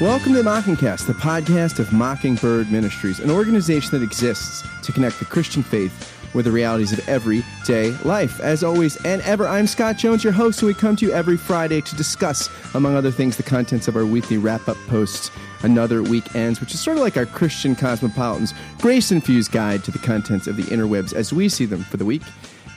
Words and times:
Welcome 0.00 0.32
to 0.32 0.42
Mockingcast, 0.42 1.06
the 1.06 1.12
podcast 1.12 1.78
of 1.78 1.92
Mockingbird 1.92 2.72
Ministries, 2.72 3.20
an 3.20 3.30
organization 3.30 3.90
that 3.90 4.02
exists 4.02 4.66
to 4.82 4.92
connect 4.92 5.18
the 5.18 5.26
Christian 5.26 5.62
faith 5.62 6.18
with 6.34 6.46
the 6.46 6.50
realities 6.50 6.94
of 6.94 7.06
everyday 7.06 7.90
life. 8.02 8.40
As 8.40 8.64
always 8.64 8.96
and 9.04 9.20
ever, 9.20 9.46
I'm 9.46 9.66
Scott 9.66 9.98
Jones, 9.98 10.24
your 10.24 10.32
host, 10.32 10.62
and 10.62 10.68
we 10.68 10.72
come 10.72 10.96
to 10.96 11.04
you 11.04 11.12
every 11.12 11.36
Friday 11.36 11.82
to 11.82 11.96
discuss, 11.96 12.48
among 12.72 12.96
other 12.96 13.10
things, 13.10 13.36
the 13.36 13.42
contents 13.42 13.88
of 13.88 13.96
our 13.96 14.06
weekly 14.06 14.38
wrap 14.38 14.70
up 14.70 14.78
posts. 14.88 15.30
Another 15.64 16.02
Week 16.02 16.34
Ends, 16.34 16.62
which 16.62 16.72
is 16.72 16.80
sort 16.80 16.96
of 16.96 17.02
like 17.02 17.18
our 17.18 17.26
Christian 17.26 17.76
cosmopolitans 17.76 18.54
grace 18.78 19.12
infused 19.12 19.52
guide 19.52 19.84
to 19.84 19.90
the 19.90 19.98
contents 19.98 20.46
of 20.46 20.56
the 20.56 20.62
interwebs 20.62 21.12
as 21.12 21.30
we 21.30 21.46
see 21.50 21.66
them 21.66 21.84
for 21.84 21.98
the 21.98 22.06
week. 22.06 22.22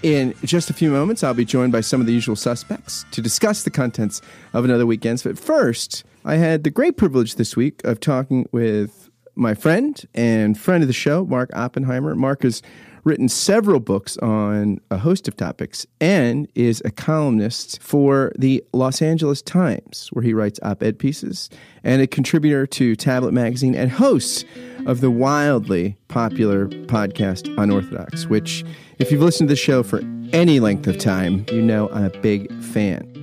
In 0.01 0.33
just 0.43 0.69
a 0.69 0.73
few 0.73 0.91
moments, 0.91 1.23
I'll 1.23 1.33
be 1.33 1.45
joined 1.45 1.71
by 1.71 1.79
some 1.79 2.01
of 2.01 2.05
the 2.05 2.11
usual 2.11 2.35
suspects 2.35 3.05
to 3.11 3.21
discuss 3.21 3.63
the 3.63 3.71
contents 3.71 4.21
of 4.51 4.65
Another 4.65 4.85
Week 4.85 5.05
Ends. 5.05 5.23
But 5.23 5.39
first, 5.39 6.03
I 6.25 6.35
had 6.35 6.63
the 6.63 6.69
great 6.69 6.95
privilege 6.95 7.35
this 7.35 7.57
week 7.57 7.83
of 7.83 7.99
talking 7.99 8.47
with 8.53 9.09
my 9.35 9.53
friend 9.53 10.01
and 10.13 10.57
friend 10.57 10.81
of 10.81 10.87
the 10.87 10.93
show, 10.93 11.25
Mark 11.25 11.49
Oppenheimer. 11.53 12.15
Mark 12.15 12.43
has 12.43 12.61
written 13.03 13.27
several 13.27 13.81
books 13.81 14.15
on 14.19 14.79
a 14.89 14.97
host 14.97 15.27
of 15.27 15.35
topics 15.35 15.85
and 15.99 16.47
is 16.55 16.81
a 16.85 16.91
columnist 16.91 17.81
for 17.81 18.31
the 18.37 18.63
Los 18.71 19.01
Angeles 19.01 19.41
Times, 19.41 20.07
where 20.13 20.23
he 20.23 20.33
writes 20.33 20.61
op 20.63 20.81
ed 20.81 20.97
pieces, 20.97 21.49
and 21.83 22.01
a 22.01 22.07
contributor 22.07 22.65
to 22.67 22.95
Tablet 22.95 23.33
Magazine 23.33 23.75
and 23.75 23.91
host 23.91 24.45
of 24.85 25.01
the 25.01 25.11
wildly 25.11 25.97
popular 26.07 26.67
podcast 26.67 27.53
Unorthodox, 27.61 28.27
which, 28.27 28.63
if 28.99 29.11
you've 29.11 29.21
listened 29.21 29.49
to 29.49 29.53
the 29.53 29.57
show 29.57 29.83
for 29.83 29.99
any 30.31 30.61
length 30.61 30.87
of 30.87 30.97
time, 30.97 31.45
you 31.51 31.61
know 31.61 31.89
I'm 31.89 32.05
a 32.05 32.09
big 32.21 32.49
fan. 32.63 33.22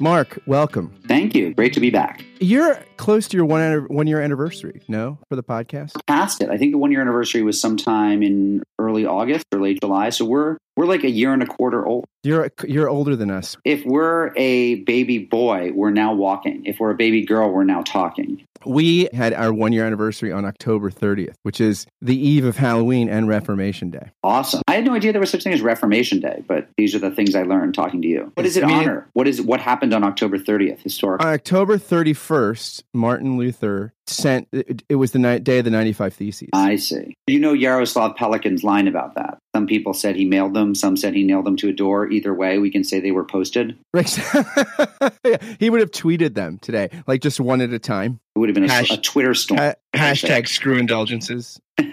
Mark, 0.00 0.38
welcome. 0.46 0.94
Thank 1.08 1.34
you. 1.34 1.54
Great 1.54 1.72
to 1.72 1.80
be 1.80 1.90
back. 1.90 2.24
You're 2.40 2.78
close 2.96 3.26
to 3.28 3.36
your 3.36 3.46
one 3.46 3.86
one 3.88 4.06
year 4.06 4.20
anniversary, 4.20 4.82
no, 4.86 5.18
for 5.28 5.36
the 5.36 5.42
podcast. 5.42 5.92
Past 6.06 6.40
it. 6.40 6.50
I 6.50 6.56
think 6.56 6.72
the 6.72 6.78
one 6.78 6.92
year 6.92 7.00
anniversary 7.00 7.42
was 7.42 7.60
sometime 7.60 8.22
in 8.22 8.62
early 8.78 9.04
August 9.04 9.46
or 9.52 9.60
late 9.60 9.80
July. 9.80 10.10
So 10.10 10.24
we're 10.24 10.56
we're 10.76 10.86
like 10.86 11.02
a 11.02 11.10
year 11.10 11.32
and 11.32 11.42
a 11.42 11.46
quarter 11.46 11.84
old. 11.84 12.04
You're 12.22 12.50
you're 12.64 12.88
older 12.88 13.16
than 13.16 13.30
us. 13.30 13.56
If 13.64 13.84
we're 13.84 14.32
a 14.36 14.76
baby 14.84 15.18
boy, 15.18 15.72
we're 15.74 15.90
now 15.90 16.14
walking. 16.14 16.64
If 16.64 16.78
we're 16.78 16.90
a 16.90 16.96
baby 16.96 17.24
girl, 17.24 17.50
we're 17.50 17.64
now 17.64 17.82
talking. 17.82 18.44
We 18.68 19.08
had 19.14 19.32
our 19.32 19.52
one 19.52 19.72
year 19.72 19.86
anniversary 19.86 20.30
on 20.30 20.44
October 20.44 20.90
30th, 20.90 21.34
which 21.42 21.58
is 21.58 21.86
the 22.02 22.14
eve 22.14 22.44
of 22.44 22.58
Halloween 22.58 23.08
and 23.08 23.26
Reformation 23.26 23.90
Day. 23.90 24.10
Awesome. 24.22 24.60
I 24.68 24.74
had 24.74 24.84
no 24.84 24.92
idea 24.94 25.12
there 25.12 25.20
was 25.20 25.30
such 25.30 25.42
thing 25.42 25.54
as 25.54 25.62
Reformation 25.62 26.20
Day, 26.20 26.44
but 26.46 26.68
these 26.76 26.94
are 26.94 26.98
the 26.98 27.10
things 27.10 27.34
I 27.34 27.44
learned 27.44 27.74
talking 27.74 28.02
to 28.02 28.08
you. 28.08 28.30
What 28.34 28.42
does 28.42 28.58
it 28.58 28.64
I 28.64 28.66
mean, 28.66 28.76
honor? 28.76 29.08
What 29.14 29.26
is 29.26 29.40
what 29.40 29.60
happened 29.60 29.94
on 29.94 30.04
October 30.04 30.38
30th 30.38 30.80
historically? 30.80 31.26
On 31.26 31.32
October 31.32 31.78
31st, 31.78 32.82
Martin 32.92 33.38
Luther 33.38 33.94
sent 34.06 34.48
it, 34.52 34.82
it 34.88 34.96
was 34.96 35.12
the 35.12 35.18
night, 35.18 35.44
day 35.44 35.58
of 35.58 35.64
the 35.64 35.70
95 35.70 36.14
theses. 36.14 36.48
I 36.52 36.76
see. 36.76 37.14
You 37.26 37.38
know 37.38 37.54
Yaroslav 37.54 38.16
Pelikan's 38.16 38.64
line 38.64 38.86
about 38.86 39.14
that. 39.14 39.38
Some 39.54 39.66
people 39.66 39.94
said 39.94 40.14
he 40.14 40.24
mailed 40.24 40.54
them, 40.54 40.74
some 40.74 40.96
said 40.96 41.14
he 41.14 41.24
nailed 41.24 41.46
them 41.46 41.56
to 41.56 41.68
a 41.68 41.72
door. 41.72 42.10
Either 42.10 42.34
way, 42.34 42.58
we 42.58 42.70
can 42.70 42.84
say 42.84 43.00
they 43.00 43.12
were 43.12 43.24
posted. 43.24 43.78
Right. 43.94 44.08
he 45.58 45.70
would 45.70 45.80
have 45.80 45.90
tweeted 45.90 46.34
them 46.34 46.58
today, 46.58 46.90
like 47.06 47.22
just 47.22 47.40
one 47.40 47.60
at 47.60 47.72
a 47.72 47.78
time. 47.78 48.20
It 48.36 48.38
would 48.38 48.50
have 48.50 48.54
been 48.54 48.64
a, 48.64 48.68
Hash, 48.72 48.90
a 48.90 48.98
Twitter 48.98 49.34
storm. 49.34 49.58
Ha- 49.58 49.74
hashtag 49.94 50.48
screw 50.48 50.76
indulgences. 50.76 51.58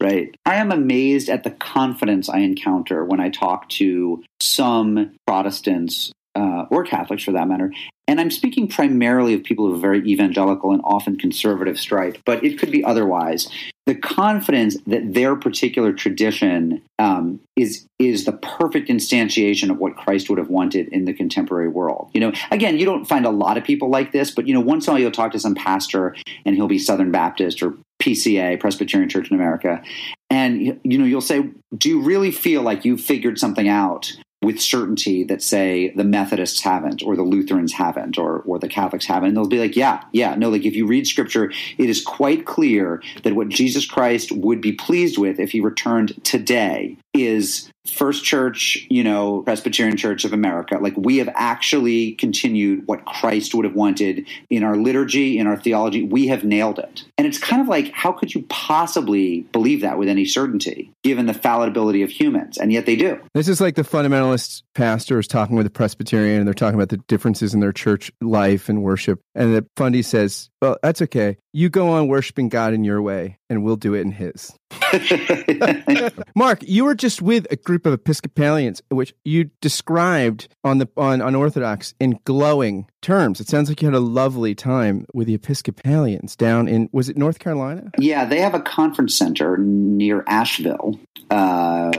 right. 0.00 0.34
I 0.46 0.54
am 0.56 0.72
amazed 0.72 1.28
at 1.28 1.44
the 1.44 1.50
confidence 1.50 2.28
I 2.28 2.38
encounter 2.38 3.04
when 3.04 3.20
I 3.20 3.28
talk 3.28 3.68
to 3.70 4.24
some 4.40 5.14
Protestants 5.26 6.12
uh, 6.34 6.66
or 6.70 6.84
Catholics 6.84 7.24
for 7.24 7.32
that 7.32 7.48
matter. 7.48 7.72
And 8.06 8.20
I'm 8.20 8.30
speaking 8.30 8.68
primarily 8.68 9.34
of 9.34 9.42
people 9.42 9.66
of 9.66 9.74
a 9.74 9.78
very 9.78 10.06
evangelical 10.06 10.72
and 10.72 10.80
often 10.84 11.16
conservative 11.16 11.78
stripe, 11.78 12.18
but 12.26 12.44
it 12.44 12.58
could 12.58 12.70
be 12.70 12.84
otherwise. 12.84 13.48
The 13.86 13.94
confidence 13.94 14.76
that 14.86 15.14
their 15.14 15.36
particular 15.36 15.92
tradition 15.92 16.82
um, 16.98 17.40
is 17.56 17.86
is 17.98 18.24
the 18.24 18.32
perfect 18.32 18.88
instantiation 18.88 19.70
of 19.70 19.78
what 19.78 19.96
Christ 19.96 20.28
would 20.28 20.38
have 20.38 20.48
wanted 20.48 20.88
in 20.88 21.04
the 21.04 21.12
contemporary 21.12 21.68
world. 21.68 22.10
You 22.14 22.20
know, 22.20 22.32
again, 22.50 22.78
you 22.78 22.84
don't 22.84 23.04
find 23.04 23.26
a 23.26 23.30
lot 23.30 23.58
of 23.58 23.64
people 23.64 23.90
like 23.90 24.12
this, 24.12 24.30
but 24.30 24.46
you 24.46 24.54
know, 24.54 24.60
once 24.60 24.86
in 24.86 24.90
a 24.90 24.94
while 24.94 25.00
you'll 25.02 25.10
talk 25.10 25.32
to 25.32 25.40
some 25.40 25.54
pastor 25.54 26.14
and 26.44 26.56
he'll 26.56 26.66
be 26.66 26.78
Southern 26.78 27.10
Baptist 27.10 27.62
or 27.62 27.74
PCA, 28.02 28.58
Presbyterian 28.58 29.08
Church 29.08 29.30
in 29.30 29.36
America, 29.36 29.82
and 30.30 30.80
you 30.82 30.98
know, 30.98 31.04
you'll 31.04 31.20
say, 31.20 31.48
"Do 31.76 31.88
you 31.88 32.02
really 32.02 32.30
feel 32.30 32.62
like 32.62 32.84
you've 32.84 33.00
figured 33.00 33.38
something 33.38 33.68
out?" 33.68 34.14
With 34.44 34.60
certainty 34.60 35.24
that 35.24 35.42
say 35.42 35.90
the 35.90 36.04
Methodists 36.04 36.60
haven't 36.60 37.02
or 37.02 37.16
the 37.16 37.22
Lutherans 37.22 37.72
haven't 37.72 38.18
or 38.18 38.40
or 38.40 38.58
the 38.58 38.68
Catholics 38.68 39.06
haven't. 39.06 39.28
And 39.28 39.36
they'll 39.36 39.48
be 39.48 39.58
like, 39.58 39.76
yeah, 39.76 40.04
yeah, 40.12 40.34
no, 40.34 40.50
like 40.50 40.64
if 40.64 40.74
you 40.74 40.86
read 40.86 41.06
scripture, 41.06 41.52
it 41.78 41.90
is 41.90 42.02
quite 42.02 42.46
clear 42.46 43.02
that 43.22 43.34
what 43.34 43.48
Jesus 43.48 43.86
Christ 43.86 44.32
would 44.32 44.60
be 44.60 44.72
pleased 44.72 45.18
with 45.18 45.40
if 45.40 45.52
he 45.52 45.60
returned 45.60 46.22
today 46.24 46.96
is 47.12 47.70
First 47.86 48.24
Church, 48.24 48.86
you 48.88 49.04
know, 49.04 49.42
Presbyterian 49.42 49.96
Church 49.96 50.24
of 50.24 50.32
America. 50.32 50.78
Like 50.80 50.94
we 50.96 51.18
have 51.18 51.28
actually 51.34 52.12
continued 52.12 52.86
what 52.86 53.04
Christ 53.04 53.54
would 53.54 53.64
have 53.64 53.74
wanted 53.74 54.26
in 54.48 54.64
our 54.64 54.76
liturgy, 54.76 55.38
in 55.38 55.46
our 55.46 55.56
theology. 55.56 56.02
We 56.02 56.28
have 56.28 56.44
nailed 56.44 56.78
it. 56.78 57.04
And 57.18 57.26
it's 57.26 57.38
kind 57.38 57.60
of 57.60 57.68
like, 57.68 57.92
how 57.92 58.12
could 58.12 58.34
you 58.34 58.42
possibly 58.48 59.42
believe 59.52 59.82
that 59.82 59.98
with 59.98 60.08
any 60.08 60.24
certainty, 60.24 60.90
given 61.02 61.26
the 61.26 61.34
fallibility 61.34 62.02
of 62.02 62.10
humans? 62.10 62.56
And 62.56 62.72
yet 62.72 62.86
they 62.86 62.96
do. 62.96 63.20
This 63.34 63.48
is 63.48 63.60
like 63.60 63.74
the 63.74 63.82
fundamentalist 63.82 64.62
pastors 64.74 65.28
talking 65.28 65.56
with 65.56 65.66
a 65.66 65.70
Presbyterian, 65.70 66.38
and 66.38 66.46
they're 66.46 66.54
talking 66.54 66.76
about 66.76 66.88
the 66.88 66.98
differences 67.08 67.52
in 67.52 67.60
their 67.60 67.72
church 67.72 68.10
life 68.20 68.68
and 68.68 68.82
worship. 68.82 69.20
And 69.34 69.54
the 69.54 69.66
Fundy 69.76 70.02
says, 70.02 70.48
Well, 70.62 70.78
that's 70.82 71.02
okay. 71.02 71.36
You 71.56 71.68
go 71.68 71.90
on 71.90 72.08
worshiping 72.08 72.48
God 72.48 72.74
in 72.74 72.82
your 72.82 73.00
way, 73.00 73.38
and 73.48 73.62
we'll 73.62 73.76
do 73.76 73.94
it 73.94 74.00
in 74.00 74.10
His. 74.10 74.52
Mark, 76.34 76.58
you 76.62 76.84
were 76.84 76.96
just 76.96 77.22
with 77.22 77.46
a 77.48 77.54
group 77.54 77.86
of 77.86 77.92
Episcopalians, 77.92 78.82
which 78.88 79.14
you 79.24 79.50
described 79.60 80.48
on 80.64 80.78
the 80.78 80.88
on 80.96 81.20
Unorthodox 81.20 81.94
in 82.00 82.18
glowing 82.24 82.88
terms. 83.02 83.40
It 83.40 83.46
sounds 83.46 83.68
like 83.68 83.80
you 83.80 83.86
had 83.86 83.94
a 83.94 84.00
lovely 84.00 84.56
time 84.56 85.06
with 85.14 85.28
the 85.28 85.34
Episcopalians 85.34 86.34
down 86.34 86.66
in 86.66 86.88
was 86.90 87.08
it 87.08 87.16
North 87.16 87.38
Carolina? 87.38 87.88
Yeah, 87.98 88.24
they 88.24 88.40
have 88.40 88.54
a 88.54 88.60
conference 88.60 89.14
center 89.14 89.56
near 89.56 90.24
Asheville 90.26 90.98
uh, 91.30 91.92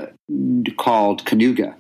called 0.77 1.25
Kanuga, 1.25 1.75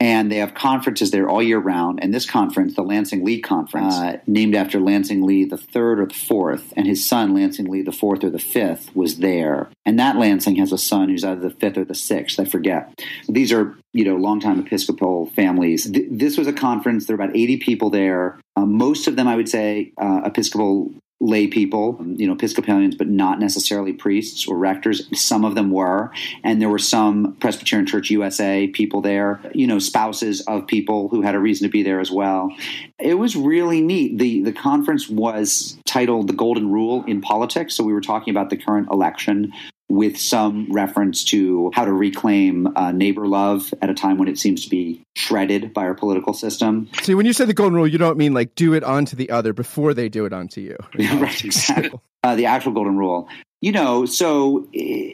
and 0.00 0.32
they 0.32 0.36
have 0.36 0.54
conferences 0.54 1.10
there 1.10 1.28
all 1.28 1.42
year 1.42 1.58
round. 1.58 2.02
And 2.02 2.12
this 2.12 2.28
conference, 2.28 2.74
the 2.74 2.82
Lansing 2.82 3.24
Lee 3.24 3.40
Conference, 3.40 3.94
uh, 3.94 4.18
named 4.26 4.54
after 4.54 4.80
Lansing 4.80 5.22
Lee 5.22 5.44
the 5.44 5.56
third 5.56 6.00
or 6.00 6.06
the 6.06 6.14
fourth, 6.14 6.72
and 6.76 6.86
his 6.86 7.06
son 7.06 7.34
Lansing 7.34 7.66
Lee 7.66 7.82
the 7.82 7.92
fourth 7.92 8.24
or 8.24 8.30
the 8.30 8.38
fifth 8.38 8.94
was 8.96 9.18
there. 9.18 9.68
And 9.84 9.98
that 9.98 10.16
Lansing 10.16 10.56
has 10.56 10.72
a 10.72 10.78
son 10.78 11.08
who's 11.08 11.24
either 11.24 11.40
the 11.40 11.50
fifth 11.50 11.78
or 11.78 11.84
the 11.84 11.94
sixth, 11.94 12.40
I 12.40 12.44
forget. 12.44 13.00
These 13.28 13.52
are 13.52 13.76
you 13.92 14.04
know 14.04 14.16
longtime 14.16 14.60
Episcopal 14.60 15.26
families. 15.26 15.90
Th- 15.90 16.08
this 16.10 16.36
was 16.36 16.46
a 16.46 16.52
conference. 16.52 17.06
There 17.06 17.16
were 17.16 17.22
about 17.22 17.36
eighty 17.36 17.58
people 17.58 17.90
there. 17.90 18.40
Uh, 18.56 18.66
most 18.66 19.06
of 19.06 19.16
them, 19.16 19.28
I 19.28 19.36
would 19.36 19.48
say, 19.48 19.92
uh, 19.98 20.22
Episcopal 20.24 20.92
lay 21.22 21.46
people, 21.46 22.04
you 22.16 22.26
know, 22.26 22.32
Episcopalians, 22.32 22.96
but 22.96 23.08
not 23.08 23.38
necessarily 23.38 23.92
priests 23.92 24.48
or 24.48 24.58
rectors. 24.58 25.08
Some 25.18 25.44
of 25.44 25.54
them 25.54 25.70
were. 25.70 26.10
And 26.42 26.60
there 26.60 26.68
were 26.68 26.80
some 26.80 27.36
Presbyterian 27.36 27.86
Church 27.86 28.10
USA 28.10 28.66
people 28.66 29.00
there, 29.00 29.40
you 29.54 29.68
know, 29.68 29.78
spouses 29.78 30.40
of 30.42 30.66
people 30.66 31.08
who 31.08 31.22
had 31.22 31.36
a 31.36 31.38
reason 31.38 31.68
to 31.68 31.70
be 31.70 31.84
there 31.84 32.00
as 32.00 32.10
well. 32.10 32.52
It 32.98 33.14
was 33.14 33.36
really 33.36 33.80
neat. 33.80 34.18
The, 34.18 34.42
the 34.42 34.52
conference 34.52 35.08
was 35.08 35.78
titled 35.86 36.26
The 36.26 36.32
Golden 36.32 36.72
Rule 36.72 37.04
in 37.04 37.20
Politics. 37.20 37.76
So 37.76 37.84
we 37.84 37.92
were 37.92 38.00
talking 38.00 38.32
about 38.32 38.50
the 38.50 38.56
current 38.56 38.88
election 38.90 39.52
with 39.88 40.18
some 40.18 40.68
reference 40.72 41.24
to 41.24 41.70
how 41.74 41.84
to 41.84 41.92
reclaim 41.92 42.68
uh, 42.76 42.92
neighbor 42.92 43.26
love 43.26 43.72
at 43.82 43.90
a 43.90 43.94
time 43.94 44.18
when 44.18 44.28
it 44.28 44.38
seems 44.38 44.64
to 44.64 44.70
be 44.70 45.02
shredded 45.14 45.74
by 45.74 45.82
our 45.82 45.94
political 45.94 46.32
system. 46.32 46.88
See, 47.02 47.14
when 47.14 47.26
you 47.26 47.32
say 47.32 47.44
the 47.44 47.54
golden 47.54 47.74
rule, 47.74 47.86
you 47.86 47.98
don't 47.98 48.16
mean 48.16 48.32
like 48.32 48.54
do 48.54 48.72
it 48.74 48.84
onto 48.84 49.16
the 49.16 49.30
other 49.30 49.52
before 49.52 49.92
they 49.94 50.08
do 50.08 50.24
it 50.24 50.32
onto 50.32 50.60
you. 50.60 50.76
right, 50.98 51.44
exactly. 51.44 51.98
Uh, 52.24 52.36
the 52.36 52.46
actual 52.46 52.72
golden 52.72 52.96
rule 52.96 53.28
you 53.62 53.70
know, 53.70 54.04
so 54.04 54.68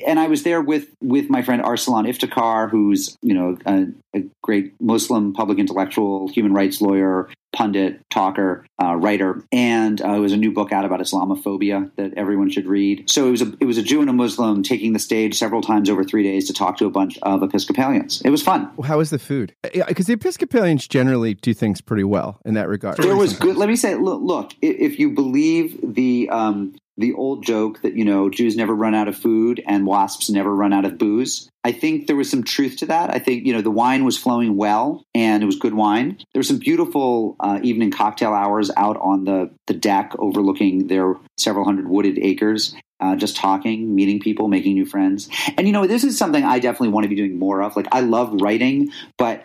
and 0.06 0.18
I 0.18 0.26
was 0.26 0.42
there 0.42 0.62
with 0.62 0.88
with 1.02 1.28
my 1.28 1.42
friend 1.42 1.62
Arsalan 1.62 2.08
Iftikhar, 2.08 2.70
who's 2.70 3.14
you 3.20 3.34
know 3.34 3.58
a, 3.66 3.88
a 4.16 4.24
great 4.42 4.72
Muslim 4.80 5.34
public 5.34 5.58
intellectual, 5.58 6.28
human 6.28 6.54
rights 6.54 6.80
lawyer, 6.80 7.28
pundit, 7.52 8.00
talker, 8.08 8.64
uh, 8.82 8.94
writer, 8.96 9.44
and 9.52 10.00
uh, 10.00 10.14
it 10.14 10.18
was 10.20 10.32
a 10.32 10.38
new 10.38 10.50
book 10.50 10.72
out 10.72 10.86
about 10.86 11.00
Islamophobia 11.00 11.90
that 11.96 12.14
everyone 12.14 12.48
should 12.48 12.66
read. 12.66 13.10
So 13.10 13.28
it 13.28 13.30
was 13.32 13.42
a 13.42 13.52
it 13.60 13.66
was 13.66 13.76
a 13.76 13.82
Jew 13.82 14.00
and 14.00 14.08
a 14.08 14.14
Muslim 14.14 14.62
taking 14.62 14.94
the 14.94 14.98
stage 14.98 15.34
several 15.34 15.60
times 15.60 15.90
over 15.90 16.02
three 16.02 16.22
days 16.22 16.46
to 16.46 16.54
talk 16.54 16.78
to 16.78 16.86
a 16.86 16.90
bunch 16.90 17.18
of 17.20 17.42
Episcopalians. 17.42 18.22
It 18.22 18.30
was 18.30 18.42
fun. 18.42 18.70
How 18.82 18.96
was 18.96 19.10
the 19.10 19.18
food? 19.18 19.54
Because 19.62 20.06
the 20.06 20.14
Episcopalians 20.14 20.88
generally 20.88 21.34
do 21.34 21.52
things 21.52 21.82
pretty 21.82 22.04
well 22.04 22.40
in 22.46 22.54
that 22.54 22.68
regard. 22.68 22.96
There 22.96 23.14
was 23.14 23.34
good. 23.34 23.58
Let 23.58 23.68
me 23.68 23.76
say, 23.76 23.94
look, 23.94 24.22
look 24.22 24.54
if 24.62 24.98
you 24.98 25.10
believe 25.10 25.78
the 25.82 26.30
um, 26.30 26.74
the 26.98 27.14
old 27.14 27.44
joke 27.44 27.80
that, 27.82 27.94
you 27.94 28.04
know, 28.04 28.28
Jews 28.28 28.56
never 28.56 28.74
run 28.74 28.94
out 28.94 29.08
of 29.08 29.16
food 29.16 29.62
and 29.66 29.86
wasps 29.86 30.28
never 30.28 30.54
run 30.54 30.72
out 30.72 30.84
of 30.84 30.98
booze. 30.98 31.48
I 31.62 31.72
think 31.72 32.06
there 32.06 32.16
was 32.16 32.28
some 32.28 32.42
truth 32.42 32.78
to 32.78 32.86
that. 32.86 33.14
I 33.14 33.20
think, 33.20 33.46
you 33.46 33.52
know, 33.52 33.62
the 33.62 33.70
wine 33.70 34.04
was 34.04 34.18
flowing 34.18 34.56
well 34.56 35.04
and 35.14 35.42
it 35.42 35.46
was 35.46 35.56
good 35.56 35.74
wine. 35.74 36.18
There 36.32 36.40
were 36.40 36.44
some 36.44 36.58
beautiful 36.58 37.36
uh, 37.40 37.60
evening 37.62 37.92
cocktail 37.92 38.32
hours 38.32 38.70
out 38.76 38.96
on 39.00 39.24
the, 39.24 39.50
the 39.66 39.74
deck 39.74 40.12
overlooking 40.18 40.88
their 40.88 41.14
several 41.36 41.64
hundred 41.64 41.88
wooded 41.88 42.18
acres. 42.18 42.74
Uh, 43.00 43.14
just 43.14 43.36
talking, 43.36 43.94
meeting 43.94 44.18
people, 44.18 44.48
making 44.48 44.74
new 44.74 44.84
friends. 44.84 45.28
And 45.56 45.68
you 45.68 45.72
know, 45.72 45.86
this 45.86 46.02
is 46.02 46.18
something 46.18 46.42
I 46.42 46.58
definitely 46.58 46.88
want 46.88 47.04
to 47.04 47.08
be 47.08 47.14
doing 47.14 47.38
more 47.38 47.62
of. 47.62 47.76
Like, 47.76 47.86
I 47.92 48.00
love 48.00 48.40
writing, 48.40 48.90
but 49.16 49.44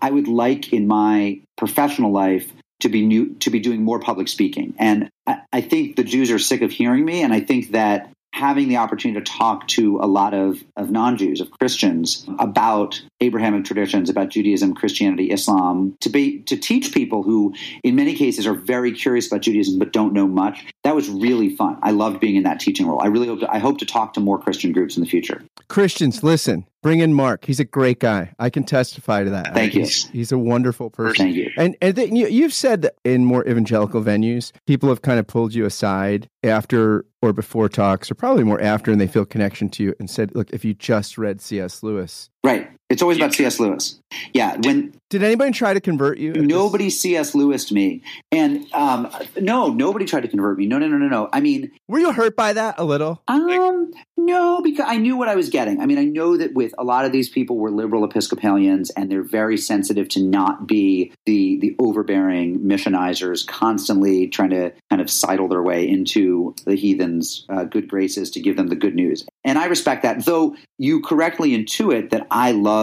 I 0.00 0.10
would 0.10 0.26
like 0.26 0.72
in 0.72 0.86
my 0.86 1.42
professional 1.58 2.12
life 2.12 2.50
to 2.80 2.88
be 2.88 3.04
new 3.04 3.34
to 3.36 3.50
be 3.50 3.60
doing 3.60 3.82
more 3.82 4.00
public 4.00 4.28
speaking. 4.28 4.74
And 4.78 5.10
I, 5.26 5.42
I 5.52 5.60
think 5.60 5.96
the 5.96 6.04
Jews 6.04 6.30
are 6.30 6.38
sick 6.38 6.62
of 6.62 6.70
hearing 6.70 7.04
me, 7.04 7.22
and 7.22 7.32
I 7.32 7.40
think 7.40 7.72
that 7.72 8.10
having 8.34 8.66
the 8.66 8.78
opportunity 8.78 9.20
to 9.20 9.32
talk 9.32 9.66
to 9.68 10.00
a 10.00 10.08
lot 10.08 10.34
of, 10.34 10.62
of 10.76 10.90
non 10.90 11.16
Jews, 11.16 11.40
of 11.40 11.52
Christians, 11.52 12.26
about 12.40 13.00
Abrahamic 13.20 13.64
traditions, 13.64 14.10
about 14.10 14.30
Judaism, 14.30 14.74
Christianity, 14.74 15.30
Islam, 15.30 15.96
to 16.00 16.08
be 16.08 16.40
to 16.40 16.56
teach 16.56 16.92
people 16.92 17.22
who, 17.22 17.54
in 17.84 17.94
many 17.94 18.14
cases, 18.16 18.46
are 18.46 18.54
very 18.54 18.90
curious 18.92 19.28
about 19.28 19.42
Judaism 19.42 19.78
but 19.78 19.92
don't 19.92 20.12
know 20.12 20.26
much. 20.26 20.66
That 20.82 20.96
was 20.96 21.08
really 21.08 21.54
fun. 21.54 21.78
I 21.82 21.92
loved 21.92 22.18
being 22.18 22.34
in 22.34 22.42
that 22.42 22.58
teaching 22.58 22.88
role. 22.88 23.00
I 23.00 23.06
really 23.06 23.28
hope 23.28 23.40
to, 23.40 23.50
I 23.50 23.58
hope 23.58 23.78
to 23.78 23.86
talk 23.86 24.14
to 24.14 24.20
more 24.20 24.40
Christian 24.40 24.72
groups 24.72 24.96
in 24.96 25.04
the 25.04 25.08
future. 25.08 25.44
Christians, 25.68 26.22
listen, 26.22 26.66
bring 26.82 27.00
in 27.00 27.14
Mark. 27.14 27.44
He's 27.44 27.60
a 27.60 27.64
great 27.64 28.00
guy. 28.00 28.32
I 28.38 28.50
can 28.50 28.64
testify 28.64 29.24
to 29.24 29.30
that. 29.30 29.54
Thank 29.54 29.74
you. 29.74 29.80
He's, 29.82 30.06
he's 30.08 30.32
a 30.32 30.38
wonderful 30.38 30.90
person. 30.90 31.26
Thank 31.26 31.36
you. 31.36 31.50
And 31.56 31.76
and 31.80 31.96
th- 31.96 32.10
you, 32.10 32.26
you've 32.28 32.54
said 32.54 32.82
that 32.82 32.94
in 33.04 33.24
more 33.24 33.46
evangelical 33.48 34.02
venues, 34.02 34.52
people 34.66 34.88
have 34.88 35.02
kind 35.02 35.18
of 35.18 35.26
pulled 35.26 35.54
you 35.54 35.64
aside 35.64 36.28
after 36.42 37.06
or 37.22 37.32
before 37.32 37.68
talks, 37.68 38.10
or 38.10 38.14
probably 38.14 38.44
more 38.44 38.60
after, 38.60 38.90
and 38.92 39.00
they 39.00 39.06
feel 39.06 39.24
connection 39.24 39.68
to 39.70 39.82
you 39.82 39.94
and 39.98 40.10
said, 40.10 40.34
"Look, 40.34 40.50
if 40.50 40.64
you 40.64 40.74
just 40.74 41.16
read 41.16 41.40
C.S. 41.40 41.82
Lewis, 41.82 42.30
Right. 42.44 42.68
It's 42.90 43.02
always 43.02 43.16
about 43.16 43.34
C.S. 43.34 43.58
Lewis. 43.58 43.98
Yeah. 44.32 44.56
When 44.56 44.94
did 45.10 45.22
anybody 45.22 45.52
try 45.52 45.74
to 45.74 45.80
convert 45.80 46.18
you? 46.18 46.32
nobody 46.32 46.90
C.S. 46.90 47.34
Lewis 47.34 47.66
to 47.66 47.74
me, 47.74 48.02
and 48.32 48.66
um, 48.74 49.08
no, 49.40 49.68
nobody 49.68 50.06
tried 50.06 50.22
to 50.22 50.28
convert 50.28 50.58
me. 50.58 50.66
No, 50.66 50.78
no, 50.78 50.88
no, 50.88 50.98
no, 50.98 51.08
no. 51.08 51.28
I 51.32 51.40
mean, 51.40 51.70
were 51.88 51.98
you 52.00 52.12
hurt 52.12 52.34
by 52.36 52.52
that 52.52 52.76
a 52.78 52.84
little? 52.84 53.22
Um, 53.28 53.92
no, 54.16 54.60
because 54.60 54.86
I 54.88 54.96
knew 54.96 55.16
what 55.16 55.28
I 55.28 55.36
was 55.36 55.50
getting. 55.50 55.80
I 55.80 55.86
mean, 55.86 55.98
I 55.98 56.04
know 56.04 56.36
that 56.36 56.54
with 56.54 56.74
a 56.78 56.84
lot 56.84 57.04
of 57.04 57.12
these 57.12 57.28
people 57.28 57.58
were 57.58 57.70
liberal 57.70 58.04
Episcopalians, 58.04 58.90
and 58.90 59.10
they're 59.10 59.22
very 59.22 59.56
sensitive 59.56 60.08
to 60.10 60.22
not 60.22 60.66
be 60.66 61.12
the 61.26 61.58
the 61.60 61.76
overbearing 61.78 62.60
missionizers, 62.60 63.46
constantly 63.46 64.26
trying 64.26 64.50
to 64.50 64.72
kind 64.90 65.00
of 65.00 65.08
sidle 65.08 65.48
their 65.48 65.62
way 65.62 65.88
into 65.88 66.54
the 66.64 66.74
heathens' 66.74 67.46
uh, 67.48 67.64
good 67.64 67.88
graces 67.88 68.32
to 68.32 68.40
give 68.40 68.56
them 68.56 68.66
the 68.66 68.76
good 68.76 68.94
news. 68.94 69.24
And 69.44 69.58
I 69.58 69.66
respect 69.66 70.02
that, 70.02 70.24
though 70.24 70.56
you 70.76 71.02
correctly 71.02 71.50
intuit 71.50 72.10
that 72.10 72.26
I 72.30 72.50
love 72.50 72.73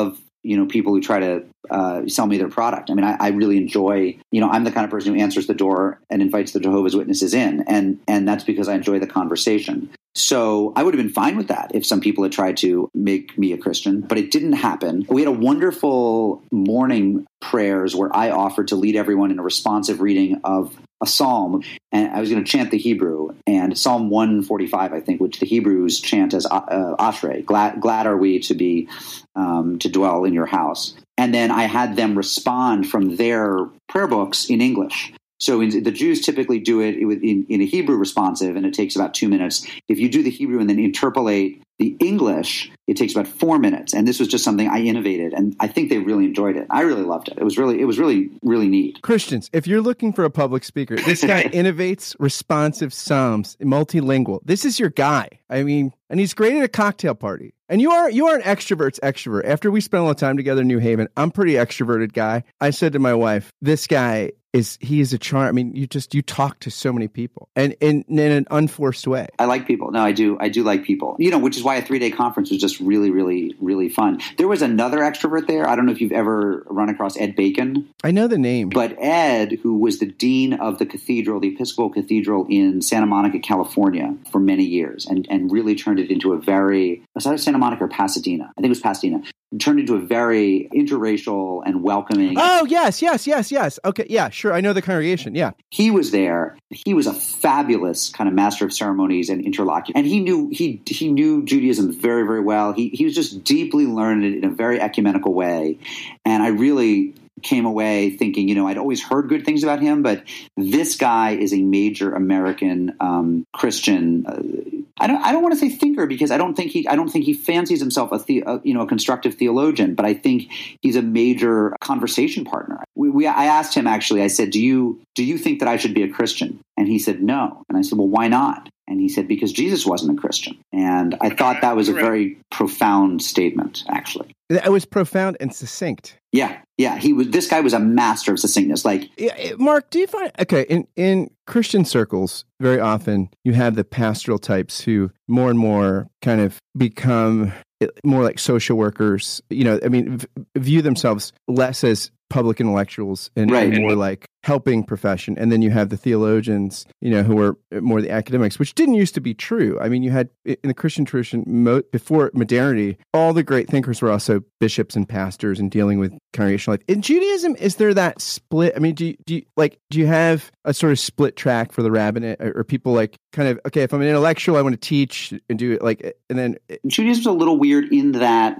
you 0.43 0.57
know 0.57 0.65
people 0.65 0.93
who 0.93 1.01
try 1.01 1.19
to 1.19 1.43
uh, 1.69 2.07
sell 2.07 2.27
me 2.27 2.37
their 2.37 2.49
product. 2.49 2.89
I 2.89 2.93
mean, 2.93 3.05
I, 3.05 3.15
I, 3.19 3.29
really 3.29 3.57
enjoy. 3.57 4.17
You 4.31 4.41
know, 4.41 4.49
I'm 4.49 4.63
the 4.63 4.71
kind 4.71 4.83
of 4.83 4.91
person 4.91 5.13
who 5.13 5.21
answers 5.21 5.47
the 5.47 5.53
door 5.53 5.99
and 6.09 6.21
invites 6.21 6.51
the 6.51 6.59
Jehovah's 6.59 6.95
Witnesses 6.95 7.33
in, 7.33 7.63
and 7.67 7.99
and 8.07 8.27
that's 8.27 8.43
because 8.43 8.67
I 8.67 8.75
enjoy 8.75 8.99
the 8.99 9.07
conversation. 9.07 9.89
So 10.13 10.73
I 10.75 10.83
would 10.83 10.93
have 10.93 11.01
been 11.01 11.13
fine 11.13 11.37
with 11.37 11.47
that 11.47 11.71
if 11.73 11.85
some 11.85 12.01
people 12.01 12.23
had 12.23 12.33
tried 12.33 12.57
to 12.57 12.89
make 12.93 13.37
me 13.37 13.53
a 13.53 13.57
Christian, 13.57 14.01
but 14.01 14.17
it 14.17 14.29
didn't 14.29 14.53
happen. 14.53 15.05
We 15.09 15.21
had 15.21 15.29
a 15.29 15.31
wonderful 15.31 16.43
morning 16.51 17.25
prayers 17.39 17.95
where 17.95 18.13
I 18.13 18.29
offered 18.31 18.67
to 18.69 18.75
lead 18.75 18.97
everyone 18.97 19.31
in 19.31 19.39
a 19.39 19.43
responsive 19.43 20.01
reading 20.01 20.41
of 20.43 20.75
a 21.01 21.07
psalm, 21.07 21.63
and 21.91 22.11
I 22.11 22.19
was 22.19 22.29
going 22.29 22.43
to 22.43 22.49
chant 22.49 22.71
the 22.71 22.77
Hebrew 22.77 23.35
and 23.47 23.77
Psalm 23.77 24.09
145, 24.09 24.93
I 24.93 24.99
think, 24.99 25.19
which 25.19 25.39
the 25.39 25.45
Hebrews 25.45 25.99
chant 25.99 26.33
as 26.33 26.45
uh, 26.45 26.95
Ashrei. 26.99 27.43
Glad, 27.43 27.81
glad 27.81 28.07
are 28.07 28.17
we 28.17 28.39
to 28.41 28.53
be 28.53 28.87
um, 29.35 29.79
to 29.79 29.89
dwell 29.89 30.23
in 30.25 30.33
your 30.33 30.45
house. 30.45 30.95
And 31.17 31.33
then 31.33 31.51
I 31.51 31.63
had 31.63 31.95
them 31.95 32.17
respond 32.17 32.89
from 32.89 33.15
their 33.15 33.65
prayer 33.87 34.07
books 34.07 34.49
in 34.49 34.61
English. 34.61 35.13
So 35.41 35.59
in, 35.59 35.83
the 35.83 35.91
Jews 35.91 36.21
typically 36.21 36.59
do 36.59 36.81
it 36.81 36.95
in, 36.95 37.45
in, 37.49 37.61
a 37.61 37.65
Hebrew 37.65 37.95
responsive, 37.95 38.55
and 38.55 38.63
it 38.63 38.75
takes 38.75 38.95
about 38.95 39.15
two 39.15 39.27
minutes. 39.27 39.65
If 39.87 39.97
you 39.97 40.07
do 40.07 40.21
the 40.21 40.29
Hebrew 40.29 40.59
and 40.59 40.69
then 40.69 40.77
interpolate 40.77 41.63
the 41.79 41.97
English, 41.99 42.71
it 42.87 42.95
takes 42.95 43.13
about 43.15 43.27
four 43.27 43.57
minutes. 43.57 43.91
And 43.91 44.07
this 44.07 44.19
was 44.19 44.27
just 44.27 44.43
something 44.43 44.67
I 44.67 44.81
innovated, 44.81 45.33
and 45.33 45.55
I 45.59 45.67
think 45.67 45.89
they 45.89 45.97
really 45.97 46.25
enjoyed 46.25 46.57
it. 46.57 46.67
I 46.69 46.81
really 46.81 47.01
loved 47.01 47.29
it. 47.29 47.39
It 47.39 47.43
was 47.43 47.57
really, 47.57 47.81
it 47.81 47.85
was 47.85 47.97
really, 47.97 48.29
really 48.43 48.67
neat. 48.67 49.01
Christians, 49.01 49.49
if 49.51 49.65
you're 49.65 49.81
looking 49.81 50.13
for 50.13 50.23
a 50.23 50.29
public 50.29 50.63
speaker, 50.63 50.95
this 50.95 51.23
guy 51.23 51.43
innovates 51.45 52.15
responsive 52.19 52.93
psalms, 52.93 53.57
multilingual. 53.59 54.41
This 54.45 54.63
is 54.63 54.79
your 54.79 54.89
guy. 54.89 55.27
I 55.49 55.63
mean, 55.63 55.91
and 56.07 56.19
he's 56.19 56.35
great 56.35 56.55
at 56.55 56.63
a 56.63 56.67
cocktail 56.67 57.15
party. 57.15 57.55
And 57.67 57.81
you 57.81 57.89
are 57.89 58.11
you 58.11 58.27
are 58.27 58.35
an 58.35 58.41
extrovert's 58.41 58.99
extrovert. 58.99 59.45
After 59.45 59.71
we 59.71 59.79
spent 59.79 60.01
a 60.01 60.03
lot 60.03 60.11
of 60.11 60.17
time 60.17 60.35
together 60.35 60.61
in 60.61 60.67
New 60.67 60.79
Haven, 60.79 61.07
I'm 61.15 61.31
pretty 61.31 61.53
extroverted 61.53 62.11
guy. 62.11 62.43
I 62.59 62.69
said 62.69 62.91
to 62.93 62.99
my 62.99 63.13
wife, 63.13 63.53
"This 63.61 63.87
guy 63.87 64.33
is 64.53 64.77
he 64.81 64.99
is 64.99 65.13
a 65.13 65.17
charm. 65.17 65.47
I 65.47 65.51
mean, 65.51 65.75
you 65.75 65.87
just 65.87 66.13
you 66.13 66.21
talk 66.21 66.59
to 66.61 66.71
so 66.71 66.91
many 66.91 67.07
people, 67.07 67.49
and 67.55 67.75
in 67.79 68.03
in 68.07 68.19
an 68.19 68.47
unforced 68.51 69.07
way. 69.07 69.27
I 69.39 69.45
like 69.45 69.65
people. 69.65 69.91
No, 69.91 70.03
I 70.03 70.11
do. 70.11 70.37
I 70.39 70.49
do 70.49 70.63
like 70.63 70.83
people. 70.83 71.15
You 71.19 71.31
know, 71.31 71.39
which 71.39 71.57
is 71.57 71.63
why 71.63 71.75
a 71.75 71.81
three 71.81 71.99
day 71.99 72.11
conference 72.11 72.51
was 72.51 72.59
just 72.59 72.79
really, 72.79 73.11
really, 73.11 73.55
really 73.59 73.89
fun. 73.89 74.19
There 74.37 74.47
was 74.47 74.61
another 74.61 74.99
extrovert 74.99 75.47
there. 75.47 75.67
I 75.67 75.75
don't 75.75 75.85
know 75.85 75.91
if 75.91 76.01
you've 76.01 76.11
ever 76.11 76.65
run 76.69 76.89
across 76.89 77.17
Ed 77.17 77.35
Bacon. 77.35 77.89
I 78.03 78.11
know 78.11 78.27
the 78.27 78.37
name, 78.37 78.69
but 78.69 78.95
Ed, 78.99 79.59
who 79.63 79.77
was 79.77 79.99
the 79.99 80.07
dean 80.07 80.53
of 80.53 80.79
the 80.79 80.85
cathedral, 80.85 81.39
the 81.39 81.49
Episcopal 81.49 81.89
Cathedral 81.89 82.45
in 82.49 82.81
Santa 82.81 83.05
Monica, 83.05 83.39
California, 83.39 84.15
for 84.31 84.39
many 84.39 84.65
years, 84.65 85.05
and 85.05 85.25
and 85.29 85.51
really 85.51 85.75
turned 85.75 85.99
it 85.99 86.11
into 86.11 86.33
a 86.33 86.37
very 86.37 87.03
was 87.15 87.23
that 87.23 87.39
Santa 87.39 87.57
Monica 87.57 87.85
or 87.85 87.87
Pasadena? 87.87 88.51
I 88.57 88.61
think 88.61 88.65
it 88.65 88.69
was 88.69 88.81
Pasadena 88.81 89.23
turned 89.59 89.79
into 89.79 89.95
a 89.95 89.99
very 89.99 90.69
interracial 90.73 91.61
and 91.65 91.83
welcoming. 91.83 92.35
Oh, 92.37 92.65
yes, 92.65 93.01
yes, 93.01 93.27
yes, 93.27 93.51
yes. 93.51 93.79
Okay, 93.83 94.05
yeah, 94.09 94.29
sure. 94.29 94.53
I 94.53 94.61
know 94.61 94.73
the 94.73 94.81
congregation. 94.81 95.35
Yeah. 95.35 95.51
He 95.69 95.91
was 95.91 96.11
there. 96.11 96.57
He 96.69 96.93
was 96.93 97.07
a 97.07 97.13
fabulous 97.13 98.09
kind 98.09 98.27
of 98.27 98.33
master 98.33 98.65
of 98.65 98.73
ceremonies 98.73 99.29
and 99.29 99.43
interlocutor. 99.45 99.97
And 99.97 100.07
he 100.07 100.19
knew 100.19 100.49
he 100.51 100.81
he 100.85 101.11
knew 101.11 101.43
Judaism 101.43 101.91
very, 101.91 102.23
very 102.25 102.39
well. 102.39 102.73
He 102.73 102.89
he 102.89 103.03
was 103.03 103.13
just 103.13 103.43
deeply 103.43 103.85
learned 103.85 104.23
in 104.23 104.45
a 104.45 104.49
very 104.49 104.79
ecumenical 104.79 105.33
way. 105.33 105.77
And 106.25 106.41
I 106.41 106.49
really 106.49 107.13
came 107.43 107.65
away 107.65 108.11
thinking, 108.11 108.47
you 108.47 108.55
know, 108.55 108.67
I'd 108.67 108.77
always 108.77 109.03
heard 109.03 109.29
good 109.29 109.45
things 109.45 109.63
about 109.63 109.81
him, 109.81 110.03
but 110.03 110.23
this 110.57 110.95
guy 110.95 111.31
is 111.31 111.53
a 111.53 111.61
major 111.61 112.13
American 112.13 112.95
um, 112.99 113.45
Christian. 113.53 114.25
Uh, 114.25 114.81
I 114.99 115.07
don't. 115.07 115.21
I 115.23 115.31
don't 115.31 115.41
want 115.41 115.53
to 115.53 115.59
say 115.59 115.69
thinker 115.69 116.05
because 116.05 116.29
I 116.29 116.37
don't 116.37 116.53
think 116.53 116.71
he. 116.71 116.87
I 116.87 116.95
don't 116.95 117.09
think 117.09 117.25
he 117.25 117.33
fancies 117.33 117.79
himself 117.79 118.11
a, 118.11 118.19
the, 118.19 118.43
a 118.45 118.61
you 118.63 118.73
know 118.73 118.81
a 118.81 118.87
constructive 118.87 119.35
theologian. 119.35 119.95
But 119.95 120.05
I 120.05 120.13
think 120.13 120.51
he's 120.81 120.95
a 120.95 121.01
major 121.01 121.75
conversation 121.81 122.45
partner. 122.45 122.83
We, 122.95 123.09
we, 123.09 123.27
I 123.27 123.45
asked 123.45 123.73
him 123.73 123.87
actually. 123.87 124.21
I 124.21 124.27
said, 124.27 124.51
"Do 124.51 124.61
you 124.61 125.01
do 125.15 125.23
you 125.23 125.39
think 125.39 125.59
that 125.59 125.67
I 125.67 125.77
should 125.77 125.95
be 125.95 126.03
a 126.03 126.09
Christian?" 126.09 126.59
And 126.77 126.87
he 126.87 126.99
said, 126.99 127.23
"No." 127.23 127.63
And 127.67 127.77
I 127.77 127.81
said, 127.81 127.97
"Well, 127.97 128.09
why 128.09 128.27
not?" 128.27 128.69
And 128.91 128.99
he 128.99 129.07
said, 129.07 129.25
because 129.25 129.53
Jesus 129.53 129.85
wasn't 129.85 130.19
a 130.19 130.21
Christian. 130.21 130.57
And 130.73 131.15
I 131.21 131.29
thought 131.29 131.61
that 131.61 131.77
was 131.77 131.87
a 131.87 131.93
very 131.93 132.37
profound 132.51 133.21
statement, 133.21 133.85
actually. 133.87 134.33
It 134.49 134.69
was 134.69 134.83
profound 134.83 135.37
and 135.39 135.55
succinct. 135.55 136.17
Yeah, 136.33 136.57
yeah. 136.77 136.97
He 136.97 137.13
was. 137.13 137.29
This 137.29 137.47
guy 137.47 137.61
was 137.61 137.71
a 137.71 137.79
master 137.79 138.33
of 138.33 138.39
succinctness. 138.39 138.83
Like, 138.83 139.09
Mark, 139.57 139.89
do 139.91 139.99
you 139.99 140.07
find 140.07 140.29
okay 140.41 140.65
in 140.67 140.87
in 140.97 141.29
Christian 141.47 141.85
circles 141.85 142.43
very 142.59 142.81
often 142.81 143.29
you 143.45 143.53
have 143.53 143.75
the 143.75 143.85
pastoral 143.85 144.39
types 144.39 144.81
who 144.81 145.09
more 145.29 145.49
and 145.49 145.57
more 145.57 146.09
kind 146.21 146.41
of 146.41 146.61
become 146.77 147.53
eh, 147.79 147.87
more 148.03 148.23
like 148.23 148.39
social 148.39 148.77
workers. 148.77 149.41
You 149.49 149.63
know, 149.63 149.79
I 149.85 149.87
mean, 149.87 150.17
v- 150.17 150.27
view 150.57 150.81
themselves 150.81 151.31
less 151.47 151.85
as 151.85 152.11
public 152.29 152.59
intellectuals 152.59 153.29
and, 153.35 153.51
right. 153.51 153.71
and 153.71 153.81
more 153.81 153.95
like 153.95 154.25
helping 154.43 154.83
profession. 154.83 155.37
And 155.37 155.51
then 155.51 155.61
you 155.61 155.69
have 155.69 155.89
the 155.89 155.97
theologians, 155.97 156.85
you 156.99 157.11
know, 157.11 157.23
who 157.23 157.39
are 157.39 157.57
more 157.81 158.01
the 158.01 158.09
academics, 158.09 158.57
which 158.57 158.73
didn't 158.73 158.95
used 158.95 159.13
to 159.15 159.21
be 159.21 159.33
true. 159.33 159.79
I 159.79 159.89
mean, 159.89 160.03
you 160.03 160.11
had 160.11 160.29
in 160.45 160.57
the 160.63 160.73
Christian 160.73 161.05
tradition 161.05 161.43
mo- 161.45 161.83
before 161.91 162.31
modernity, 162.33 162.97
all 163.13 163.33
the 163.33 163.43
great 163.43 163.69
thinkers 163.69 164.01
were 164.01 164.11
also 164.11 164.43
bishops 164.59 164.95
and 164.95 165.07
pastors 165.07 165.59
and 165.59 165.69
dealing 165.69 165.99
with 165.99 166.17
congregational 166.33 166.75
life. 166.75 166.83
In 166.87 167.01
Judaism, 167.01 167.55
is 167.57 167.75
there 167.75 167.93
that 167.93 168.21
split? 168.21 168.73
I 168.75 168.79
mean, 168.79 168.95
do 168.95 169.07
you, 169.07 169.15
do 169.25 169.35
you 169.35 169.43
like 169.57 169.77
do 169.89 169.99
you 169.99 170.07
have 170.07 170.51
a 170.65 170.73
sort 170.73 170.91
of 170.91 170.99
split 170.99 171.35
track 171.35 171.71
for 171.71 171.83
the 171.83 171.91
rabbinate, 171.91 172.41
or, 172.41 172.59
or 172.59 172.63
people 172.63 172.93
like 172.93 173.15
kind 173.33 173.49
of 173.49 173.59
okay? 173.67 173.83
If 173.83 173.93
I'm 173.93 174.01
an 174.01 174.07
intellectual, 174.07 174.57
I 174.57 174.61
want 174.61 174.73
to 174.73 174.79
teach 174.79 175.33
and 175.49 175.59
do 175.59 175.73
it 175.73 175.83
like, 175.83 176.15
and 176.29 176.39
then 176.39 176.57
Judaism's 176.87 177.25
a 177.25 177.31
little 177.31 177.57
weird 177.57 177.91
in 177.91 178.13
that. 178.13 178.57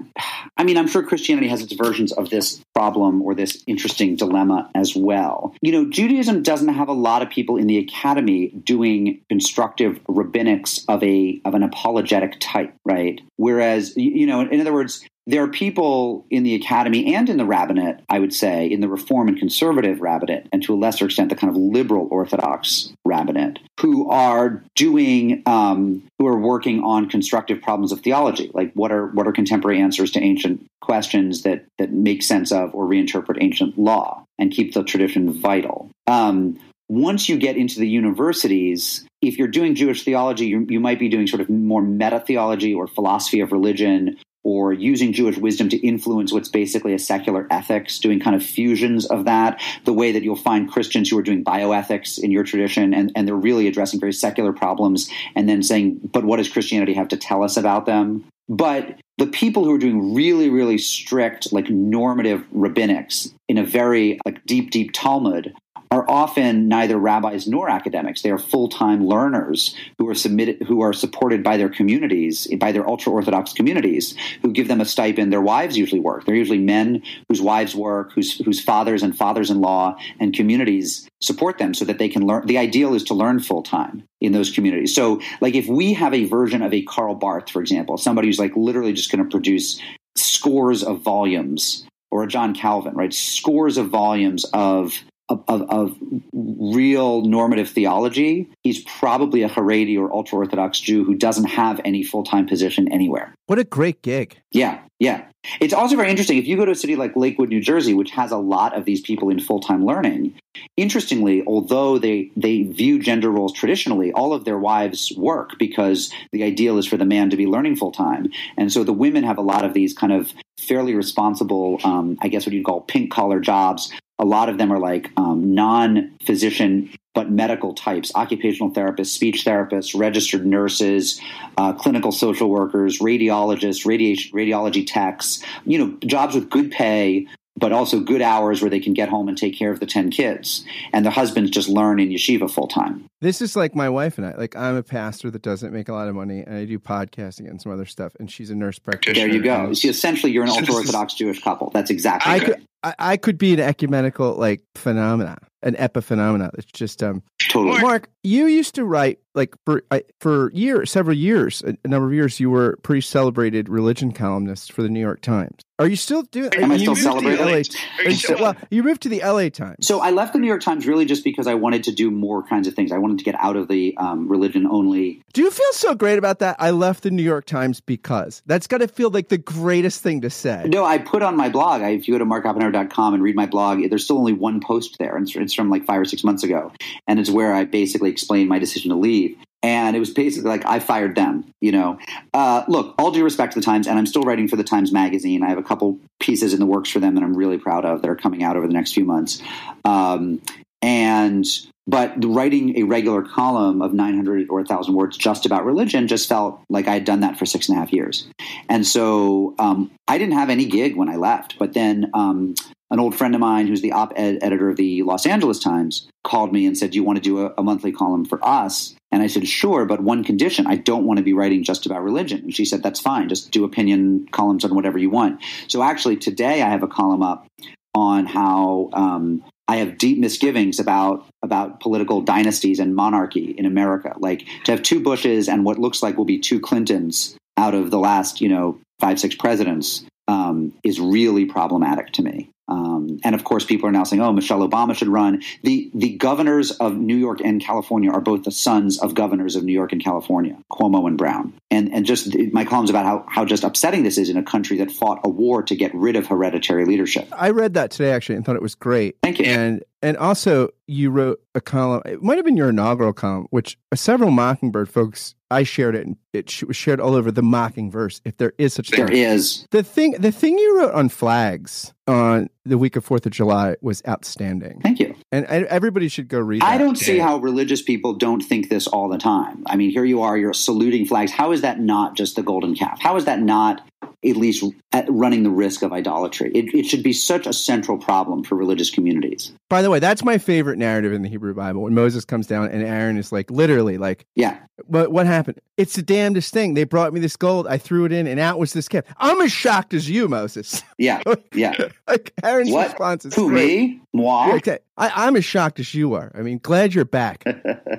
I 0.56 0.64
mean, 0.64 0.76
I'm 0.76 0.86
sure 0.86 1.02
Christianity 1.02 1.48
has 1.48 1.62
its 1.62 1.72
versions 1.72 2.12
of 2.12 2.30
this 2.30 2.62
problem 2.74 3.22
or 3.22 3.34
this 3.34 3.62
interesting 3.66 4.16
dilemma 4.16 4.70
as 4.74 4.94
well. 4.94 5.54
You 5.60 5.71
know, 5.72 5.90
Judaism 5.90 6.42
doesn't 6.42 6.68
have 6.68 6.88
a 6.88 6.92
lot 6.92 7.22
of 7.22 7.30
people 7.30 7.56
in 7.56 7.66
the 7.66 7.78
academy 7.78 8.48
doing 8.48 9.20
constructive 9.28 10.02
rabbinics 10.04 10.84
of 10.88 11.02
a 11.02 11.40
of 11.44 11.54
an 11.54 11.62
apologetic 11.62 12.36
type, 12.40 12.74
right? 12.84 13.20
Whereas, 13.36 13.96
you 13.96 14.26
know, 14.26 14.40
in 14.40 14.60
other 14.60 14.72
words, 14.72 15.04
there 15.26 15.42
are 15.44 15.48
people 15.48 16.26
in 16.30 16.42
the 16.42 16.54
academy 16.54 17.14
and 17.14 17.28
in 17.28 17.36
the 17.36 17.44
rabbinate, 17.44 18.00
I 18.08 18.18
would 18.18 18.34
say, 18.34 18.66
in 18.66 18.80
the 18.80 18.88
reform 18.88 19.28
and 19.28 19.38
conservative 19.38 20.00
rabbinate, 20.00 20.48
and 20.52 20.62
to 20.64 20.74
a 20.74 20.76
lesser 20.76 21.06
extent, 21.06 21.30
the 21.30 21.36
kind 21.36 21.50
of 21.50 21.56
liberal 21.56 22.08
Orthodox 22.10 22.92
rabbinate, 23.04 23.60
who 23.80 24.10
are 24.10 24.64
doing, 24.74 25.42
um, 25.46 26.02
who 26.18 26.26
are 26.26 26.38
working 26.38 26.82
on 26.82 27.08
constructive 27.08 27.62
problems 27.62 27.92
of 27.92 28.00
theology, 28.00 28.50
like 28.52 28.72
what 28.74 28.90
are 28.90 29.06
what 29.06 29.26
are 29.26 29.32
contemporary 29.32 29.80
answers 29.80 30.10
to 30.12 30.20
ancient 30.20 30.66
questions 30.80 31.42
that 31.42 31.64
that 31.78 31.92
make 31.92 32.22
sense 32.22 32.50
of 32.50 32.74
or 32.74 32.86
reinterpret 32.86 33.38
ancient 33.40 33.78
law 33.78 34.24
and 34.38 34.50
keep 34.50 34.74
the 34.74 34.82
tradition 34.82 35.32
vital. 35.32 35.88
Um, 36.08 36.58
once 36.88 37.28
you 37.28 37.38
get 37.38 37.56
into 37.56 37.78
the 37.78 37.88
universities, 37.88 39.06
if 39.22 39.38
you're 39.38 39.48
doing 39.48 39.74
Jewish 39.74 40.04
theology, 40.04 40.46
you, 40.46 40.66
you 40.68 40.80
might 40.80 40.98
be 40.98 41.08
doing 41.08 41.26
sort 41.26 41.40
of 41.40 41.48
more 41.48 41.80
meta 41.80 42.20
theology 42.20 42.74
or 42.74 42.86
philosophy 42.86 43.40
of 43.40 43.52
religion 43.52 44.18
or 44.44 44.72
using 44.72 45.12
Jewish 45.12 45.38
wisdom 45.38 45.68
to 45.68 45.76
influence 45.86 46.32
what's 46.32 46.48
basically 46.48 46.94
a 46.94 46.98
secular 46.98 47.46
ethics, 47.50 47.98
doing 47.98 48.20
kind 48.20 48.34
of 48.34 48.42
fusions 48.44 49.06
of 49.06 49.24
that, 49.24 49.60
the 49.84 49.92
way 49.92 50.12
that 50.12 50.22
you'll 50.22 50.36
find 50.36 50.70
Christians 50.70 51.10
who 51.10 51.18
are 51.18 51.22
doing 51.22 51.44
bioethics 51.44 52.18
in 52.18 52.30
your 52.30 52.44
tradition, 52.44 52.92
and, 52.94 53.12
and 53.14 53.26
they're 53.26 53.34
really 53.34 53.68
addressing 53.68 54.00
very 54.00 54.12
secular 54.12 54.52
problems, 54.52 55.08
and 55.34 55.48
then 55.48 55.62
saying, 55.62 56.00
but 56.12 56.24
what 56.24 56.38
does 56.38 56.48
Christianity 56.48 56.94
have 56.94 57.08
to 57.08 57.16
tell 57.16 57.42
us 57.42 57.56
about 57.56 57.86
them? 57.86 58.24
But 58.48 58.98
the 59.18 59.26
people 59.26 59.64
who 59.64 59.74
are 59.74 59.78
doing 59.78 60.14
really, 60.14 60.50
really 60.50 60.78
strict, 60.78 61.52
like 61.52 61.70
normative 61.70 62.44
rabbinics 62.54 63.32
in 63.48 63.58
a 63.58 63.64
very 63.64 64.18
like 64.26 64.44
deep, 64.46 64.70
deep 64.70 64.90
Talmud 64.92 65.54
are 65.92 66.08
often 66.08 66.68
neither 66.68 66.96
rabbis 66.96 67.46
nor 67.46 67.68
academics. 67.68 68.22
They 68.22 68.30
are 68.30 68.38
full-time 68.38 69.06
learners 69.06 69.76
who 69.98 70.08
are 70.08 70.14
submitted, 70.14 70.62
who 70.62 70.80
are 70.80 70.94
supported 70.94 71.44
by 71.44 71.58
their 71.58 71.68
communities, 71.68 72.48
by 72.58 72.72
their 72.72 72.88
ultra-orthodox 72.88 73.52
communities, 73.52 74.16
who 74.40 74.52
give 74.52 74.68
them 74.68 74.80
a 74.80 74.86
stipend. 74.86 75.30
Their 75.30 75.42
wives 75.42 75.76
usually 75.76 76.00
work. 76.00 76.24
They're 76.24 76.34
usually 76.34 76.58
men 76.58 77.02
whose 77.28 77.42
wives 77.42 77.76
work, 77.76 78.12
whose 78.12 78.38
whose 78.38 78.58
fathers 78.58 79.02
and 79.02 79.14
fathers-in-law 79.14 79.96
and 80.18 80.32
communities 80.34 81.06
support 81.20 81.58
them, 81.58 81.74
so 81.74 81.84
that 81.84 81.98
they 81.98 82.08
can 82.08 82.26
learn. 82.26 82.46
The 82.46 82.56
ideal 82.56 82.94
is 82.94 83.04
to 83.04 83.14
learn 83.14 83.40
full-time 83.40 84.04
in 84.22 84.32
those 84.32 84.50
communities. 84.50 84.94
So, 84.94 85.20
like, 85.42 85.54
if 85.54 85.66
we 85.68 85.92
have 85.92 86.14
a 86.14 86.24
version 86.24 86.62
of 86.62 86.72
a 86.72 86.80
Karl 86.82 87.14
Barth, 87.14 87.50
for 87.50 87.60
example, 87.60 87.98
somebody 87.98 88.28
who's 88.28 88.38
like 88.38 88.56
literally 88.56 88.94
just 88.94 89.12
going 89.12 89.22
to 89.22 89.30
produce 89.30 89.78
scores 90.16 90.82
of 90.82 91.02
volumes 91.02 91.86
or 92.10 92.22
a 92.22 92.28
John 92.28 92.54
Calvin, 92.54 92.94
right? 92.94 93.12
Scores 93.12 93.76
of 93.76 93.88
volumes 93.88 94.46
of 94.54 95.02
of, 95.32 95.44
of, 95.48 95.70
of, 95.70 95.98
real 96.32 97.22
normative 97.22 97.68
theology, 97.68 98.48
he's 98.62 98.82
probably 98.84 99.42
a 99.42 99.48
Haredi 99.48 99.98
or 99.98 100.12
ultra 100.12 100.38
Orthodox 100.38 100.80
Jew 100.80 101.04
who 101.04 101.14
doesn't 101.14 101.44
have 101.44 101.80
any 101.84 102.02
full 102.02 102.22
time 102.22 102.46
position 102.46 102.90
anywhere. 102.92 103.34
What 103.46 103.58
a 103.58 103.64
great 103.64 104.02
gig. 104.02 104.41
Yeah, 104.52 104.80
yeah. 104.98 105.24
It's 105.60 105.74
also 105.74 105.96
very 105.96 106.10
interesting. 106.10 106.38
If 106.38 106.46
you 106.46 106.56
go 106.56 106.64
to 106.64 106.72
a 106.72 106.76
city 106.76 106.94
like 106.94 107.16
Lakewood, 107.16 107.48
New 107.48 107.60
Jersey, 107.60 107.94
which 107.94 108.10
has 108.12 108.30
a 108.30 108.36
lot 108.36 108.76
of 108.76 108.84
these 108.84 109.00
people 109.00 109.28
in 109.30 109.40
full 109.40 109.58
time 109.58 109.84
learning, 109.84 110.34
interestingly, 110.76 111.42
although 111.46 111.98
they, 111.98 112.30
they 112.36 112.62
view 112.62 113.00
gender 113.00 113.30
roles 113.30 113.52
traditionally, 113.52 114.12
all 114.12 114.32
of 114.32 114.44
their 114.44 114.58
wives 114.58 115.12
work 115.16 115.58
because 115.58 116.12
the 116.30 116.44
ideal 116.44 116.78
is 116.78 116.86
for 116.86 116.96
the 116.96 117.04
man 117.04 117.30
to 117.30 117.36
be 117.36 117.46
learning 117.46 117.76
full 117.76 117.90
time. 117.90 118.30
And 118.56 118.72
so 118.72 118.84
the 118.84 118.92
women 118.92 119.24
have 119.24 119.38
a 119.38 119.42
lot 119.42 119.64
of 119.64 119.74
these 119.74 119.94
kind 119.94 120.12
of 120.12 120.32
fairly 120.60 120.94
responsible, 120.94 121.80
um, 121.82 122.16
I 122.20 122.28
guess 122.28 122.46
what 122.46 122.52
you'd 122.52 122.64
call 122.64 122.82
pink 122.82 123.10
collar 123.10 123.40
jobs 123.40 123.90
a 124.18 124.24
lot 124.24 124.48
of 124.48 124.56
them 124.56 124.72
are 124.72 124.78
like 124.78 125.10
um, 125.16 125.54
non 125.54 126.12
physician 126.24 126.90
but 127.14 127.30
medical 127.30 127.74
types 127.74 128.12
occupational 128.14 128.70
therapists, 128.70 129.08
speech 129.08 129.44
therapists, 129.44 129.98
registered 129.98 130.46
nurses, 130.46 131.20
uh, 131.58 131.72
clinical 131.72 132.12
social 132.12 132.48
workers, 132.48 133.00
radiologists, 133.00 133.84
radiation, 133.86 134.32
radiology 134.32 134.84
techs, 134.86 135.42
you 135.64 135.78
know, 135.78 135.96
jobs 136.06 136.34
with 136.34 136.48
good 136.48 136.70
pay, 136.70 137.26
but 137.56 137.72
also 137.72 138.00
good 138.00 138.22
hours 138.22 138.62
where 138.62 138.70
they 138.70 138.80
can 138.80 138.94
get 138.94 139.08
home 139.08 139.28
and 139.28 139.36
take 139.36 139.56
care 139.56 139.70
of 139.70 139.78
the 139.78 139.86
10 139.86 140.10
kids. 140.10 140.64
And 140.92 141.04
their 141.04 141.12
husbands 141.12 141.50
just 141.50 141.68
learn 141.68 142.00
in 142.00 142.08
yeshiva 142.08 142.50
full 142.50 142.66
time. 142.66 143.04
This 143.20 143.42
is 143.42 143.54
like 143.54 143.74
my 143.74 143.88
wife 143.88 144.16
and 144.18 144.26
I. 144.26 144.34
Like, 144.34 144.56
I'm 144.56 144.76
a 144.76 144.82
pastor 144.82 145.30
that 145.30 145.42
doesn't 145.42 145.72
make 145.72 145.88
a 145.88 145.92
lot 145.92 146.08
of 146.08 146.14
money, 146.14 146.40
and 146.40 146.56
I 146.56 146.64
do 146.64 146.78
podcasting 146.78 147.48
and 147.48 147.60
some 147.60 147.70
other 147.70 147.84
stuff, 147.84 148.14
and 148.18 148.30
she's 148.30 148.50
a 148.50 148.54
nurse 148.54 148.78
practitioner. 148.78 149.28
There 149.28 149.36
you 149.36 149.42
go. 149.42 149.72
See, 149.74 149.88
essentially, 149.88 150.32
you're 150.32 150.44
an 150.44 150.50
ultra 150.50 150.74
Orthodox 150.76 151.14
Jewish 151.14 151.42
couple. 151.42 151.70
That's 151.70 151.90
exactly 151.90 152.32
I 152.32 152.40
could, 152.40 152.66
I, 152.82 152.94
I 152.98 153.16
could 153.16 153.38
be 153.38 153.52
an 153.52 153.60
ecumenical 153.60 154.34
like 154.34 154.62
phenomena, 154.74 155.38
an 155.62 155.74
epiphenomena. 155.74 156.50
It's 156.54 156.70
just 156.72 157.02
um. 157.02 157.22
Totally. 157.48 157.80
Mark, 157.80 158.08
you 158.22 158.46
used 158.46 158.74
to 158.76 158.84
write 158.84 159.18
like 159.34 159.54
for 159.64 159.82
for 160.20 160.50
years, 160.52 160.90
several 160.90 161.16
years, 161.16 161.62
a, 161.66 161.76
a 161.84 161.88
number 161.88 162.06
of 162.06 162.14
years. 162.14 162.38
You 162.40 162.50
were 162.50 162.70
a 162.70 162.76
pretty 162.78 163.00
celebrated 163.00 163.68
religion 163.68 164.12
columnist 164.12 164.72
for 164.72 164.82
the 164.82 164.88
New 164.88 165.00
York 165.00 165.20
Times. 165.20 165.62
Are 165.78 165.88
you 165.88 165.96
still 165.96 166.22
doing? 166.22 166.54
Am 166.54 166.70
I 166.70 166.76
still 166.76 166.94
celebrating? 166.94 167.44
LA, 167.44 168.36
well, 168.38 168.54
you 168.70 168.84
moved 168.84 169.02
to 169.02 169.08
the 169.08 169.20
LA 169.20 169.48
Times. 169.48 169.84
So 169.86 170.00
I 170.00 170.10
left 170.10 170.32
the 170.32 170.38
New 170.38 170.46
York 170.46 170.60
Times 170.60 170.86
really 170.86 171.04
just 171.04 171.24
because 171.24 171.48
I 171.48 171.54
wanted 171.54 171.82
to 171.84 171.92
do 171.92 172.10
more 172.10 172.44
kinds 172.44 172.68
of 172.68 172.74
things. 172.74 172.92
I 172.92 172.98
wanted 172.98 173.18
to 173.18 173.24
get 173.24 173.34
out 173.40 173.56
of 173.56 173.66
the 173.66 173.96
um, 173.96 174.28
religion 174.28 174.66
only. 174.66 175.22
Do 175.32 175.42
you 175.42 175.50
feel 175.50 175.72
so 175.72 175.94
great 175.94 176.18
about 176.18 176.38
that? 176.38 176.56
I 176.60 176.70
left 176.70 177.02
the 177.02 177.10
New 177.10 177.24
York 177.24 177.46
Times 177.46 177.80
because 177.80 178.42
that's 178.46 178.68
got 178.68 178.78
to 178.78 178.86
feel 178.86 179.10
like 179.10 179.28
the 179.28 179.38
greatest 179.38 180.02
thing 180.02 180.20
to 180.20 180.30
say. 180.30 180.66
No, 180.68 180.84
I 180.84 180.98
put 180.98 181.22
on 181.22 181.36
my 181.36 181.48
blog. 181.48 181.82
I, 181.82 181.90
if 181.90 182.06
you 182.06 182.14
go 182.14 182.18
to 182.18 182.26
markoppenheimer.com 182.26 183.14
and 183.14 183.22
read 183.22 183.34
my 183.34 183.46
blog, 183.46 183.82
there's 183.88 184.04
still 184.04 184.18
only 184.18 184.34
one 184.34 184.60
post 184.60 184.98
there. 185.00 185.16
It's, 185.18 185.34
it's 185.52 185.56
from 185.56 185.70
like 185.70 185.84
five 185.84 186.00
or 186.00 186.04
six 186.04 186.24
months 186.24 186.42
ago, 186.42 186.72
and 187.06 187.20
it's 187.20 187.30
where 187.30 187.52
I 187.52 187.64
basically 187.64 188.10
explain 188.10 188.48
my 188.48 188.58
decision 188.58 188.90
to 188.90 188.96
leave 188.96 189.36
and 189.62 189.94
it 189.94 190.00
was 190.00 190.10
basically 190.10 190.50
like 190.50 190.66
I 190.66 190.80
fired 190.80 191.14
them. 191.14 191.44
You 191.60 191.72
know, 191.72 191.98
uh, 192.34 192.64
look, 192.66 192.94
all 192.98 193.12
due 193.12 193.24
respect 193.24 193.52
to 193.52 193.60
the 193.60 193.64
Times, 193.64 193.86
and 193.86 193.98
I'm 193.98 194.06
still 194.06 194.22
writing 194.22 194.48
for 194.48 194.56
the 194.56 194.64
Times 194.64 194.92
Magazine. 194.92 195.42
I 195.42 195.48
have 195.48 195.58
a 195.58 195.62
couple 195.62 195.98
pieces 196.20 196.52
in 196.52 196.58
the 196.58 196.66
works 196.66 196.90
for 196.90 196.98
them 196.98 197.14
that 197.14 197.22
I'm 197.22 197.36
really 197.36 197.58
proud 197.58 197.84
of 197.84 198.02
that 198.02 198.10
are 198.10 198.16
coming 198.16 198.42
out 198.42 198.56
over 198.56 198.66
the 198.66 198.72
next 198.72 198.92
few 198.92 199.04
months. 199.04 199.40
Um, 199.84 200.42
and 200.80 201.46
but 201.86 202.12
writing 202.24 202.78
a 202.78 202.84
regular 202.84 203.22
column 203.22 203.82
of 203.82 203.92
900 203.92 204.48
or 204.50 204.58
1,000 204.58 204.94
words 204.94 205.16
just 205.16 205.46
about 205.46 205.64
religion 205.64 206.06
just 206.06 206.28
felt 206.28 206.60
like 206.68 206.86
I 206.86 206.94
had 206.94 207.04
done 207.04 207.20
that 207.20 207.36
for 207.36 207.44
six 207.44 207.68
and 207.68 207.76
a 207.76 207.80
half 207.80 207.92
years. 207.92 208.28
And 208.68 208.86
so 208.86 209.54
um, 209.58 209.90
I 210.06 210.16
didn't 210.16 210.34
have 210.34 210.48
any 210.48 210.64
gig 210.64 210.96
when 210.96 211.08
I 211.08 211.16
left. 211.16 211.58
But 211.58 211.72
then 211.72 212.10
um, 212.14 212.54
an 212.92 213.00
old 213.00 213.16
friend 213.16 213.34
of 213.34 213.40
mine 213.40 213.66
who's 213.66 213.80
the 213.80 213.92
op 213.92 214.12
ed 214.16 214.38
editor 214.42 214.68
of 214.68 214.76
the 214.76 215.02
Los 215.02 215.24
Angeles 215.26 215.58
Times 215.58 216.08
called 216.22 216.52
me 216.52 216.66
and 216.66 216.76
said, 216.76 216.90
Do 216.90 216.96
you 216.96 217.02
want 217.02 217.16
to 217.16 217.22
do 217.22 217.46
a, 217.46 217.54
a, 217.58 217.62
monthly 217.62 217.90
column 217.90 218.26
for 218.26 218.38
us? 218.46 218.94
And 219.10 219.22
I 219.22 219.26
said, 219.26 219.48
Sure, 219.48 219.86
but 219.86 220.02
one 220.02 220.22
condition 220.22 220.66
I 220.66 220.76
don't 220.76 221.06
want 221.06 221.16
to 221.16 221.24
be 221.24 221.32
writing 221.32 221.64
just 221.64 221.86
about 221.86 222.04
religion. 222.04 222.40
And 222.40 222.54
she 222.54 222.66
said, 222.66 222.82
That's 222.82 223.00
fine. 223.00 223.30
Just 223.30 223.50
do 223.50 223.64
opinion 223.64 224.28
columns 224.30 224.64
on 224.64 224.74
whatever 224.74 224.98
you 224.98 225.08
want. 225.08 225.42
So 225.68 225.82
actually, 225.82 226.18
today 226.18 226.62
I 226.62 226.68
have 226.68 226.82
a 226.82 226.88
column 226.88 227.22
up 227.22 227.46
on 227.94 228.26
how 228.26 228.90
um, 228.92 229.42
I 229.68 229.76
have 229.76 229.96
deep 229.96 230.18
misgivings 230.18 230.78
about 230.78 231.26
about 231.42 231.80
political 231.80 232.20
dynasties 232.20 232.78
and 232.78 232.94
monarchy 232.94 233.54
in 233.56 233.64
America. 233.64 234.14
Like 234.18 234.46
to 234.64 234.72
have 234.72 234.82
two 234.82 235.00
Bushes 235.00 235.48
and 235.48 235.64
what 235.64 235.78
looks 235.78 236.02
like 236.02 236.18
will 236.18 236.26
be 236.26 236.38
two 236.38 236.60
Clintons 236.60 237.36
out 237.56 237.74
of 237.74 237.90
the 237.90 237.98
last, 237.98 238.42
you 238.42 238.50
know, 238.50 238.78
five 239.00 239.18
six 239.18 239.34
presidents 239.34 240.04
um, 240.28 240.74
is 240.84 241.00
really 241.00 241.46
problematic 241.46 242.12
to 242.12 242.22
me. 242.22 242.51
Um, 242.68 243.18
and 243.24 243.34
of 243.34 243.44
course, 243.44 243.64
people 243.64 243.88
are 243.88 243.92
now 243.92 244.04
saying, 244.04 244.22
"Oh, 244.22 244.32
Michelle 244.32 244.66
Obama 244.66 244.94
should 244.94 245.08
run." 245.08 245.42
the 245.62 245.90
The 245.94 246.16
governors 246.16 246.70
of 246.70 246.96
New 246.96 247.16
York 247.16 247.40
and 247.40 247.60
California 247.60 248.10
are 248.10 248.20
both 248.20 248.44
the 248.44 248.50
sons 248.50 248.98
of 248.98 249.14
governors 249.14 249.56
of 249.56 249.64
New 249.64 249.72
York 249.72 249.92
and 249.92 250.02
California, 250.02 250.56
Cuomo 250.70 251.06
and 251.06 251.18
Brown. 251.18 251.54
And 251.70 251.92
and 251.92 252.06
just 252.06 252.36
my 252.52 252.64
columns 252.64 252.90
about 252.90 253.04
how 253.04 253.24
how 253.28 253.44
just 253.44 253.64
upsetting 253.64 254.04
this 254.04 254.16
is 254.18 254.28
in 254.28 254.36
a 254.36 254.42
country 254.42 254.78
that 254.78 254.90
fought 254.90 255.20
a 255.24 255.28
war 255.28 255.62
to 255.64 255.74
get 255.74 255.94
rid 255.94 256.16
of 256.16 256.26
hereditary 256.26 256.84
leadership. 256.84 257.28
I 257.32 257.50
read 257.50 257.74
that 257.74 257.90
today 257.90 258.12
actually 258.12 258.36
and 258.36 258.44
thought 258.44 258.56
it 258.56 258.62
was 258.62 258.74
great. 258.74 259.16
Thank 259.22 259.38
you. 259.38 259.46
And 259.46 259.82
and 260.02 260.16
also, 260.16 260.68
you 260.86 261.10
wrote 261.10 261.40
a 261.54 261.60
column. 261.60 262.02
It 262.04 262.22
might 262.22 262.36
have 262.36 262.44
been 262.44 262.56
your 262.56 262.70
inaugural 262.70 263.12
column, 263.12 263.46
which 263.50 263.78
several 263.94 264.30
Mockingbird 264.30 264.88
folks. 264.88 265.34
I 265.50 265.64
shared 265.64 265.94
it, 265.94 266.06
and 266.06 266.16
it 266.32 266.62
was 266.66 266.76
shared 266.76 266.98
all 266.98 267.14
over 267.14 267.30
the 267.30 267.42
Mockingverse. 267.42 268.22
If 268.24 268.38
there 268.38 268.54
is 268.56 268.72
such 268.72 268.88
there 268.88 269.06
thing, 269.06 269.14
there 269.14 269.34
is 269.34 269.66
the 269.70 269.82
thing. 269.82 270.12
The 270.12 270.32
thing 270.32 270.58
you 270.58 270.78
wrote 270.78 270.94
on 270.94 271.10
flags 271.10 271.92
on 272.06 272.48
the 272.64 272.78
week 272.78 272.96
of 272.96 273.04
Fourth 273.04 273.26
of 273.26 273.32
July 273.32 273.76
was 273.82 274.02
outstanding. 274.08 274.80
Thank 274.82 274.98
you. 274.98 275.14
And 275.30 275.44
everybody 275.46 276.08
should 276.08 276.28
go 276.28 276.40
read. 276.40 276.62
I 276.62 276.78
don't 276.78 276.96
see 276.96 277.18
how 277.18 277.36
religious 277.36 277.82
people 277.82 278.14
don't 278.14 278.40
think 278.40 278.70
this 278.70 278.86
all 278.86 279.10
the 279.10 279.18
time. 279.18 279.62
I 279.66 279.76
mean, 279.76 279.90
here 279.90 280.04
you 280.06 280.22
are, 280.22 280.38
you're 280.38 280.54
saluting 280.54 281.04
flags. 281.04 281.32
How 281.32 281.52
is 281.52 281.60
that 281.60 281.80
not 281.80 282.16
just 282.16 282.34
the 282.34 282.42
golden 282.42 282.74
calf? 282.74 282.98
How 283.00 283.16
is 283.16 283.26
that 283.26 283.40
not 283.40 283.86
at 284.24 284.36
least 284.36 284.64
running 285.08 285.42
the 285.42 285.50
risk 285.50 285.82
of 285.82 285.92
idolatry. 285.92 286.50
It, 286.54 286.74
it, 286.74 286.86
should 286.86 287.02
be 287.02 287.12
such 287.12 287.46
a 287.46 287.52
central 287.52 287.98
problem 287.98 288.44
for 288.44 288.54
religious 288.54 288.90
communities. 288.90 289.52
By 289.68 289.82
the 289.82 289.90
way, 289.90 289.98
that's 289.98 290.24
my 290.24 290.38
favorite 290.38 290.78
narrative 290.78 291.12
in 291.12 291.22
the 291.22 291.28
Hebrew 291.28 291.54
Bible 291.54 291.82
when 291.82 291.94
Moses 291.94 292.24
comes 292.24 292.46
down 292.46 292.68
and 292.68 292.82
Aaron 292.82 293.16
is 293.16 293.32
like, 293.32 293.50
literally, 293.50 293.98
like, 293.98 294.26
yeah. 294.34 294.58
What 294.86 295.12
what 295.12 295.26
happened? 295.26 295.60
It's 295.76 295.94
the 295.94 296.02
damnedest 296.02 296.52
thing. 296.52 296.74
They 296.74 296.84
brought 296.84 297.12
me 297.12 297.20
this 297.20 297.36
gold. 297.36 297.66
I 297.68 297.78
threw 297.78 298.04
it 298.04 298.12
in, 298.12 298.26
and 298.26 298.40
out 298.40 298.58
was 298.58 298.72
this 298.72 298.88
calf. 298.88 299.04
I'm 299.16 299.40
as 299.40 299.52
shocked 299.52 299.94
as 299.94 300.10
you, 300.10 300.28
Moses. 300.28 300.82
Yeah, 300.98 301.22
yeah. 301.54 301.74
like 302.08 302.32
Aaron's 302.42 302.72
what? 302.72 302.88
response 302.88 303.24
is 303.24 303.34
who 303.34 303.48
great. 303.48 303.66
me? 303.66 304.00
Moi? 304.12 304.54
Okay. 304.56 304.78
I, 305.02 305.26
I'm 305.26 305.34
as 305.34 305.44
shocked 305.44 305.80
as 305.80 305.94
you 305.94 306.14
are. 306.14 306.30
I 306.32 306.42
mean, 306.42 306.60
glad 306.62 306.94
you're 306.94 307.04
back. 307.04 307.42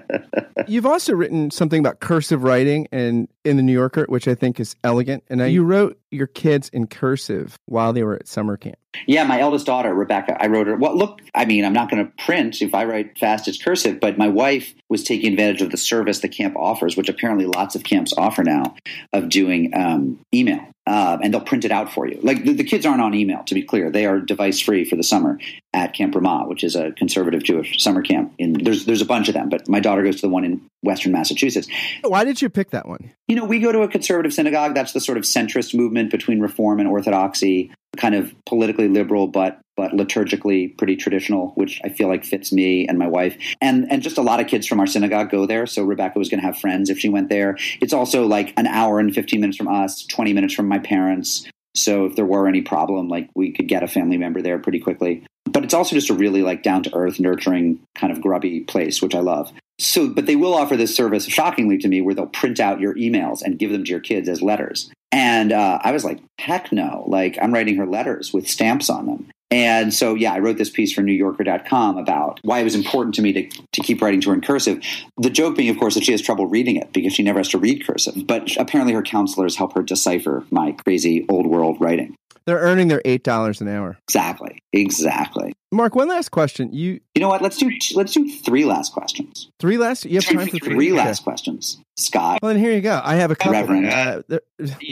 You've 0.67 0.85
also 0.85 1.13
written 1.13 1.51
something 1.51 1.79
about 1.79 1.99
cursive 1.99 2.43
writing 2.43 2.87
and 2.93 3.27
in 3.43 3.57
the 3.57 3.63
New 3.63 3.73
Yorker, 3.73 4.05
which 4.07 4.25
I 4.25 4.35
think 4.35 4.57
is 4.57 4.77
elegant. 4.85 5.25
And 5.27 5.41
mm-hmm. 5.41 5.49
you 5.49 5.63
wrote 5.65 5.99
your 6.11 6.27
kids 6.27 6.69
in 6.69 6.87
cursive 6.87 7.59
while 7.65 7.91
they 7.91 8.03
were 8.03 8.15
at 8.15 8.29
summer 8.29 8.55
camp. 8.55 8.77
Yeah, 9.07 9.23
my 9.23 9.39
eldest 9.39 9.65
daughter, 9.65 9.93
Rebecca, 9.93 10.37
I 10.41 10.47
wrote 10.47 10.67
her. 10.67 10.75
Well, 10.75 10.95
look, 10.95 11.21
I 11.33 11.45
mean, 11.45 11.65
I'm 11.65 11.73
not 11.73 11.89
going 11.89 12.05
to 12.05 12.11
print 12.23 12.61
if 12.61 12.73
I 12.73 12.85
write 12.85 13.17
fast 13.17 13.47
it's 13.47 13.61
cursive, 13.61 13.99
but 13.99 14.17
my 14.17 14.27
wife 14.27 14.73
was 14.89 15.03
taking 15.03 15.31
advantage 15.31 15.61
of 15.61 15.71
the 15.71 15.77
service 15.77 16.19
the 16.19 16.29
camp 16.29 16.55
offers, 16.55 16.95
which 16.95 17.09
apparently 17.09 17.45
lots 17.45 17.75
of 17.75 17.83
camps 17.83 18.13
offer 18.17 18.43
now, 18.43 18.75
of 19.11 19.29
doing 19.29 19.71
um, 19.75 20.19
email. 20.33 20.67
Uh, 20.85 21.17
and 21.23 21.33
they'll 21.33 21.39
print 21.39 21.63
it 21.63 21.71
out 21.71 21.93
for 21.93 22.05
you. 22.05 22.19
Like 22.21 22.43
the, 22.43 22.51
the, 22.51 22.63
kids 22.65 22.85
aren't 22.85 23.01
on 23.01 23.13
email, 23.13 23.41
to 23.45 23.53
be 23.53 23.63
clear. 23.63 23.89
They 23.89 24.05
are 24.05 24.19
device 24.19 24.59
free 24.59 24.83
for 24.83 24.97
the 24.97 25.03
summer 25.03 25.39
at 25.71 25.93
Camp 25.93 26.13
Ramah, 26.13 26.45
which 26.47 26.61
is 26.61 26.75
a 26.75 26.91
conservative 26.91 27.41
Jewish 27.41 27.81
summer 27.81 28.01
camp. 28.01 28.33
In 28.37 28.51
there's 28.51 28.85
there's 28.85 29.01
a 29.01 29.05
bunch 29.05 29.29
of 29.29 29.33
them, 29.33 29.47
but 29.47 29.69
my 29.69 29.79
daughter 29.79 30.03
goes 30.03 30.17
to 30.17 30.23
the 30.23 30.29
one 30.29 30.43
in 30.43 30.61
Western 30.81 31.13
Massachusetts. 31.13 31.69
Why 32.03 32.25
did 32.25 32.41
you 32.41 32.49
pick 32.49 32.71
that 32.71 32.85
one? 32.85 33.13
You 33.29 33.37
know, 33.37 33.45
we 33.45 33.59
go 33.59 33.71
to 33.71 33.83
a 33.83 33.87
conservative 33.87 34.33
synagogue. 34.33 34.75
That's 34.75 34.91
the 34.91 34.99
sort 34.99 35.17
of 35.17 35.23
centrist 35.23 35.73
movement 35.73 36.11
between 36.11 36.41
Reform 36.41 36.81
and 36.81 36.89
Orthodoxy, 36.89 37.71
kind 37.97 38.15
of 38.15 38.33
politically 38.45 38.87
liberal, 38.87 39.27
but 39.27 39.59
but 39.75 39.91
liturgically 39.91 40.77
pretty 40.77 40.95
traditional, 40.95 41.49
which 41.55 41.81
I 41.83 41.89
feel 41.89 42.07
like 42.07 42.23
fits 42.23 42.51
me 42.51 42.87
and 42.87 42.99
my 42.99 43.07
wife. 43.07 43.37
And 43.61 43.91
and 43.91 44.01
just 44.01 44.17
a 44.17 44.21
lot 44.21 44.39
of 44.39 44.47
kids 44.47 44.67
from 44.67 44.79
our 44.79 44.87
synagogue 44.87 45.31
go 45.31 45.45
there. 45.45 45.65
So 45.65 45.83
Rebecca 45.83 46.19
was 46.19 46.29
going 46.29 46.41
to 46.41 46.45
have 46.45 46.57
friends 46.57 46.89
if 46.89 46.99
she 46.99 47.09
went 47.09 47.29
there. 47.29 47.57
It's 47.81 47.93
also 47.93 48.25
like 48.25 48.53
an 48.57 48.67
hour 48.67 48.99
and 48.99 49.13
15 49.13 49.39
minutes 49.39 49.57
from 49.57 49.67
us, 49.67 50.05
20 50.05 50.33
minutes 50.33 50.53
from 50.53 50.67
my 50.67 50.79
parents. 50.79 51.47
So 51.75 52.05
if 52.05 52.15
there 52.15 52.25
were 52.25 52.47
any 52.47 52.61
problem, 52.61 53.07
like 53.07 53.29
we 53.35 53.51
could 53.51 53.67
get 53.67 53.83
a 53.83 53.87
family 53.87 54.17
member 54.17 54.41
there 54.41 54.59
pretty 54.59 54.79
quickly. 54.79 55.25
But 55.45 55.63
it's 55.63 55.73
also 55.73 55.95
just 55.95 56.09
a 56.09 56.13
really 56.13 56.41
like 56.41 56.63
down 56.63 56.83
to 56.83 56.95
earth, 56.95 57.19
nurturing 57.19 57.79
kind 57.95 58.11
of 58.11 58.21
grubby 58.21 58.61
place, 58.61 59.01
which 59.01 59.15
I 59.15 59.19
love. 59.19 59.51
So, 59.79 60.07
but 60.07 60.27
they 60.27 60.35
will 60.35 60.53
offer 60.53 60.77
this 60.77 60.95
service, 60.95 61.25
shockingly 61.25 61.77
to 61.79 61.87
me, 61.87 62.01
where 62.01 62.13
they'll 62.13 62.27
print 62.27 62.59
out 62.59 62.79
your 62.79 62.95
emails 62.95 63.41
and 63.41 63.57
give 63.57 63.71
them 63.71 63.83
to 63.83 63.91
your 63.91 63.99
kids 63.99 64.29
as 64.29 64.41
letters. 64.41 64.91
And 65.13 65.51
uh, 65.51 65.77
I 65.83 65.91
was 65.91 66.03
like, 66.03 66.19
heck 66.39 66.71
no! 66.71 67.03
Like 67.07 67.37
I'm 67.39 67.53
writing 67.53 67.77
her 67.77 67.85
letters 67.85 68.33
with 68.33 68.47
stamps 68.49 68.89
on 68.89 69.05
them. 69.05 69.29
And 69.51 69.93
so, 69.93 70.15
yeah, 70.15 70.33
I 70.33 70.39
wrote 70.39 70.57
this 70.57 70.71
piece 70.71 70.91
for 70.93 71.03
NewYorker.com 71.03 71.99
about 71.99 72.39
why 72.41 72.59
it 72.59 72.63
was 72.63 72.73
important 72.73 73.13
to 73.15 73.21
me 73.21 73.33
to, 73.33 73.61
to 73.73 73.81
keep 73.81 74.01
writing 74.01 74.19
to 74.21 74.29
her 74.29 74.35
in 74.35 74.41
cursive. 74.41 74.83
The 75.17 75.29
joke 75.29 75.55
being, 75.55 75.69
of 75.69 75.77
course, 75.77 75.93
that 75.93 76.03
she 76.03 76.11
has 76.11 76.23
trouble 76.23 76.47
reading 76.47 76.75
it 76.75 76.91
because 76.91 77.13
she 77.13 77.21
never 77.21 77.37
has 77.37 77.49
to 77.49 77.59
read 77.59 77.85
cursive. 77.85 78.25
But 78.25 78.57
apparently, 78.57 78.95
her 78.95 79.03
counselors 79.03 79.55
help 79.55 79.75
her 79.75 79.83
decipher 79.83 80.43
my 80.49 80.71
crazy 80.83 81.27
old 81.29 81.45
world 81.45 81.77
writing. 81.79 82.15
They're 82.47 82.57
earning 82.57 82.87
their 82.87 83.03
eight 83.05 83.23
dollars 83.23 83.61
an 83.61 83.67
hour. 83.67 83.99
Exactly. 84.07 84.57
Exactly. 84.73 85.53
Mark, 85.73 85.95
one 85.95 86.07
last 86.07 86.29
question. 86.29 86.71
You 86.71 86.99
You 87.15 87.21
know 87.21 87.29
what? 87.29 87.41
Let's 87.41 87.57
do 87.57 87.69
let's 87.95 88.13
do 88.13 88.29
three 88.29 88.65
last 88.65 88.93
questions. 88.93 89.49
three 89.59 89.77
last. 89.77 90.05
You 90.05 90.15
have 90.15 90.25
time 90.25 90.37
for 90.47 90.57
Three 90.57 90.59
three 90.59 90.93
last 90.93 91.19
Okay. 91.19 91.23
questions. 91.23 91.77
Scott. 91.95 92.39
Well, 92.41 92.51
then 92.53 92.59
here 92.63 92.71
you 92.71 92.81
go. 92.81 92.99
I 93.03 93.15
have 93.17 93.29
a 93.29 93.35
couple. 93.35 93.51
Reverend. 93.53 93.85
Uh, 93.85 94.21
there- 94.27 94.41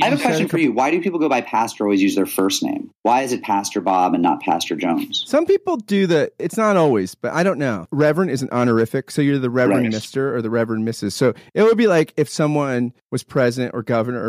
I 0.02 0.06
have 0.06 0.14
a 0.14 0.18
said 0.18 0.22
question 0.26 0.48
for 0.48 0.60
you. 0.60 0.72
Why 0.72 0.92
do 0.92 1.02
people 1.02 1.18
go 1.20 1.30
by 1.30 1.42
pastor 1.42 1.84
always 1.86 2.00
use 2.02 2.14
their 2.16 2.28
first 2.28 2.62
name? 2.62 2.92
Why 3.02 3.24
is 3.24 3.32
it 3.34 3.42
Pastor 3.42 3.82
Bob 3.82 4.14
and 4.14 4.22
not 4.22 4.42
Pastor 4.42 4.76
Jones? 4.76 5.24
Some 5.26 5.46
people 5.48 5.78
do 5.78 6.06
the. 6.06 6.32
It's 6.38 6.58
not 6.58 6.78
always, 6.78 7.16
but 7.16 7.34
I 7.34 7.42
don't 7.42 7.58
know. 7.58 7.88
Reverend 7.92 8.30
is 8.30 8.44
an 8.44 8.50
honorific, 8.52 9.10
so 9.10 9.22
you're 9.24 9.40
the 9.40 9.50
Reverend 9.50 9.86
Right. 9.86 9.94
Mister 9.94 10.36
or 10.36 10.42
the 10.44 10.52
Reverend 10.52 10.88
Mrs. 10.88 11.14
So 11.14 11.34
it 11.56 11.64
would 11.64 11.78
be 11.78 11.88
like 11.88 12.14
if 12.18 12.30
someone 12.30 12.94
was 13.12 13.24
president 13.24 13.74
or 13.74 13.82
governor 13.82 14.24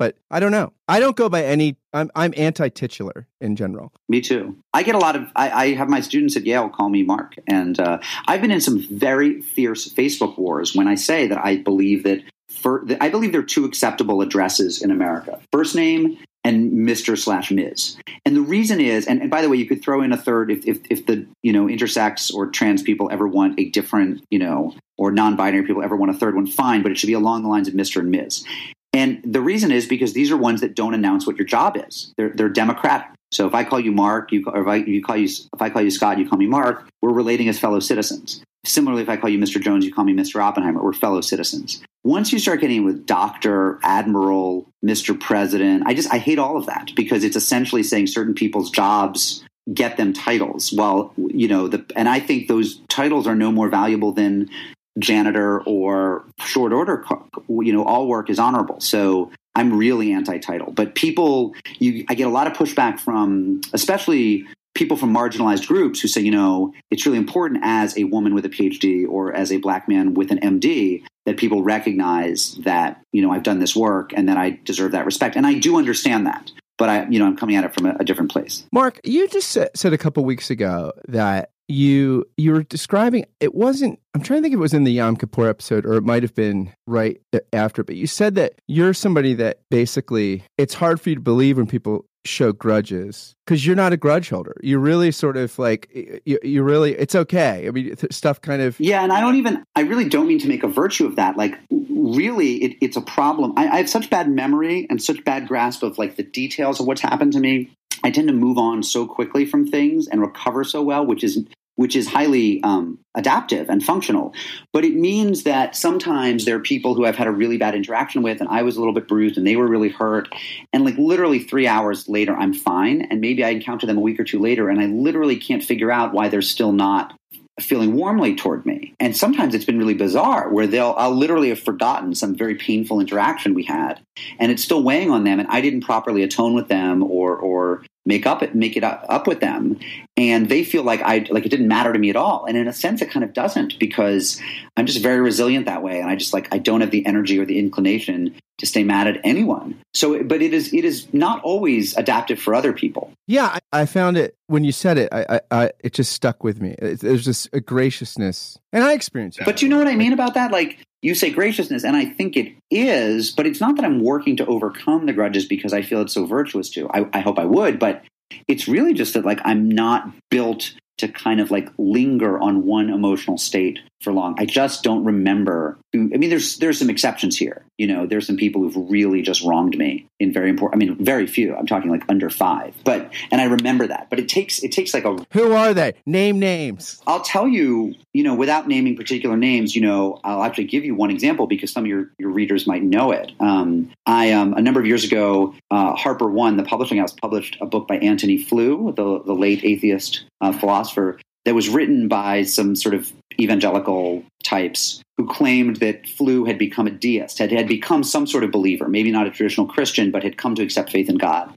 But 0.00 0.16
I 0.30 0.40
don't 0.40 0.50
know. 0.50 0.72
I 0.88 0.98
don't 0.98 1.14
go 1.14 1.28
by 1.28 1.44
any. 1.44 1.76
I'm 1.92 2.10
I'm 2.14 2.32
anti-titular 2.34 3.28
in 3.38 3.54
general. 3.54 3.92
Me 4.08 4.22
too. 4.22 4.56
I 4.72 4.82
get 4.82 4.94
a 4.94 4.98
lot 4.98 5.14
of. 5.14 5.30
I, 5.36 5.50
I 5.50 5.74
have 5.74 5.90
my 5.90 6.00
students 6.00 6.38
at 6.38 6.46
Yale 6.46 6.70
call 6.70 6.88
me 6.88 7.02
Mark, 7.02 7.34
and 7.46 7.78
uh, 7.78 7.98
I've 8.26 8.40
been 8.40 8.50
in 8.50 8.62
some 8.62 8.80
very 8.90 9.42
fierce 9.42 9.92
Facebook 9.92 10.38
wars 10.38 10.74
when 10.74 10.88
I 10.88 10.94
say 10.94 11.26
that 11.26 11.44
I 11.44 11.58
believe 11.58 12.04
that. 12.04 12.22
For, 12.62 12.84
I 13.00 13.10
believe 13.10 13.32
there 13.32 13.42
are 13.42 13.44
two 13.44 13.66
acceptable 13.66 14.22
addresses 14.22 14.80
in 14.80 14.90
America: 14.90 15.38
first 15.52 15.74
name 15.74 16.16
and 16.44 16.72
Mister 16.72 17.14
slash 17.14 17.50
Ms. 17.50 17.96
And 18.24 18.34
the 18.34 18.40
reason 18.40 18.80
is, 18.80 19.06
and, 19.06 19.20
and 19.20 19.30
by 19.30 19.42
the 19.42 19.50
way, 19.50 19.58
you 19.58 19.66
could 19.66 19.82
throw 19.82 20.00
in 20.00 20.12
a 20.12 20.16
third 20.16 20.50
if, 20.50 20.66
if 20.66 20.78
if 20.88 21.04
the 21.04 21.26
you 21.42 21.52
know 21.52 21.66
intersex 21.66 22.32
or 22.32 22.46
trans 22.46 22.82
people 22.82 23.10
ever 23.12 23.28
want 23.28 23.60
a 23.60 23.68
different 23.68 24.24
you 24.30 24.38
know 24.38 24.74
or 24.96 25.12
non-binary 25.12 25.66
people 25.66 25.82
ever 25.82 25.96
want 25.96 26.10
a 26.10 26.18
third 26.18 26.34
one, 26.34 26.46
fine, 26.46 26.82
but 26.82 26.90
it 26.90 26.98
should 26.98 27.06
be 27.06 27.12
along 27.12 27.42
the 27.42 27.48
lines 27.48 27.68
of 27.68 27.74
Mister 27.74 28.00
and 28.00 28.10
Ms. 28.10 28.44
And 28.92 29.20
the 29.24 29.40
reason 29.40 29.70
is 29.70 29.86
because 29.86 30.12
these 30.12 30.30
are 30.30 30.36
ones 30.36 30.60
that 30.62 30.74
don't 30.74 30.94
announce 30.94 31.26
what 31.26 31.36
your 31.36 31.46
job 31.46 31.76
is. 31.76 32.12
They're 32.16 32.30
they're 32.30 32.48
democratic. 32.48 33.08
So 33.32 33.46
if 33.46 33.54
I 33.54 33.62
call 33.64 33.78
you 33.78 33.92
Mark, 33.92 34.32
you 34.32 34.44
or 34.46 34.62
if 34.62 34.66
I 34.66 34.76
you 34.76 35.02
call 35.02 35.16
you 35.16 35.26
if 35.26 35.62
I 35.62 35.70
call 35.70 35.82
you 35.82 35.90
Scott, 35.90 36.18
you 36.18 36.28
call 36.28 36.38
me 36.38 36.46
Mark. 36.46 36.88
We're 37.00 37.12
relating 37.12 37.48
as 37.48 37.58
fellow 37.58 37.80
citizens. 37.80 38.42
Similarly, 38.64 39.02
if 39.02 39.08
I 39.08 39.16
call 39.16 39.30
you 39.30 39.38
Mr. 39.38 39.60
Jones, 39.60 39.86
you 39.86 39.94
call 39.94 40.04
me 40.04 40.12
Mr. 40.12 40.42
Oppenheimer. 40.42 40.82
We're 40.82 40.92
fellow 40.92 41.22
citizens. 41.22 41.82
Once 42.04 42.32
you 42.32 42.38
start 42.38 42.60
getting 42.60 42.84
with 42.84 43.06
Doctor, 43.06 43.78
Admiral, 43.82 44.68
Mr. 44.84 45.18
President, 45.18 45.84
I 45.86 45.94
just 45.94 46.12
I 46.12 46.18
hate 46.18 46.38
all 46.38 46.56
of 46.56 46.66
that 46.66 46.90
because 46.96 47.24
it's 47.24 47.36
essentially 47.36 47.82
saying 47.82 48.08
certain 48.08 48.34
people's 48.34 48.70
jobs 48.70 49.44
get 49.72 49.96
them 49.96 50.12
titles. 50.12 50.72
Well, 50.72 51.12
you 51.16 51.46
know, 51.46 51.68
the 51.68 51.84
and 51.94 52.08
I 52.08 52.18
think 52.18 52.48
those 52.48 52.80
titles 52.88 53.26
are 53.26 53.36
no 53.36 53.52
more 53.52 53.68
valuable 53.68 54.12
than 54.12 54.50
janitor 54.98 55.62
or 55.62 56.24
short 56.40 56.72
order 56.72 56.98
cook. 56.98 57.44
You 57.48 57.72
know, 57.72 57.84
all 57.84 58.06
work 58.06 58.30
is 58.30 58.38
honorable. 58.38 58.80
So 58.80 59.30
I'm 59.54 59.76
really 59.76 60.12
anti-title. 60.12 60.72
But 60.72 60.94
people, 60.94 61.54
you, 61.78 62.04
I 62.08 62.14
get 62.14 62.26
a 62.26 62.30
lot 62.30 62.46
of 62.46 62.52
pushback 62.52 63.00
from, 63.00 63.60
especially 63.72 64.46
people 64.74 64.96
from 64.96 65.14
marginalized 65.14 65.66
groups 65.66 66.00
who 66.00 66.08
say, 66.08 66.20
you 66.20 66.30
know, 66.30 66.72
it's 66.90 67.04
really 67.04 67.18
important 67.18 67.60
as 67.62 67.96
a 67.98 68.04
woman 68.04 68.34
with 68.34 68.44
a 68.44 68.48
PhD 68.48 69.06
or 69.08 69.32
as 69.34 69.50
a 69.50 69.56
black 69.58 69.88
man 69.88 70.14
with 70.14 70.30
an 70.30 70.38
MD 70.38 71.02
that 71.26 71.36
people 71.36 71.62
recognize 71.62 72.54
that, 72.62 73.02
you 73.12 73.20
know, 73.20 73.32
I've 73.32 73.42
done 73.42 73.58
this 73.58 73.74
work 73.74 74.12
and 74.14 74.28
that 74.28 74.36
I 74.36 74.58
deserve 74.64 74.92
that 74.92 75.04
respect. 75.04 75.36
And 75.36 75.46
I 75.46 75.54
do 75.54 75.76
understand 75.76 76.26
that. 76.26 76.50
But 76.78 76.88
I, 76.88 77.06
you 77.08 77.18
know, 77.18 77.26
I'm 77.26 77.36
coming 77.36 77.56
at 77.56 77.64
it 77.64 77.74
from 77.74 77.86
a, 77.86 77.96
a 78.00 78.04
different 78.04 78.30
place. 78.30 78.64
Mark, 78.72 79.00
you 79.04 79.28
just 79.28 79.50
said, 79.50 79.68
said 79.74 79.92
a 79.92 79.98
couple 79.98 80.24
weeks 80.24 80.48
ago 80.48 80.92
that 81.08 81.50
you 81.70 82.24
you 82.36 82.52
were 82.52 82.62
describing 82.62 83.24
it 83.38 83.54
wasn't 83.54 83.98
I'm 84.14 84.22
trying 84.22 84.40
to 84.40 84.42
think 84.42 84.54
if 84.54 84.58
it 84.58 84.60
was 84.60 84.74
in 84.74 84.84
the 84.84 84.92
Yom 84.92 85.16
Kippur 85.16 85.48
episode 85.48 85.86
or 85.86 85.94
it 85.94 86.02
might 86.02 86.22
have 86.24 86.34
been 86.34 86.72
right 86.86 87.20
after, 87.52 87.84
but 87.84 87.94
you 87.94 88.08
said 88.08 88.34
that 88.34 88.54
you're 88.66 88.92
somebody 88.92 89.34
that 89.34 89.60
basically 89.70 90.42
it's 90.58 90.74
hard 90.74 91.00
for 91.00 91.10
you 91.10 91.14
to 91.14 91.20
believe 91.20 91.56
when 91.56 91.66
people 91.66 92.06
show 92.26 92.52
grudges 92.52 93.34
because 93.46 93.64
you're 93.64 93.76
not 93.76 93.92
a 93.92 93.96
grudge 93.96 94.28
holder. 94.28 94.56
You're 94.62 94.80
really 94.80 95.12
sort 95.12 95.36
of 95.36 95.58
like 95.58 95.88
you, 96.24 96.38
you 96.42 96.62
really 96.62 96.92
it's 96.94 97.14
okay. 97.14 97.66
I 97.68 97.70
mean, 97.70 97.96
stuff 98.10 98.40
kind 98.40 98.62
of 98.62 98.78
Yeah, 98.80 99.02
and 99.02 99.12
I 99.12 99.20
don't 99.20 99.36
even 99.36 99.64
I 99.76 99.82
really 99.82 100.08
don't 100.08 100.26
mean 100.26 100.40
to 100.40 100.48
make 100.48 100.64
a 100.64 100.68
virtue 100.68 101.06
of 101.06 101.16
that. 101.16 101.36
Like 101.36 101.58
really, 101.70 102.56
it, 102.64 102.76
it's 102.80 102.96
a 102.96 103.00
problem. 103.00 103.52
I, 103.56 103.68
I 103.68 103.76
have 103.76 103.88
such 103.88 104.10
bad 104.10 104.28
memory 104.28 104.86
and 104.90 105.00
such 105.00 105.24
bad 105.24 105.46
grasp 105.46 105.82
of 105.82 105.98
like 105.98 106.16
the 106.16 106.24
details 106.24 106.80
of 106.80 106.86
what's 106.86 107.00
happened 107.00 107.32
to 107.34 107.40
me. 107.40 107.70
I 108.02 108.10
tend 108.10 108.28
to 108.28 108.34
move 108.34 108.58
on 108.58 108.82
so 108.82 109.06
quickly 109.06 109.44
from 109.44 109.66
things 109.66 110.08
and 110.08 110.20
recover 110.20 110.64
so 110.64 110.82
well, 110.82 111.04
which 111.04 111.22
is 111.22 111.44
which 111.80 111.96
is 111.96 112.06
highly 112.06 112.62
um, 112.62 112.98
adaptive 113.14 113.70
and 113.70 113.82
functional. 113.82 114.34
But 114.70 114.84
it 114.84 114.94
means 114.94 115.44
that 115.44 115.74
sometimes 115.74 116.44
there 116.44 116.56
are 116.56 116.60
people 116.60 116.94
who 116.94 117.06
I've 117.06 117.16
had 117.16 117.26
a 117.26 117.30
really 117.30 117.56
bad 117.56 117.74
interaction 117.74 118.20
with, 118.20 118.40
and 118.40 118.50
I 118.50 118.64
was 118.64 118.76
a 118.76 118.80
little 118.80 118.92
bit 118.92 119.08
bruised, 119.08 119.38
and 119.38 119.46
they 119.46 119.56
were 119.56 119.66
really 119.66 119.88
hurt. 119.88 120.28
And 120.74 120.84
like 120.84 120.98
literally 120.98 121.38
three 121.38 121.66
hours 121.66 122.06
later, 122.06 122.36
I'm 122.36 122.52
fine. 122.52 123.08
And 123.10 123.22
maybe 123.22 123.42
I 123.42 123.48
encounter 123.48 123.86
them 123.86 123.96
a 123.96 124.02
week 124.02 124.20
or 124.20 124.24
two 124.24 124.40
later, 124.40 124.68
and 124.68 124.78
I 124.78 124.88
literally 124.88 125.38
can't 125.38 125.64
figure 125.64 125.90
out 125.90 126.12
why 126.12 126.28
they're 126.28 126.42
still 126.42 126.72
not 126.72 127.18
feeling 127.58 127.94
warmly 127.94 128.36
toward 128.36 128.66
me. 128.66 128.94
And 129.00 129.16
sometimes 129.16 129.54
it's 129.54 129.64
been 129.64 129.78
really 129.78 129.94
bizarre 129.94 130.50
where 130.50 130.66
they'll 130.66 130.94
I'll 130.98 131.16
literally 131.16 131.48
have 131.48 131.60
forgotten 131.60 132.14
some 132.14 132.36
very 132.36 132.56
painful 132.56 133.00
interaction 133.00 133.54
we 133.54 133.64
had 133.64 134.00
and 134.38 134.52
it's 134.52 134.62
still 134.62 134.82
weighing 134.82 135.10
on 135.10 135.24
them 135.24 135.40
and 135.40 135.48
I 135.48 135.60
didn't 135.60 135.82
properly 135.82 136.22
atone 136.22 136.54
with 136.54 136.68
them 136.68 137.02
or 137.02 137.36
or 137.36 137.82
make 138.06 138.26
up 138.26 138.42
it 138.42 138.54
make 138.54 138.76
it 138.76 138.84
up, 138.84 139.04
up 139.08 139.26
with 139.26 139.40
them 139.40 139.78
and 140.16 140.48
they 140.48 140.64
feel 140.64 140.82
like 140.82 141.00
I 141.02 141.26
like 141.30 141.44
it 141.44 141.50
didn't 141.50 141.68
matter 141.68 141.92
to 141.92 141.98
me 141.98 142.10
at 142.10 142.16
all 142.16 142.46
and 142.46 142.56
in 142.56 142.66
a 142.66 142.72
sense 142.72 143.02
it 143.02 143.10
kind 143.10 143.24
of 143.24 143.32
doesn't 143.32 143.78
because 143.78 144.40
I'm 144.76 144.86
just 144.86 145.02
very 145.02 145.20
resilient 145.20 145.66
that 145.66 145.82
way 145.82 146.00
and 146.00 146.08
I 146.08 146.16
just 146.16 146.32
like 146.32 146.48
I 146.52 146.58
don't 146.58 146.80
have 146.80 146.90
the 146.90 147.04
energy 147.04 147.38
or 147.38 147.44
the 147.44 147.58
inclination 147.58 148.34
to 148.58 148.66
stay 148.66 148.84
mad 148.84 149.06
at 149.06 149.20
anyone. 149.24 149.80
So 149.94 150.22
but 150.22 150.40
it 150.42 150.54
is 150.54 150.72
it 150.72 150.84
is 150.84 151.12
not 151.12 151.42
always 151.42 151.96
adaptive 151.96 152.40
for 152.40 152.54
other 152.54 152.72
people. 152.72 153.12
Yeah, 153.26 153.58
I, 153.72 153.82
I 153.82 153.86
found 153.86 154.16
it 154.16 154.34
when 154.46 154.64
you 154.64 154.72
said 154.72 154.98
it. 154.98 155.08
I, 155.12 155.24
I, 155.28 155.40
I 155.50 155.70
it 155.80 155.92
just 155.92 156.12
stuck 156.12 156.44
with 156.44 156.60
me. 156.60 156.74
It, 156.78 157.00
there's 157.00 157.24
just 157.24 157.48
a 157.52 157.60
graciousness, 157.60 158.58
and 158.72 158.84
I 158.84 158.92
experienced 158.92 159.40
it. 159.40 159.44
But 159.44 159.62
you 159.62 159.68
know 159.68 159.78
what 159.78 159.88
I 159.88 159.96
mean 159.96 160.12
about 160.12 160.34
that? 160.34 160.52
Like 160.52 160.78
you 161.02 161.14
say 161.14 161.30
graciousness, 161.30 161.84
and 161.84 161.96
I 161.96 162.04
think 162.04 162.36
it 162.36 162.52
is, 162.70 163.30
but 163.30 163.46
it's 163.46 163.60
not 163.60 163.76
that 163.76 163.84
I'm 163.84 164.02
working 164.02 164.36
to 164.36 164.46
overcome 164.46 165.06
the 165.06 165.12
grudges 165.12 165.46
because 165.46 165.72
I 165.72 165.82
feel 165.82 166.02
it's 166.02 166.14
so 166.14 166.26
virtuous 166.26 166.68
to. 166.70 166.88
I, 166.90 167.08
I 167.12 167.20
hope 167.20 167.38
I 167.38 167.46
would, 167.46 167.78
but 167.78 168.04
it's 168.46 168.68
really 168.68 168.92
just 168.92 169.14
that 169.14 169.24
like 169.24 169.40
I'm 169.44 169.68
not 169.68 170.10
built 170.30 170.74
to 170.98 171.08
kind 171.08 171.40
of 171.40 171.50
like 171.50 171.68
linger 171.78 172.38
on 172.38 172.66
one 172.66 172.90
emotional 172.90 173.38
state 173.38 173.78
for 174.00 174.12
long. 174.12 174.34
I 174.38 174.46
just 174.46 174.82
don't 174.82 175.04
remember. 175.04 175.78
Who, 175.92 176.10
I 176.14 176.16
mean, 176.16 176.30
there's 176.30 176.56
there's 176.58 176.78
some 176.78 176.90
exceptions 176.90 177.36
here. 177.36 177.64
You 177.78 177.86
know, 177.86 178.06
there's 178.06 178.26
some 178.26 178.36
people 178.36 178.62
who've 178.62 178.90
really 178.90 179.22
just 179.22 179.42
wronged 179.42 179.76
me 179.76 180.06
in 180.18 180.32
very 180.32 180.48
important. 180.48 180.82
I 180.82 180.86
mean, 180.86 181.04
very 181.04 181.26
few. 181.26 181.54
I'm 181.54 181.66
talking 181.66 181.90
like 181.90 182.02
under 182.08 182.30
five. 182.30 182.74
But 182.84 183.12
and 183.30 183.40
I 183.40 183.44
remember 183.44 183.86
that. 183.86 184.08
But 184.10 184.18
it 184.18 184.28
takes 184.28 184.62
it 184.62 184.72
takes 184.72 184.94
like 184.94 185.04
a. 185.04 185.24
Who 185.32 185.52
are 185.52 185.74
they? 185.74 185.94
Name 186.06 186.38
names. 186.38 187.02
I'll 187.06 187.22
tell 187.22 187.46
you. 187.46 187.94
You 188.12 188.24
know, 188.24 188.34
without 188.34 188.66
naming 188.66 188.96
particular 188.96 189.36
names, 189.36 189.76
you 189.76 189.82
know, 189.82 190.20
I'll 190.24 190.42
actually 190.42 190.64
give 190.64 190.84
you 190.84 190.96
one 190.96 191.10
example 191.10 191.46
because 191.46 191.72
some 191.72 191.84
of 191.84 191.88
your 191.88 192.10
your 192.18 192.30
readers 192.30 192.66
might 192.66 192.82
know 192.82 193.12
it. 193.12 193.32
Um, 193.38 193.92
I 194.06 194.32
um, 194.32 194.54
a 194.54 194.62
number 194.62 194.80
of 194.80 194.86
years 194.86 195.04
ago, 195.04 195.54
uh, 195.70 195.94
Harper 195.94 196.28
One, 196.28 196.56
the 196.56 196.64
publishing 196.64 196.98
house, 196.98 197.12
published 197.12 197.58
a 197.60 197.66
book 197.66 197.86
by 197.86 197.98
Antony 197.98 198.38
Flew, 198.38 198.92
the 198.96 199.22
the 199.24 199.34
late 199.34 199.64
atheist 199.64 200.24
uh, 200.40 200.52
philosopher, 200.52 201.18
that 201.44 201.54
was 201.54 201.68
written 201.68 202.08
by 202.08 202.42
some 202.42 202.76
sort 202.76 202.94
of 202.94 203.12
evangelical 203.40 204.22
types 204.44 205.02
who 205.16 205.26
claimed 205.26 205.76
that 205.76 206.06
Flew 206.06 206.44
had 206.44 206.58
become 206.58 206.86
a 206.86 206.90
deist, 206.90 207.38
had, 207.38 207.50
had 207.50 207.68
become 207.68 208.02
some 208.02 208.26
sort 208.26 208.44
of 208.44 208.50
believer, 208.50 208.88
maybe 208.88 209.10
not 209.10 209.26
a 209.26 209.30
traditional 209.30 209.66
Christian, 209.66 210.10
but 210.10 210.22
had 210.22 210.36
come 210.36 210.54
to 210.54 210.62
accept 210.62 210.90
faith 210.90 211.08
in 211.08 211.16
God. 211.16 211.54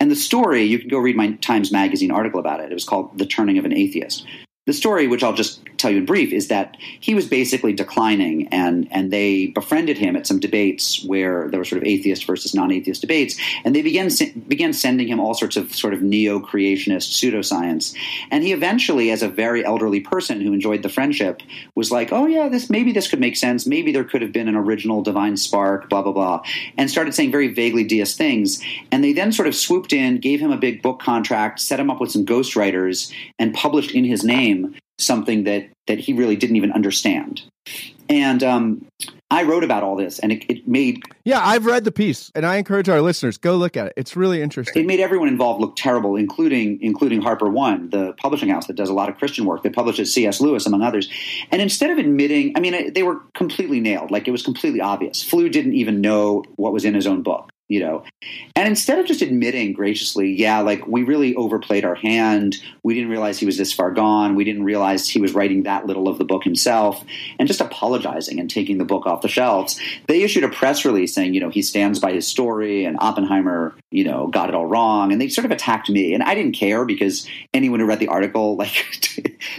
And 0.00 0.10
the 0.10 0.16
story, 0.16 0.62
you 0.62 0.78
can 0.78 0.88
go 0.88 0.98
read 0.98 1.16
my 1.16 1.32
Times 1.34 1.72
Magazine 1.72 2.10
article 2.10 2.40
about 2.40 2.60
it. 2.60 2.70
It 2.70 2.74
was 2.74 2.84
called 2.84 3.16
The 3.18 3.26
Turning 3.26 3.58
of 3.58 3.64
an 3.64 3.72
Atheist 3.72 4.26
the 4.66 4.72
story, 4.72 5.06
which 5.06 5.22
I'll 5.22 5.34
just 5.34 5.60
tell 5.76 5.90
you 5.90 5.98
in 5.98 6.06
brief, 6.06 6.32
is 6.32 6.48
that 6.48 6.78
he 7.00 7.14
was 7.14 7.28
basically 7.28 7.74
declining, 7.74 8.48
and 8.48 8.88
and 8.90 9.12
they 9.12 9.48
befriended 9.48 9.98
him 9.98 10.16
at 10.16 10.26
some 10.26 10.40
debates 10.40 11.04
where 11.04 11.50
there 11.50 11.60
were 11.60 11.66
sort 11.66 11.82
of 11.82 11.86
atheist 11.86 12.24
versus 12.24 12.54
non-atheist 12.54 13.02
debates, 13.02 13.38
and 13.64 13.76
they 13.76 13.82
began 13.82 14.08
began 14.48 14.72
sending 14.72 15.06
him 15.06 15.20
all 15.20 15.34
sorts 15.34 15.56
of 15.56 15.74
sort 15.74 15.92
of 15.92 16.00
neo-creationist 16.00 17.12
pseudoscience, 17.12 17.94
and 18.30 18.42
he 18.42 18.52
eventually, 18.52 19.10
as 19.10 19.22
a 19.22 19.28
very 19.28 19.62
elderly 19.66 20.00
person 20.00 20.40
who 20.40 20.54
enjoyed 20.54 20.82
the 20.82 20.88
friendship, 20.88 21.42
was 21.74 21.90
like, 21.90 22.10
oh 22.10 22.26
yeah, 22.26 22.48
this 22.48 22.70
maybe 22.70 22.90
this 22.90 23.08
could 23.08 23.20
make 23.20 23.36
sense, 23.36 23.66
maybe 23.66 23.92
there 23.92 24.04
could 24.04 24.22
have 24.22 24.32
been 24.32 24.48
an 24.48 24.56
original 24.56 25.02
divine 25.02 25.36
spark, 25.36 25.90
blah 25.90 26.00
blah 26.00 26.12
blah, 26.12 26.42
and 26.78 26.90
started 26.90 27.14
saying 27.14 27.30
very 27.30 27.52
vaguely 27.52 27.84
deist 27.84 28.16
things, 28.16 28.62
and 28.90 29.04
they 29.04 29.12
then 29.12 29.30
sort 29.30 29.46
of 29.46 29.54
swooped 29.54 29.92
in, 29.92 30.16
gave 30.16 30.40
him 30.40 30.52
a 30.52 30.56
big 30.56 30.80
book 30.80 31.00
contract, 31.00 31.60
set 31.60 31.78
him 31.78 31.90
up 31.90 32.00
with 32.00 32.10
some 32.10 32.24
ghostwriters, 32.24 33.12
and 33.38 33.52
published 33.52 33.90
in 33.90 34.04
his 34.04 34.24
name 34.24 34.53
something 34.98 35.44
that 35.44 35.68
that 35.86 35.98
he 35.98 36.12
really 36.12 36.36
didn't 36.36 36.56
even 36.56 36.72
understand. 36.72 37.42
And 38.08 38.42
um, 38.42 38.86
I 39.30 39.44
wrote 39.44 39.64
about 39.64 39.82
all 39.82 39.96
this, 39.96 40.18
and 40.18 40.30
it, 40.30 40.44
it, 40.50 40.68
made 40.68 41.02
yeah, 41.24 41.40
I've 41.42 41.64
read 41.64 41.84
the 41.84 41.92
piece, 41.92 42.30
and 42.34 42.44
I 42.44 42.56
encourage 42.56 42.88
our 42.88 43.00
listeners 43.00 43.38
go 43.38 43.56
look 43.56 43.76
at 43.76 43.86
it. 43.86 43.94
It's 43.96 44.14
really 44.14 44.42
interesting. 44.42 44.82
It 44.82 44.86
made 44.86 45.00
everyone 45.00 45.28
involved 45.28 45.60
look 45.60 45.74
terrible, 45.76 46.16
including 46.16 46.78
including 46.82 47.22
Harper 47.22 47.48
One, 47.48 47.88
the 47.90 48.12
publishing 48.18 48.50
house 48.50 48.66
that 48.66 48.76
does 48.76 48.90
a 48.90 48.94
lot 48.94 49.08
of 49.08 49.16
Christian 49.16 49.46
work 49.46 49.62
that 49.62 49.74
publishes 49.74 50.12
C.S. 50.12 50.40
Lewis 50.40 50.66
among 50.66 50.82
others. 50.82 51.08
And 51.50 51.62
instead 51.62 51.90
of 51.90 51.98
admitting, 51.98 52.52
I 52.56 52.60
mean, 52.60 52.92
they 52.92 53.02
were 53.02 53.20
completely 53.34 53.80
nailed. 53.80 54.10
Like 54.10 54.28
it 54.28 54.32
was 54.32 54.42
completely 54.42 54.80
obvious. 54.80 55.22
Flew 55.22 55.48
didn't 55.48 55.74
even 55.74 56.00
know 56.00 56.44
what 56.56 56.72
was 56.72 56.84
in 56.84 56.94
his 56.94 57.06
own 57.06 57.22
book 57.22 57.50
you 57.68 57.80
know? 57.80 58.04
And 58.56 58.68
instead 58.68 58.98
of 58.98 59.06
just 59.06 59.22
admitting 59.22 59.72
graciously 59.72 60.32
yeah 60.32 60.60
like 60.60 60.86
we 60.86 61.02
really 61.02 61.34
overplayed 61.36 61.84
our 61.84 61.94
hand 61.94 62.56
we 62.82 62.94
didn't 62.94 63.10
realize 63.10 63.38
he 63.38 63.46
was 63.46 63.56
this 63.56 63.72
far 63.72 63.90
gone 63.90 64.34
we 64.34 64.44
didn't 64.44 64.64
realize 64.64 65.08
he 65.08 65.20
was 65.20 65.34
writing 65.34 65.62
that 65.62 65.86
little 65.86 66.08
of 66.08 66.18
the 66.18 66.24
book 66.24 66.44
himself 66.44 67.04
and 67.38 67.48
just 67.48 67.60
apologizing 67.60 68.38
and 68.38 68.50
taking 68.50 68.78
the 68.78 68.84
book 68.84 69.06
off 69.06 69.22
the 69.22 69.28
shelves 69.28 69.80
they 70.08 70.22
issued 70.22 70.44
a 70.44 70.48
press 70.48 70.84
release 70.84 71.14
saying 71.14 71.34
you 71.34 71.40
know 71.40 71.50
he 71.50 71.62
stands 71.62 71.98
by 71.98 72.12
his 72.12 72.26
story 72.26 72.84
and 72.84 72.96
oppenheimer 73.00 73.74
you 73.90 74.04
know 74.04 74.26
got 74.28 74.48
it 74.48 74.54
all 74.54 74.66
wrong 74.66 75.12
and 75.12 75.20
they 75.20 75.28
sort 75.28 75.44
of 75.44 75.50
attacked 75.50 75.90
me 75.90 76.14
and 76.14 76.22
i 76.22 76.34
didn't 76.34 76.52
care 76.52 76.84
because 76.84 77.28
anyone 77.52 77.80
who 77.80 77.86
read 77.86 77.98
the 77.98 78.08
article 78.08 78.56
like 78.64 78.84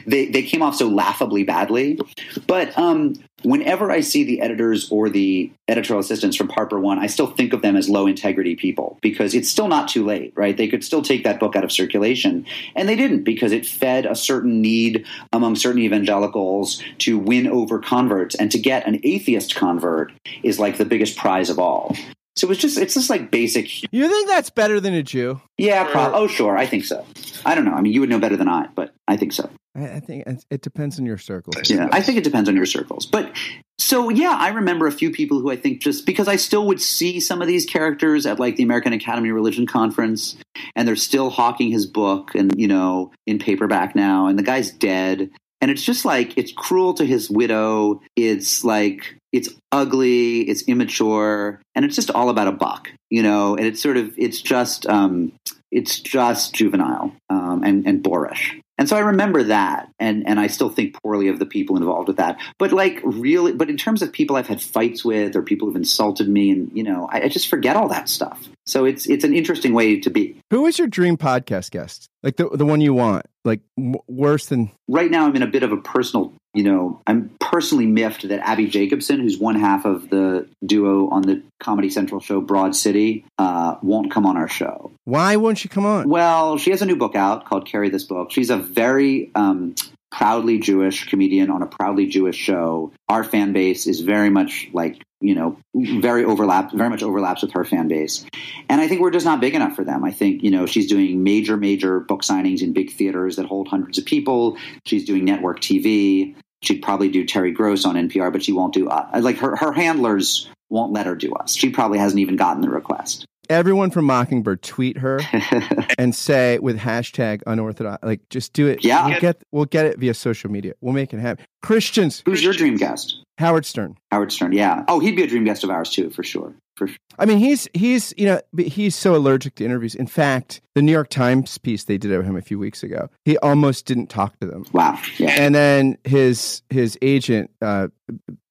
they, 0.07 0.27
they 0.27 0.43
came 0.43 0.61
off 0.61 0.75
so 0.75 0.87
laughably 0.87 1.43
badly. 1.43 1.99
But 2.47 2.77
um 2.77 3.15
whenever 3.45 3.91
I 3.91 4.01
see 4.01 4.23
the 4.23 4.41
editors 4.41 4.91
or 4.91 5.09
the 5.09 5.51
editorial 5.67 6.01
assistants 6.01 6.35
from 6.35 6.49
Harper 6.49 6.79
One, 6.79 6.99
I 6.99 7.07
still 7.07 7.27
think 7.27 7.53
of 7.53 7.61
them 7.61 7.75
as 7.75 7.87
low 7.87 8.07
integrity 8.07 8.55
people 8.55 8.97
because 9.01 9.33
it's 9.33 9.49
still 9.49 9.67
not 9.67 9.87
too 9.87 10.03
late, 10.03 10.33
right? 10.35 10.57
They 10.57 10.67
could 10.67 10.83
still 10.83 11.01
take 11.01 11.23
that 11.23 11.39
book 11.39 11.55
out 11.55 11.63
of 11.63 11.71
circulation. 11.71 12.45
And 12.75 12.89
they 12.89 12.95
didn't 12.95 13.23
because 13.23 13.51
it 13.51 13.65
fed 13.65 14.05
a 14.05 14.15
certain 14.15 14.61
need 14.61 15.05
among 15.31 15.55
certain 15.55 15.81
evangelicals 15.81 16.83
to 16.99 17.17
win 17.17 17.47
over 17.47 17.79
converts. 17.79 18.35
And 18.35 18.51
to 18.51 18.57
get 18.57 18.87
an 18.87 18.99
atheist 19.03 19.55
convert 19.55 20.11
is 20.43 20.59
like 20.59 20.77
the 20.77 20.85
biggest 20.85 21.17
prize 21.17 21.49
of 21.49 21.59
all. 21.59 21.95
So 22.35 22.51
it's 22.51 22.59
just 22.59 22.77
it's 22.77 22.93
just 22.93 23.09
like 23.09 23.31
basic. 23.31 23.83
You 23.93 24.09
think 24.09 24.27
that's 24.27 24.49
better 24.49 24.79
than 24.79 24.93
a 24.93 25.03
Jew? 25.03 25.41
Yeah. 25.57 25.85
Pro- 25.85 26.13
oh, 26.13 26.27
sure. 26.27 26.57
I 26.57 26.65
think 26.65 26.83
so. 26.83 27.05
I 27.45 27.55
don't 27.55 27.65
know. 27.65 27.73
I 27.73 27.81
mean, 27.81 27.93
you 27.93 28.01
would 28.01 28.09
know 28.09 28.19
better 28.19 28.37
than 28.37 28.49
I, 28.49 28.67
but 28.75 28.93
I 29.07 29.17
think 29.17 29.33
so. 29.33 29.49
I, 29.75 29.99
think 29.99 30.23
it 30.49 30.61
depends 30.61 30.99
on 30.99 31.05
your 31.05 31.17
circles. 31.17 31.69
Yeah, 31.69 31.89
I 31.91 32.01
think 32.01 32.17
it 32.17 32.23
depends 32.23 32.47
on 32.47 32.55
your 32.55 32.65
circles. 32.65 33.05
But 33.05 33.35
so 33.77 34.09
yeah, 34.09 34.37
I 34.39 34.49
remember 34.49 34.87
a 34.87 34.91
few 34.91 35.11
people 35.11 35.39
who 35.41 35.51
I 35.51 35.57
think 35.57 35.81
just 35.81 36.05
because 36.05 36.29
I 36.29 36.37
still 36.37 36.65
would 36.67 36.81
see 36.81 37.19
some 37.19 37.41
of 37.41 37.47
these 37.47 37.65
characters 37.65 38.25
at 38.25 38.39
like 38.39 38.55
the 38.55 38.63
American 38.63 38.93
Academy 38.93 39.29
of 39.29 39.35
Religion 39.35 39.67
conference, 39.67 40.37
and 40.75 40.87
they're 40.87 40.95
still 40.95 41.29
hawking 41.29 41.71
his 41.71 41.85
book 41.85 42.35
and 42.35 42.53
you 42.57 42.69
know 42.69 43.11
in 43.27 43.37
paperback 43.37 43.95
now, 43.95 44.27
and 44.27 44.39
the 44.39 44.43
guy's 44.43 44.71
dead, 44.71 45.29
and 45.61 45.71
it's 45.71 45.83
just 45.83 46.05
like 46.05 46.37
it's 46.37 46.51
cruel 46.51 46.93
to 46.95 47.05
his 47.05 47.29
widow. 47.29 48.01
It's 48.15 48.63
like 48.63 49.17
it's 49.31 49.49
ugly, 49.71 50.41
it's 50.41 50.63
immature, 50.63 51.61
and 51.73 51.85
it's 51.85 51.95
just 51.95 52.11
all 52.11 52.29
about 52.29 52.47
a 52.47 52.51
buck, 52.51 52.89
you 53.09 53.23
know. 53.23 53.55
And 53.55 53.65
it's 53.65 53.81
sort 53.81 53.97
of 53.97 54.13
it's 54.17 54.41
just 54.41 54.85
um, 54.87 55.33
it's 55.71 55.99
just 55.99 56.53
juvenile 56.53 57.15
um, 57.29 57.63
and 57.63 57.85
and 57.85 58.03
boorish. 58.03 58.59
And 58.77 58.89
so 58.89 58.97
I 58.97 58.99
remember 58.99 59.43
that, 59.43 59.89
and 59.99 60.27
and 60.27 60.39
I 60.39 60.47
still 60.47 60.69
think 60.69 61.01
poorly 61.01 61.29
of 61.29 61.39
the 61.39 61.45
people 61.45 61.77
involved 61.77 62.07
with 62.07 62.17
that. 62.17 62.39
But 62.57 62.73
like 62.73 62.99
really, 63.03 63.53
but 63.53 63.69
in 63.69 63.77
terms 63.77 64.01
of 64.01 64.11
people 64.11 64.35
I've 64.35 64.47
had 64.47 64.61
fights 64.61 65.05
with 65.05 65.35
or 65.35 65.41
people 65.41 65.67
who've 65.67 65.75
insulted 65.75 66.27
me, 66.27 66.51
and 66.51 66.71
you 66.73 66.83
know, 66.83 67.07
I, 67.09 67.23
I 67.23 67.27
just 67.29 67.47
forget 67.47 67.75
all 67.77 67.87
that 67.89 68.09
stuff. 68.09 68.49
So 68.65 68.85
it's 68.85 69.07
it's 69.07 69.23
an 69.23 69.33
interesting 69.33 69.73
way 69.73 69.99
to 70.01 70.09
be. 70.09 70.37
Who 70.51 70.65
is 70.65 70.77
your 70.77 70.87
dream 70.87 71.17
podcast 71.17 71.71
guest? 71.71 72.09
Like 72.21 72.35
the 72.35 72.49
the 72.49 72.65
one 72.65 72.81
you 72.81 72.93
want? 72.93 73.25
Like 73.45 73.61
w- 73.77 73.99
worse 74.07 74.47
than 74.47 74.71
right 74.87 75.09
now? 75.09 75.25
I'm 75.25 75.35
in 75.35 75.43
a 75.43 75.47
bit 75.47 75.63
of 75.63 75.71
a 75.71 75.77
personal. 75.77 76.33
You 76.55 76.63
know, 76.63 77.01
I'm 77.05 77.35
personally 77.39 77.85
miffed 77.85 78.27
that 78.29 78.39
Abbi 78.39 78.67
Jacobson, 78.67 79.19
who's 79.19 79.37
one 79.37 79.55
half 79.55 79.85
of 79.85 80.09
the 80.09 80.47
duo 80.65 81.09
on 81.09 81.21
the 81.21 81.43
Comedy 81.59 81.89
Central 81.89 82.21
show 82.21 82.39
Broad 82.39 82.75
City, 82.75 83.25
uh, 83.37 83.75
won't 83.81 84.09
come 84.09 84.25
on 84.25 84.37
our 84.37 84.47
show. 84.47 84.91
Why 85.03 85.35
won't 85.35 85.57
she 85.57 85.67
come 85.67 85.85
on? 85.85 86.07
Well, 86.07 86.57
she 86.57 86.71
has 86.71 86.81
a 86.81 86.85
new 86.85 86.95
book 86.95 87.15
out 87.15 87.45
called 87.45 87.67
"Carry 87.67 87.89
This 87.89 88.05
Book." 88.05 88.31
She's 88.31 88.49
a 88.49 88.57
very 88.57 89.31
um, 89.35 89.75
proudly 90.11 90.57
Jewish 90.57 91.09
comedian 91.09 91.51
on 91.51 91.61
a 91.61 91.67
proudly 91.67 92.07
Jewish 92.07 92.37
show. 92.37 92.93
Our 93.09 93.25
fan 93.25 93.51
base 93.51 93.85
is 93.85 93.99
very 93.99 94.29
much 94.29 94.69
like 94.71 95.01
you 95.25 95.33
know, 95.33 95.57
very 95.73 96.23
overlap, 96.23 96.71
very 96.71 96.89
much 96.89 97.01
overlaps 97.01 97.41
with 97.41 97.51
her 97.53 97.65
fan 97.65 97.87
base. 97.87 98.25
And 98.69 98.79
I 98.79 98.87
think 98.87 99.01
we're 99.01 99.11
just 99.11 99.25
not 99.25 99.39
big 99.39 99.55
enough 99.55 99.75
for 99.75 99.83
them. 99.83 100.03
I 100.03 100.11
think, 100.11 100.43
you 100.43 100.51
know, 100.51 100.67
she's 100.67 100.87
doing 100.87 101.23
major, 101.23 101.57
major 101.57 101.99
book 101.99 102.21
signings 102.21 102.61
in 102.61 102.73
big 102.73 102.91
theaters 102.91 103.37
that 103.37 103.47
hold 103.47 103.67
hundreds 103.67 103.97
of 103.97 104.05
people. 104.05 104.57
She's 104.85 105.05
doing 105.05 105.25
network 105.25 105.61
TV. 105.61 106.35
She'd 106.65 106.81
probably 106.81 107.09
do 107.09 107.25
Terry 107.25 107.51
Gross 107.51 107.85
on 107.85 107.95
NPR, 107.95 108.31
but 108.31 108.43
she 108.43 108.51
won't 108.51 108.73
do 108.73 108.89
us. 108.89 109.07
Uh, 109.13 109.21
like 109.21 109.37
her, 109.37 109.55
her 109.55 109.71
handlers 109.71 110.49
won't 110.69 110.91
let 110.91 111.05
her 111.05 111.15
do 111.15 111.33
us. 111.33 111.55
She 111.55 111.69
probably 111.69 111.99
hasn't 111.99 112.19
even 112.19 112.35
gotten 112.35 112.61
the 112.61 112.69
request 112.69 113.25
everyone 113.49 113.89
from 113.91 114.05
Mockingbird 114.05 114.61
tweet 114.61 114.97
her 114.97 115.19
and 115.97 116.15
say 116.15 116.59
with 116.59 116.79
hashtag 116.79 117.41
unorthodox, 117.47 118.03
like 118.03 118.27
just 118.29 118.53
do 118.53 118.67
it. 118.67 118.83
Yeah, 118.83 119.07
we'll 119.07 119.19
get 119.19 119.43
we'll 119.51 119.65
get 119.65 119.85
it 119.85 119.99
via 119.99 120.13
social 120.13 120.49
media. 120.49 120.73
We'll 120.81 120.93
make 120.93 121.13
it 121.13 121.19
happen. 121.19 121.45
Christians, 121.61 122.23
who's 122.25 122.43
your 122.43 122.53
dream 122.53 122.77
guest? 122.77 123.21
Howard 123.37 123.65
Stern. 123.65 123.97
Howard 124.11 124.31
Stern, 124.31 124.53
yeah. 124.53 124.83
Oh, 124.87 124.99
he'd 124.99 125.15
be 125.15 125.23
a 125.23 125.27
dream 125.27 125.43
guest 125.43 125.63
of 125.63 125.69
ours 125.69 125.89
too, 125.89 126.09
for 126.09 126.23
sure. 126.23 126.53
For 126.75 126.87
sure. 126.87 126.97
I 127.17 127.25
mean, 127.25 127.37
he's 127.37 127.67
he's 127.73 128.13
you 128.17 128.25
know 128.25 128.41
he's 128.57 128.95
so 128.95 129.15
allergic 129.15 129.55
to 129.55 129.65
interviews. 129.65 129.95
In 129.95 130.07
fact, 130.07 130.61
the 130.73 130.81
New 130.81 130.91
York 130.91 131.09
Times 131.09 131.57
piece 131.57 131.85
they 131.85 131.97
did 131.97 132.11
of 132.11 132.25
him 132.25 132.35
a 132.35 132.41
few 132.41 132.59
weeks 132.59 132.83
ago, 132.83 133.09
he 133.23 133.37
almost 133.37 133.85
didn't 133.85 134.07
talk 134.07 134.37
to 134.39 134.47
them. 134.47 134.65
Wow. 134.73 134.99
Yeah. 135.17 135.35
And 135.39 135.55
then 135.55 135.97
his 136.03 136.61
his 136.69 136.97
agent 137.01 137.49
uh, 137.61 137.87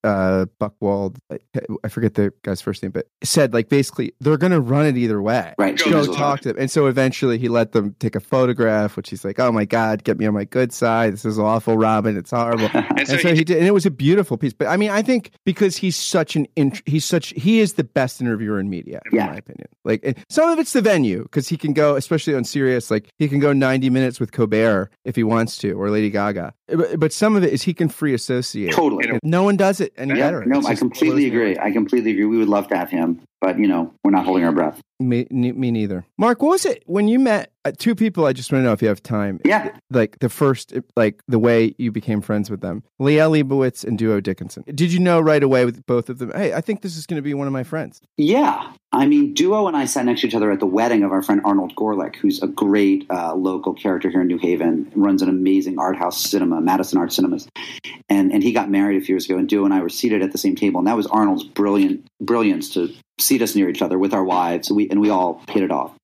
uh, 0.05 0.45
Buchwald, 0.61 1.17
I 1.83 1.89
forget 1.89 2.15
the 2.15 2.33
guy's 2.43 2.61
first 2.61 2.83
name, 2.83 2.93
but 2.93 3.09
said 3.23 3.55
like 3.55 3.69
basically 3.69 4.13
they're 4.21 4.37
going 4.37 4.53
to 4.53 4.61
run 4.61 4.87
it 4.87 4.97
either 4.97 5.21
way. 5.23 5.55
Right. 5.59 5.79
Go, 5.79 6.05
Go 6.05 6.13
talk 6.13 6.41
to 6.41 6.49
them. 6.49 6.61
And 6.61 6.71
so 6.71 6.87
eventually 6.87 7.39
he 7.39 7.49
let 7.49 7.73
them 7.73 7.95
take 7.99 8.15
a 8.15 8.21
photograph, 8.21 8.97
which 8.97 9.09
he's 9.09 9.25
like, 9.25 9.41
oh 9.41 9.51
my 9.51 9.65
God, 9.65 10.05
get 10.05 10.19
me 10.19 10.27
on 10.27 10.35
my 10.35 10.45
good 10.45 10.73
side. 10.73 11.15
This 11.15 11.25
is 11.25 11.39
awful, 11.39 11.79
Robin. 11.79 12.17
It's 12.17 12.31
horrible. 12.31 12.69
and, 12.75 12.99
and, 12.99 13.09
so, 13.09 13.17
he, 13.17 13.37
he, 13.37 13.45
did. 13.45 13.59
And 13.59 13.67
it 13.67 13.73
was 13.73 13.87
a 13.87 13.91
beautiful 13.91 14.37
piece. 14.37 14.53
But 14.53 14.69
I 14.69 14.77
mean, 14.77 14.91
I 14.91 15.01
think 15.01 15.31
because 15.45 15.77
he's 15.77 15.97
such 15.97 16.37
an, 16.37 16.47
int- 16.55 16.83
he's 16.85 17.05
such, 17.05 17.29
he 17.31 17.61
is 17.61 17.75
the 17.75 17.85
best 17.85 18.14
interviewer 18.21 18.59
in 18.61 18.69
media, 18.71 19.01
in 19.11 19.19
my 19.19 19.37
opinion. 19.37 19.69
Like 19.85 20.19
some 20.29 20.51
of 20.51 20.59
it's 20.59 20.73
the 20.73 20.83
venue 20.83 21.23
because 21.23 21.49
he 21.49 21.57
can 21.57 21.73
go, 21.73 21.97
especially 21.97 22.35
on 22.35 22.45
Sirius, 22.45 22.91
like 22.91 23.09
he 23.19 23.29
can 23.29 23.41
go 23.41 23.53
90 23.53 23.91
minutes 23.91 24.21
with 24.21 24.33
Colbert 24.33 24.91
if 25.05 25.17
he 25.17 25.25
wants 25.25 25.59
to, 25.59 25.73
or 25.73 25.91
Lady 25.91 26.11
Gaga. 26.11 26.55
But, 26.69 26.99
but 26.99 27.13
some 27.13 27.37
of 27.37 27.45
it 27.45 27.53
is 27.53 27.63
he 27.63 27.75
can 27.75 27.89
free 27.89 28.15
associate. 28.15 28.73
Totally. 28.73 29.19
no 29.23 29.43
one 29.43 29.57
does 29.57 29.81
it 29.81 29.93
any 29.97 30.15
better. 30.15 30.45
No, 30.45 30.63
I 30.67 30.75
completely 30.75 31.27
agree. 31.27 31.59
I 31.59 31.71
completely 31.71 32.13
agree. 32.13 32.25
We 32.27 32.39
would 32.39 32.49
love 32.49 32.69
to 32.69 32.77
have 32.77 32.91
him. 32.91 33.21
But 33.41 33.59
you 33.59 33.67
know, 33.67 33.93
we're 34.03 34.11
not 34.11 34.25
holding 34.25 34.45
our 34.45 34.53
breath. 34.53 34.81
Me, 35.01 35.27
me 35.31 35.71
neither. 35.71 36.07
Mark, 36.17 36.41
what 36.41 36.51
was 36.51 36.65
it 36.65 36.83
when 36.87 37.09
you 37.09 37.19
met 37.19 37.53
uh, 37.65 37.73
two 37.77 37.95
people? 37.95 38.27
I 38.27 38.33
just 38.33 38.53
want 38.53 38.63
to 38.63 38.67
know 38.67 38.73
if 38.73 38.81
you 38.81 38.89
have 38.89 39.03
time. 39.03 39.41
Yeah. 39.45 39.77
Like 39.91 40.19
the 40.21 40.29
first, 40.29 40.73
like 40.97 41.21
the 41.27 41.39
way 41.39 41.75
you 41.79 41.91
became 41.91 42.21
friends 42.21 42.49
with 42.49 42.61
them, 42.61 42.85
Liel 43.01 43.43
Leibovitz 43.43 43.85
and 43.85 43.99
Duo 43.99 44.21
Dickinson. 44.21 44.65
Did 44.73 44.93
you 44.93 45.01
know 45.01 45.21
right 45.21 45.43
away 45.43 45.65
with 45.65 45.85
both 45.85 46.09
of 46.09 46.19
them? 46.19 46.31
Hey, 46.35 46.53
I 46.55 46.61
think 46.61 46.83
this 46.83 46.97
is 46.97 47.07
going 47.07 47.17
to 47.17 47.23
be 47.23 47.35
one 47.35 47.47
of 47.47 47.53
my 47.53 47.65
friends. 47.65 48.01
Yeah. 48.17 48.73
I 48.93 49.07
mean, 49.07 49.35
Duo 49.35 49.67
and 49.67 49.77
I 49.77 49.87
sat 49.87 50.05
next 50.07 50.21
to 50.21 50.29
each 50.29 50.35
other 50.37 50.53
at 50.53 50.61
the 50.61 50.67
wedding 50.67 51.03
of 51.03 51.11
our 51.11 51.21
friend 51.21 51.41
Arnold 51.45 51.75
Gorlick, 51.75 52.15
who's 52.15 52.41
a 52.41 52.47
great 52.47 53.11
uh, 53.11 53.35
local 53.35 53.75
character 53.75 54.09
here 54.09 54.21
in 54.21 54.29
New 54.29 54.39
Haven, 54.39 54.93
runs 54.95 55.21
an 55.21 55.29
amazing 55.29 55.81
art 55.81 55.97
house 55.97 56.21
cinema, 56.21 56.61
Madison 56.61 56.99
Art 56.99 57.13
Cinemas, 57.13 57.49
and 58.09 58.33
and 58.33 58.43
he 58.43 58.53
got 58.53 58.71
married 58.71 59.03
a 59.03 59.05
few 59.05 59.15
years 59.15 59.25
ago. 59.25 59.37
And 59.37 59.49
Duo 59.49 59.65
and 59.65 59.75
I 59.75 59.81
were 59.81 59.89
seated 59.89 60.23
at 60.23 60.31
the 60.31 60.39
same 60.39 60.55
table, 60.55 60.79
and 60.79 60.87
that 60.87 60.97
was 60.97 61.09
Arnold's 61.09 61.43
brilliant 61.43 62.07
brilliance 62.21 62.71
to 62.75 62.95
seat 63.19 63.43
us 63.43 63.55
near 63.55 63.69
each 63.69 63.83
other 63.83 63.99
with 63.99 64.15
our 64.15 64.25
wives. 64.25 64.71
We 64.71 64.89
and 64.89 65.01
we 65.01 65.11
all 65.11 65.43
hit 65.49 65.63
it 65.63 65.71
off. 65.71 65.95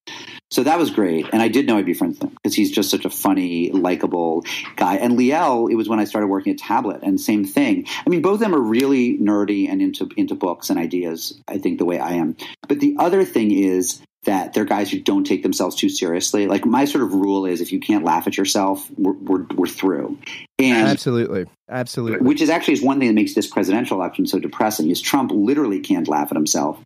So 0.51 0.64
that 0.64 0.81
was 0.81 0.90
great, 0.90 1.27
and 1.33 1.40
I 1.40 1.46
did 1.46 1.66
know 1.68 1.79
I'd 1.79 1.87
be 1.87 1.94
friends 1.94 2.18
with 2.18 2.31
him 2.31 2.37
because 2.42 2.57
he's 2.57 2.73
just 2.73 2.90
such 2.90 3.05
a 3.05 3.11
funny, 3.11 3.70
likable 3.70 4.44
guy. 4.75 4.96
And 4.96 5.16
Liel, 5.16 5.70
it 5.70 5.77
was 5.77 5.88
when 5.88 6.01
I 6.01 6.05
started 6.05 6.27
working 6.27 6.53
at 6.53 6.59
Tablet, 6.59 7.03
and 7.05 7.20
same 7.20 7.44
thing. 7.44 7.87
I 8.05 8.11
mean, 8.11 8.20
both 8.20 8.35
of 8.35 8.40
them 8.40 8.55
are 8.55 8.61
really 8.61 9.16
nerdy 9.16 9.70
and 9.70 9.81
into 9.81 10.09
into 10.16 10.35
books 10.35 10.68
and 10.68 10.79
ideas. 10.79 11.40
I 11.46 11.59
think 11.59 11.79
the 11.79 11.85
way 11.85 12.01
I 12.01 12.14
am. 12.14 12.37
But 12.66 12.81
the 12.81 12.96
other 12.99 13.25
thing 13.25 13.53
is 13.53 14.03
that 14.25 14.53
they're 14.53 14.64
guys 14.64 14.90
who 14.90 15.01
don't 15.01 15.25
take 15.25 15.42
themselves 15.42 15.77
too 15.77 15.88
seriously. 15.88 16.46
Like 16.46 16.66
my 16.66 16.85
sort 16.85 17.05
of 17.05 17.14
rule 17.14 17.46
is, 17.46 17.61
if 17.61 17.73
you 17.73 17.81
can't 17.81 18.05
laugh 18.05 18.27
at 18.27 18.37
yourself, 18.37 18.90
we're 18.96 19.12
we're, 19.12 19.46
we're 19.55 19.66
through. 19.66 20.18
And 20.61 20.88
absolutely, 20.88 21.46
absolutely. 21.68 22.27
Which 22.27 22.40
is 22.40 22.51
actually 22.51 22.75
is 22.75 22.83
one 22.83 22.99
thing 22.99 23.09
that 23.09 23.14
makes 23.14 23.35
this 23.35 23.46
presidential 23.46 23.96
election 23.96 24.27
so 24.27 24.38
depressing. 24.38 24.90
Is 24.90 25.01
Trump 25.01 25.31
literally 25.33 25.81
can't 25.81 26.09
laugh 26.09 26.29
at 26.31 26.37
himself, 26.37 26.79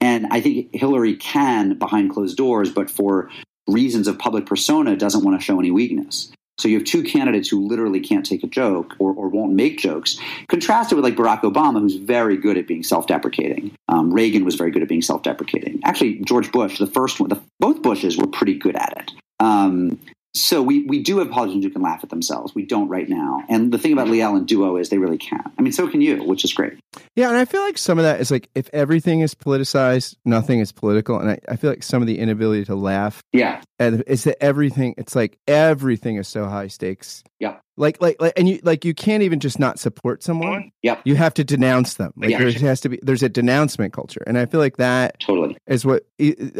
and 0.00 0.26
I 0.30 0.40
think 0.40 0.74
Hillary 0.74 1.16
can 1.16 1.78
behind 1.78 2.10
closed 2.10 2.36
doors, 2.36 2.70
but 2.70 2.90
for 2.90 3.30
reasons 3.68 4.08
of 4.08 4.18
public 4.18 4.46
persona, 4.46 4.96
doesn't 4.96 5.24
want 5.24 5.40
to 5.40 5.44
show 5.44 5.58
any 5.58 5.70
weakness. 5.70 6.32
So 6.58 6.68
you 6.68 6.76
have 6.76 6.86
two 6.86 7.02
candidates 7.02 7.48
who 7.48 7.66
literally 7.66 8.00
can't 8.00 8.26
take 8.26 8.44
a 8.44 8.46
joke 8.46 8.94
or, 8.98 9.14
or 9.14 9.28
won't 9.28 9.54
make 9.54 9.78
jokes, 9.78 10.18
contrasted 10.48 10.96
with 10.96 11.04
like 11.04 11.16
Barack 11.16 11.40
Obama, 11.40 11.80
who's 11.80 11.96
very 11.96 12.36
good 12.36 12.58
at 12.58 12.66
being 12.66 12.82
self-deprecating. 12.82 13.72
Um, 13.88 14.12
Reagan 14.12 14.44
was 14.44 14.56
very 14.56 14.70
good 14.70 14.82
at 14.82 14.88
being 14.88 15.00
self-deprecating. 15.00 15.80
Actually, 15.84 16.16
George 16.26 16.52
Bush, 16.52 16.78
the 16.78 16.86
first 16.86 17.18
one, 17.18 17.30
the, 17.30 17.40
both 17.60 17.80
Bushes 17.80 18.18
were 18.18 18.26
pretty 18.26 18.58
good 18.58 18.76
at 18.76 18.92
it. 18.98 19.12
Um, 19.40 19.98
so 20.34 20.62
we, 20.62 20.84
we 20.84 21.02
do 21.02 21.18
have 21.18 21.30
politicians 21.30 21.64
who 21.64 21.70
can 21.70 21.82
laugh 21.82 22.04
at 22.04 22.10
themselves. 22.10 22.54
We 22.54 22.64
don't 22.64 22.88
right 22.88 23.08
now. 23.08 23.42
And 23.48 23.72
the 23.72 23.78
thing 23.78 23.92
about 23.92 24.08
Liel 24.08 24.36
and 24.36 24.46
Duo 24.46 24.76
is 24.76 24.88
they 24.88 24.98
really 24.98 25.18
can. 25.18 25.42
I 25.58 25.62
mean, 25.62 25.72
so 25.72 25.88
can 25.88 26.00
you, 26.00 26.22
which 26.22 26.44
is 26.44 26.52
great. 26.52 26.78
Yeah, 27.16 27.28
and 27.28 27.36
I 27.36 27.44
feel 27.44 27.62
like 27.62 27.78
some 27.78 27.98
of 27.98 28.04
that 28.04 28.20
is 28.20 28.30
like 28.30 28.48
if 28.54 28.70
everything 28.72 29.20
is 29.20 29.34
politicized, 29.34 30.16
nothing 30.24 30.60
is 30.60 30.70
political. 30.72 31.18
And 31.18 31.30
I, 31.30 31.38
I 31.48 31.56
feel 31.56 31.70
like 31.70 31.82
some 31.82 32.02
of 32.02 32.06
the 32.06 32.18
inability 32.18 32.64
to 32.66 32.74
laugh. 32.74 33.22
Yeah. 33.32 33.62
And 33.78 34.04
is 34.06 34.24
that 34.24 34.42
everything 34.42 34.94
it's 34.96 35.16
like 35.16 35.38
everything 35.48 36.16
is 36.16 36.28
so 36.28 36.46
high 36.46 36.68
stakes. 36.68 37.24
Yeah. 37.38 37.56
Like 37.80 38.00
like 38.00 38.20
like 38.20 38.34
and 38.36 38.48
you 38.48 38.60
like 38.62 38.84
you 38.84 38.92
can't 38.94 39.22
even 39.22 39.40
just 39.40 39.58
not 39.58 39.78
support 39.78 40.22
someone. 40.22 40.60
Mm-hmm. 40.60 40.68
Yep. 40.82 41.00
You 41.04 41.14
have 41.16 41.34
to 41.34 41.44
denounce 41.44 41.94
them. 41.94 42.12
Like 42.16 42.30
Yeah. 42.30 42.38
there 42.38 42.52
has 42.52 42.80
to 42.82 42.88
be 42.90 43.00
there's 43.02 43.22
a 43.22 43.28
denouncement 43.28 43.92
culture. 43.94 44.22
And 44.26 44.38
I 44.38 44.44
feel 44.46 44.60
like 44.60 44.76
that 44.76 45.18
Totally. 45.20 45.56
is 45.66 45.84
what 45.86 46.04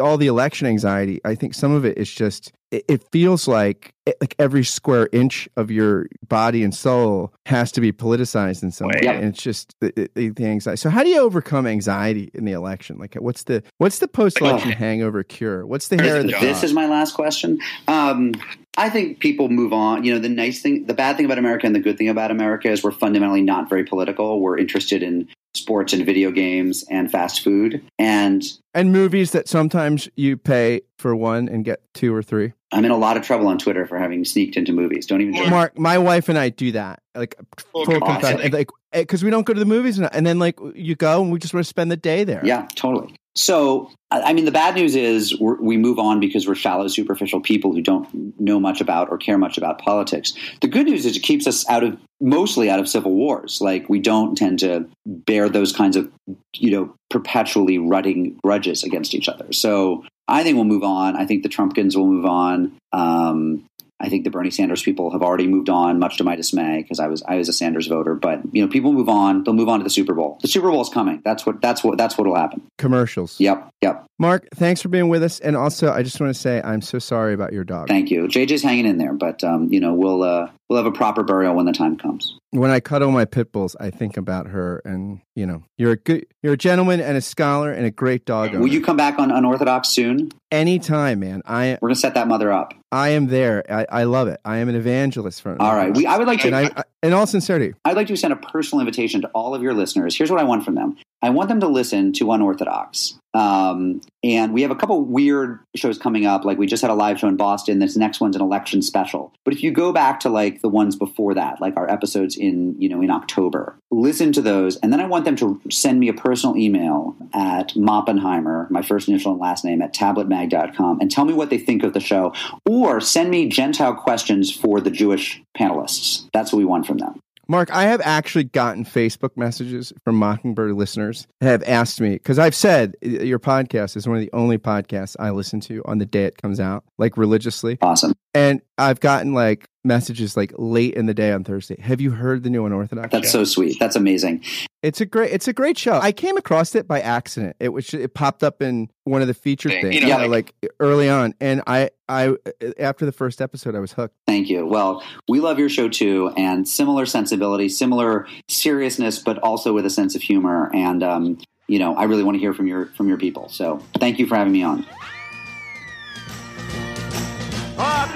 all 0.01 0.17
the 0.17 0.27
election 0.27 0.67
anxiety. 0.67 1.21
I 1.25 1.35
think 1.35 1.55
some 1.55 1.73
of 1.73 1.85
it 1.85 1.99
is 1.99 2.11
just 2.13 2.53
it, 2.71 2.85
it 2.89 3.05
feels 3.13 3.47
like 3.47 3.93
like 4.21 4.35
every 4.39 4.65
square 4.65 5.09
inch 5.13 5.49
of 5.57 5.71
your 5.71 6.07
body 6.29 6.63
and 6.65 6.75
soul 6.75 7.33
has 7.47 7.71
to 7.73 7.81
be 7.81 7.93
politicized 7.93 8.63
in 8.63 8.71
some 8.71 8.89
way, 8.89 9.01
Yep. 9.03 9.15
and 9.17 9.25
it's 9.27 9.43
just 9.43 9.75
the, 9.81 10.11
the, 10.15 10.31
the 10.31 10.47
anxiety. 10.47 10.77
So, 10.79 10.91
how 10.91 11.03
do 11.03 11.11
you 11.11 11.21
overcome 11.21 11.67
anxiety 11.67 12.31
in 12.35 12.45
the 12.45 12.53
election? 12.53 12.99
Like, 12.99 13.15
what's 13.17 13.45
the 13.45 13.63
what's 13.79 13.99
the 13.99 14.09
post 14.09 14.41
election 14.41 14.73
hangover 14.73 15.23
cure? 15.23 15.67
What's 15.67 15.89
the 15.89 16.01
hair 16.03 16.17
of 16.19 16.27
the 16.27 16.33
this 16.41 16.57
dog? 16.57 16.65
is 16.65 16.73
my 16.73 16.87
last 16.87 17.15
question. 17.15 17.61
Um, 17.89 18.35
I 18.77 18.89
think 18.89 19.21
people 19.21 19.49
move 19.49 19.73
on. 19.73 20.05
You 20.05 20.15
know, 20.15 20.21
the 20.21 20.29
nice 20.29 20.63
thing, 20.63 20.87
the 20.87 20.95
bad 20.95 21.17
thing 21.17 21.27
about 21.27 21.39
America 21.39 21.67
and 21.67 21.75
the 21.75 21.81
good 21.81 21.99
thing 21.99 22.09
about 22.09 22.31
America 22.31 22.71
is 22.71 22.83
we're 22.83 22.93
fundamentally 22.93 23.43
not 23.43 23.69
very 23.69 23.85
political. 23.85 24.41
We're 24.41 24.57
interested 24.59 25.03
in 25.03 25.29
sports 25.55 25.93
and 25.93 26.07
video 26.07 26.31
games 26.31 26.85
and 26.89 27.11
fast 27.11 27.43
food. 27.43 27.83
And 27.99 28.43
and 28.73 28.93
movies 28.93 29.33
that 29.33 29.49
sometimes 29.49 30.09
you 30.17 30.37
pay 30.37 30.83
for 30.99 31.15
one 31.15 31.49
and 31.49 31.65
get 31.65 31.83
two 31.95 32.15
or 32.15 32.23
three. 32.23 32.53
I'm 32.73 32.85
in 32.85 32.91
a 32.91 32.97
lot 32.97 33.17
of 33.17 33.25
trouble 33.25 33.49
on 33.49 33.59
Twitter 33.59 33.87
for 33.87 33.99
having 33.99 34.25
sneaked 34.25 34.57
into 34.57 34.73
movies. 34.73 35.07
Don't 35.07 35.21
even 35.21 35.35
joke. 35.35 35.51
Mark, 35.51 35.79
my 35.79 35.99
wife 35.99 36.29
and 36.29 36.39
I 36.39 36.51
do 36.51 36.73
that. 36.73 37.03
Like 37.15 37.35
full 37.73 37.83
Awesome. 37.83 38.01
confession, 38.01 38.53
like 38.53 38.71
eh, 38.93 39.01
because 39.01 39.25
we 39.25 39.31
don't 39.31 39.45
go 39.45 39.53
to 39.53 39.59
the 39.59 39.67
movies, 39.67 39.99
and, 39.99 40.09
and 40.13 40.25
then 40.25 40.39
like 40.39 40.59
you 40.75 40.95
go 40.95 41.23
and 41.23 41.33
we 41.33 41.39
just 41.41 41.53
want 41.53 41.65
to 41.65 41.69
spend 41.69 41.91
the 41.91 41.97
day 41.97 42.23
there. 42.23 42.41
Yeah, 42.45 42.69
totally. 42.77 43.15
So, 43.35 43.91
I 44.11 44.23
I 44.23 44.33
mean, 44.33 44.45
the 44.45 44.53
bad 44.53 44.75
news 44.77 44.95
is 44.95 45.39
we're, 45.41 45.61
we 45.61 45.77
move 45.77 45.99
on 45.99 46.21
because 46.21 46.47
we're 46.47 46.55
shallow, 46.55 46.87
superficial 46.89 47.41
people 47.41 47.73
who 47.73 47.81
don't 47.81 48.09
know 48.41 48.61
much 48.61 48.81
about 48.81 49.09
or 49.11 49.19
care 49.19 49.39
much 49.39 49.59
about 49.59 49.81
politics. 49.81 50.35
The 50.61 50.69
good 50.69 50.87
news 50.87 51.05
is 51.07 51.17
it 51.17 51.21
keeps 51.21 51.47
us 51.47 51.69
out 51.69 51.83
of 51.83 51.99
mostly 52.21 52.71
out 52.71 52.79
of 52.79 52.89
civil 52.89 53.13
wars. 53.13 53.61
Like 53.61 53.89
we 53.89 53.99
don't 53.99 54.37
tend 54.37 54.61
to 54.61 54.89
bear 55.07 55.49
those 55.49 55.73
kinds 55.73 55.97
of 55.97 56.11
you 56.55 56.71
know 56.71 56.95
perpetually 57.09 57.79
rutting 57.79 58.39
grudges 58.45 58.85
against 58.85 59.15
each 59.15 59.29
other. 59.29 59.53
So 59.53 60.05
I 60.31 60.43
think 60.43 60.55
we'll 60.55 60.65
move 60.65 60.85
on. 60.85 61.17
I 61.17 61.27
think 61.27 61.43
the 61.43 61.49
Trumpkins 61.49 61.97
will 61.97 62.07
move 62.07 62.25
on. 62.25 62.79
Um, 62.93 63.67
I 64.01 64.09
think 64.09 64.25
the 64.25 64.31
Bernie 64.31 64.51
Sanders 64.51 64.83
people 64.83 65.11
have 65.11 65.23
already 65.23 65.47
moved 65.47 65.69
on, 65.69 65.99
much 65.99 66.17
to 66.17 66.25
my 66.25 66.35
dismay, 66.35 66.83
because 66.83 66.99
I 66.99 67.07
was 67.07 67.23
I 67.25 67.37
was 67.37 67.49
a 67.49 67.53
Sanders 67.53 67.87
voter. 67.87 68.15
But 68.15 68.41
you 68.53 68.63
know, 68.63 68.69
people 68.69 68.93
move 68.93 69.09
on. 69.09 69.45
They'll 69.45 69.55
move 69.55 69.69
on 69.69 69.81
to 69.81 69.85
the 69.85 69.91
Super 69.91 70.15
Bowl. 70.15 70.39
The 70.41 70.49
Super 70.49 70.71
Bowl 70.71 70.81
is 70.81 70.89
coming. 70.89 71.21
That's 71.25 71.45
what 71.45 71.61
that's 71.61 71.85
what 71.85 71.99
that's 71.99 72.17
what 72.17 72.27
will 72.27 72.37
happen. 72.37 72.63
Commercials. 72.79 73.39
Yep, 73.39 73.71
yep. 73.83 74.07
Mark, 74.19 74.49
thanks 74.55 74.83
for 74.83 74.89
being 74.89 75.09
with 75.09 75.23
us. 75.23 75.41
And 75.41 75.57
also, 75.57 75.93
I 75.93 76.03
just 76.03 76.21
want 76.21 76.35
to 76.35 76.39
say 76.39 76.61
I'm 76.63 76.83
so 76.83 76.99
sorry 76.99 77.35
about 77.35 77.53
your 77.53 77.65
dog. 77.65 77.89
Thank 77.89 78.11
you. 78.11 78.23
JJ's 78.23 78.63
hanging 78.63 78.87
in 78.87 78.99
there, 78.99 79.13
but 79.13 79.45
um, 79.45 79.73
you 79.73 79.81
know, 79.81 79.95
we'll 79.95 80.23
uh, 80.23 80.51
we'll 80.69 80.77
have 80.83 80.87
a 80.87 80.97
proper 80.97 81.23
burial 81.23 81.55
when 81.55 81.67
the 81.67 81.73
time 81.73 81.97
comes. 81.97 82.39
When 82.51 82.71
I 82.71 82.81
cuddle 82.81 83.11
my 83.11 83.25
pit 83.25 83.53
bulls, 83.53 83.77
I 83.79 83.91
think 83.91 84.17
about 84.17 84.47
her, 84.49 84.81
and 84.85 85.21
you 85.35 85.47
know, 85.47 85.65
you're 85.77 85.93
a 85.93 85.97
good, 85.97 86.27
you're 86.43 86.55
a 86.55 86.59
gentleman 86.59 87.01
and 87.01 87.17
a 87.17 87.21
scholar 87.21 87.73
and 87.73 87.85
a 87.85 87.91
great 87.91 88.25
dog 88.25 88.51
owner. 88.51 88.61
Will 88.61 88.69
you 88.69 88.83
come 88.83 88.97
back 88.97 89.19
on 89.19 89.31
Unorthodox 89.31 89.89
soon? 89.89 90.33
Anytime, 90.51 91.21
man. 91.21 91.43
I 91.47 91.79
We're 91.81 91.89
gonna 91.89 91.97
set 91.97 92.15
that 92.15 92.27
mother 92.27 92.53
up. 92.53 92.75
I 92.91 93.11
am 93.11 93.29
there. 93.29 93.65
I, 93.71 93.87
I 94.01 94.03
love 94.05 94.27
it. 94.27 94.41
I 94.45 94.59
am 94.59 94.69
an 94.69 94.75
evangelist 94.75 95.43
for. 95.43 95.57
All 95.61 95.75
right. 95.75 95.95
We 95.95 96.07
I 96.07 96.19
would 96.19 96.27
like 96.27 96.41
to. 96.41 96.49
and 96.49 96.57
I, 96.57 96.71
I, 96.77 96.83
in 97.05 97.13
all 97.13 97.27
sincerity, 97.27 97.75
I'd 97.85 97.97
like 97.97 98.09
to 98.09 98.17
send 98.17 98.33
a 98.33 98.37
personal 98.37 98.81
invitation 98.81 99.21
to 99.23 99.29
all 99.29 99.55
of 99.55 99.63
your 99.63 99.75
listeners. 99.75 100.17
Here's 100.17 100.31
what 100.31 100.41
I 100.41 100.45
want 100.45 100.65
from 100.65 100.75
them. 100.75 100.97
I 101.23 101.31
want 101.31 101.49
them 101.49 101.61
to 101.61 101.69
listen 101.69 102.13
to 102.15 102.33
Unorthodox. 102.33 103.19
Um, 103.33 104.01
and 104.23 104.53
we 104.53 104.63
have 104.63 104.71
a 104.71 104.77
couple 104.77 105.03
weird 105.05 105.61
shows 105.77 105.99
coming 105.99 106.27
up. 106.27 106.45
Like 106.45 106.59
we 106.59 106.67
just 106.67 106.83
had 106.83 106.91
a 106.91 106.95
live 106.95 107.19
show 107.19 107.29
in 107.29 107.37
Boston. 107.37 107.79
This 107.79 107.97
next 107.97 108.21
one's 108.21 108.37
an 108.37 108.43
election 108.43 108.83
special. 108.83 109.33
But 109.45 109.55
if 109.55 109.63
you 109.63 109.71
go 109.71 109.93
back 109.93 110.21
to 110.21 110.29
like 110.29 110.63
the 110.63 110.69
ones 110.69 110.97
before 110.97 111.35
that, 111.35 111.61
like 111.61 111.77
our 111.77 111.89
episodes 111.89 112.37
in 112.37 112.81
you 112.81 112.89
know 112.89 113.01
in 113.01 113.11
October, 113.11 113.77
listen 113.91 114.33
to 114.33 114.43
those, 114.43 114.77
and 114.77 114.93
then 114.93 115.01
I 115.01 115.07
want 115.07 115.25
them 115.25 115.37
to 115.37 115.61
send 115.71 116.01
me 116.01 116.09
a 116.09 116.15
personal 116.15 116.57
email 116.57 117.17
at 117.33 117.71
Moppenheimer, 117.71 118.71
my 118.71 118.83
first 118.83 119.09
initial 119.09 119.33
and 119.33 119.41
last 119.41 119.65
name 119.65 119.81
at 119.83 119.95
tabletmag.com, 119.95 121.01
and 121.01 121.11
tell 121.11 121.25
me 121.25 121.33
what 121.33 121.51
they 121.51 121.59
think 121.59 121.83
of 121.83 121.93
the 121.93 122.01
show, 122.01 122.35
or 122.67 123.01
send 123.01 123.31
me 123.31 123.49
Gentile 123.49 123.95
questions 123.95 124.55
for 124.55 124.81
the 124.81 124.91
Jewish 124.91 125.43
panelists. 125.57 126.29
That's 126.33 126.53
what 126.53 126.59
we 126.59 126.65
want 126.65 126.87
from 126.87 126.99
them. 126.99 127.21
Mark, 127.51 127.69
I 127.73 127.83
have 127.83 128.01
actually 128.05 128.45
gotten 128.45 128.85
Facebook 128.85 129.37
messages 129.37 129.93
from 130.05 130.15
Mockingbird 130.15 130.73
listeners 130.75 131.27
that 131.41 131.49
have 131.49 131.65
asked 131.65 132.01
me 132.01 132.11
because 132.11 132.39
I've 132.39 132.55
said 132.55 132.95
your 133.03 133.41
podcast 133.41 133.97
is 133.97 134.07
one 134.07 134.17
of 134.17 134.21
the 134.21 134.31
only 134.33 134.57
podcasts 134.57 135.17
I 135.19 135.31
listen 135.31 135.59
to 135.63 135.83
on 135.85 135.99
the 135.99 136.07
day 136.07 136.27
it 136.27 136.41
comes 136.41 136.61
out, 136.61 136.85
like 136.97 137.17
religiously. 137.17 137.77
Awesome. 137.83 138.15
And 138.35 138.63
I've 138.79 139.01
gotten 139.01 139.35
like 139.35 139.69
messages 139.85 140.37
like 140.37 140.53
late 140.59 140.95
in 140.95 141.07
the 141.07 141.15
day 141.15 141.33
on 141.33 141.45
Thursday. 141.45 141.81
Have 141.81 142.01
you 142.01 142.11
heard 142.11 142.43
the 142.43 142.51
new 142.51 142.67
Unorthodox? 142.67 143.11
That's 143.13 143.31
show? 143.31 143.45
so 143.45 143.45
sweet. 143.45 143.79
That's 143.79 143.97
amazing. 143.97 144.45
It's 144.83 145.01
a 145.01 145.07
great. 145.07 145.31
It's 145.33 145.47
a 145.49 145.53
great 145.53 145.77
show. 145.77 145.99
I 145.99 146.13
came 146.13 146.37
across 146.37 146.75
it 146.75 146.89
by 146.89 147.01
accident. 147.01 147.57
It 147.61 147.71
was. 147.71 147.93
It 147.93 148.15
popped 148.15 148.43
up 148.43 148.63
in 148.63 148.89
one 149.05 149.21
of 149.21 149.29
the 149.29 149.35
featured 149.35 149.73
things, 149.73 149.95
you 149.95 150.01
know, 150.03 150.07
you 150.07 150.13
know, 150.15 150.27
like- 150.27 150.55
like 150.63 150.73
early 150.81 151.09
on, 151.09 151.35
and 151.41 151.63
I, 151.67 151.91
I, 152.09 152.35
after 152.79 153.05
the 153.05 153.13
first 153.13 153.43
episode, 153.43 153.75
I 153.75 153.81
was 153.81 153.93
hooked. 153.93 154.15
Thank 154.27 154.49
you. 154.49 154.67
Well, 154.67 155.03
we 155.29 155.41
love 155.41 155.59
your 155.59 155.69
show 155.69 155.89
too, 155.89 156.33
and 156.37 156.67
similar 156.67 157.05
sensibility, 157.05 157.69
similar 157.69 158.27
seriousness, 158.49 159.19
but 159.19 159.39
also 159.39 159.73
with 159.75 159.85
a 159.85 159.91
sense 159.91 160.15
of 160.15 160.23
humor. 160.23 160.71
And 160.73 161.03
um, 161.03 161.39
you 161.67 161.79
know, 161.79 161.95
I 161.95 162.05
really 162.05 162.23
want 162.23 162.37
to 162.37 162.41
hear 162.41 162.55
from 162.55 162.67
your 162.67 162.87
from 162.97 163.09
your 163.09 163.19
people. 163.19 163.49
So, 163.51 163.83
thank 163.99 164.19
you 164.19 164.27
for 164.27 164.37
having 164.37 164.53
me 164.53 164.63
on. 164.63 164.87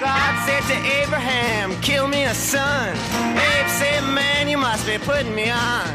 God 0.01 0.47
said 0.47 0.63
to 0.73 0.77
Abraham, 1.03 1.81
kill 1.81 2.09
me 2.09 2.25
a 2.25 2.35
son. 2.35 2.89
Abe 2.89 3.69
said, 3.69 4.03
man, 4.15 4.49
you 4.49 4.59
must 4.59 4.87
be 4.87 4.99
putting 4.99 5.35
me 5.35 5.51
on. 5.51 5.87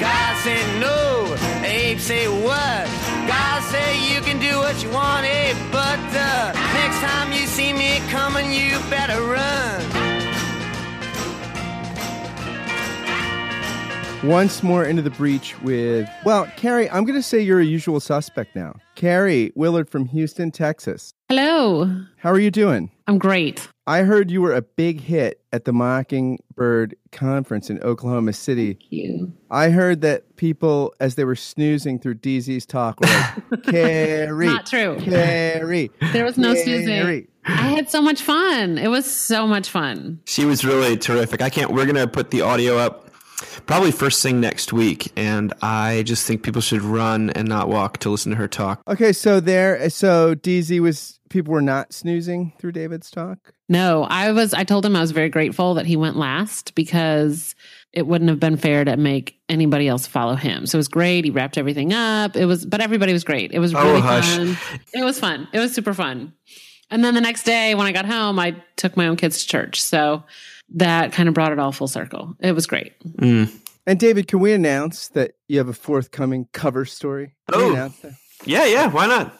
God 0.00 0.36
said, 0.42 0.80
no. 0.80 1.36
Abe 1.64 1.98
said, 1.98 2.28
what? 2.42 2.86
God 3.28 3.62
said, 3.64 3.96
you 4.12 4.20
can 4.22 4.38
do 4.38 4.58
what 4.58 4.82
you 4.82 4.90
want, 4.90 5.24
Abe, 5.26 5.56
but 5.70 6.00
uh, 6.14 6.52
next 6.74 7.00
time 7.00 7.32
you 7.32 7.46
see 7.46 7.72
me 7.72 8.00
coming, 8.10 8.50
you 8.52 8.78
better 8.90 9.22
run. 9.22 10.09
Once 14.24 14.62
more 14.62 14.84
into 14.84 15.00
the 15.02 15.10
breach 15.10 15.58
with, 15.62 16.08
well, 16.24 16.46
Carrie, 16.56 16.90
I'm 16.90 17.04
going 17.04 17.18
to 17.18 17.22
say 17.22 17.40
you're 17.40 17.60
a 17.60 17.64
usual 17.64 18.00
suspect 18.00 18.54
now. 18.54 18.76
Carrie 18.94 19.50
Willard 19.54 19.88
from 19.88 20.04
Houston, 20.06 20.50
Texas. 20.50 21.14
Hello. 21.28 22.04
How 22.18 22.30
are 22.30 22.38
you 22.38 22.50
doing? 22.50 22.90
I'm 23.06 23.18
great. 23.18 23.66
I 23.86 24.02
heard 24.02 24.30
you 24.30 24.42
were 24.42 24.54
a 24.54 24.60
big 24.62 25.00
hit 25.00 25.40
at 25.52 25.64
the 25.64 25.72
Mockingbird 25.72 26.94
conference 27.12 27.70
in 27.70 27.82
Oklahoma 27.82 28.34
City. 28.34 28.74
Thank 28.74 28.92
you. 28.92 29.32
I 29.50 29.70
heard 29.70 30.02
that 30.02 30.36
people, 30.36 30.94
as 31.00 31.14
they 31.14 31.24
were 31.24 31.34
snoozing 31.34 31.98
through 31.98 32.16
DZ's 32.16 32.66
talk, 32.66 33.00
were 33.00 33.06
like, 33.06 33.62
Carrie. 33.64 34.46
Not 34.46 34.66
true. 34.66 34.98
Carrie. 35.00 35.90
There 36.12 36.24
was 36.24 36.36
no 36.36 36.52
Carrie. 36.52 36.64
snoozing. 36.64 37.28
I 37.46 37.52
had 37.52 37.90
so 37.90 38.02
much 38.02 38.22
fun. 38.22 38.76
It 38.76 38.88
was 38.88 39.10
so 39.10 39.46
much 39.46 39.70
fun. 39.70 40.20
She 40.26 40.44
was 40.44 40.62
really 40.64 40.96
terrific. 40.98 41.40
I 41.40 41.48
can't. 41.48 41.72
We're 41.72 41.86
gonna 41.86 42.06
put 42.06 42.30
the 42.30 42.42
audio 42.42 42.76
up 42.76 43.09
probably 43.66 43.90
first 43.92 44.22
thing 44.22 44.40
next 44.40 44.72
week, 44.72 45.12
and 45.16 45.52
I 45.62 46.02
just 46.04 46.26
think 46.26 46.42
people 46.42 46.60
should 46.60 46.82
run 46.82 47.30
and 47.30 47.48
not 47.48 47.68
walk 47.68 47.98
to 47.98 48.10
listen 48.10 48.30
to 48.30 48.36
her 48.36 48.48
talk. 48.48 48.82
Okay, 48.88 49.12
so 49.12 49.40
there, 49.40 49.88
so 49.90 50.34
DZ 50.34 50.80
was, 50.80 51.18
people 51.28 51.52
were 51.52 51.62
not 51.62 51.92
snoozing 51.92 52.52
through 52.58 52.72
David's 52.72 53.10
talk? 53.10 53.38
No, 53.68 54.02
I 54.04 54.32
was 54.32 54.52
I 54.52 54.64
told 54.64 54.84
him 54.84 54.96
I 54.96 55.00
was 55.00 55.12
very 55.12 55.28
grateful 55.28 55.74
that 55.74 55.86
he 55.86 55.94
went 55.96 56.16
last 56.16 56.74
because 56.74 57.54
it 57.92 58.04
wouldn't 58.06 58.28
have 58.30 58.40
been 58.40 58.56
fair 58.56 58.84
to 58.84 58.96
make 58.96 59.38
anybody 59.48 59.86
else 59.86 60.08
follow 60.08 60.34
him. 60.34 60.66
So 60.66 60.76
it 60.76 60.80
was 60.80 60.88
great. 60.88 61.24
He 61.24 61.30
wrapped 61.30 61.56
everything 61.56 61.92
up. 61.92 62.34
It 62.36 62.46
was 62.46 62.66
but 62.66 62.80
everybody 62.80 63.12
was 63.12 63.22
great. 63.22 63.52
It 63.52 63.60
was 63.60 63.72
Oh, 63.72 63.82
really 63.84 64.00
hush. 64.00 64.36
fun. 64.36 64.56
It 64.92 65.04
was 65.04 65.20
fun. 65.20 65.46
It 65.52 65.60
was 65.60 65.72
super 65.72 65.94
fun. 65.94 66.32
And 66.90 67.04
then 67.04 67.14
the 67.14 67.20
next 67.20 67.44
day 67.44 67.76
when 67.76 67.86
I 67.86 67.92
got 67.92 68.06
home, 68.06 68.40
I 68.40 68.56
took 68.76 68.96
my 68.96 69.06
own 69.06 69.14
kids 69.14 69.40
to 69.42 69.46
church. 69.46 69.80
So 69.80 70.24
that 70.72 71.12
kind 71.12 71.28
of 71.28 71.34
brought 71.34 71.52
it 71.52 71.58
all 71.58 71.72
full 71.72 71.88
circle. 71.88 72.34
It 72.40 72.52
was 72.52 72.66
great. 72.66 72.92
Mm. 73.18 73.52
And 73.86 73.98
David, 73.98 74.28
can 74.28 74.40
we 74.40 74.52
announce 74.52 75.08
that 75.08 75.32
you 75.48 75.58
have 75.58 75.68
a 75.68 75.72
forthcoming 75.72 76.46
cover 76.52 76.84
story? 76.84 77.34
Can 77.50 77.60
Oh. 77.60 77.92
Yeah, 78.44 78.64
yeah, 78.64 78.86
why 78.88 79.06
not? 79.06 79.34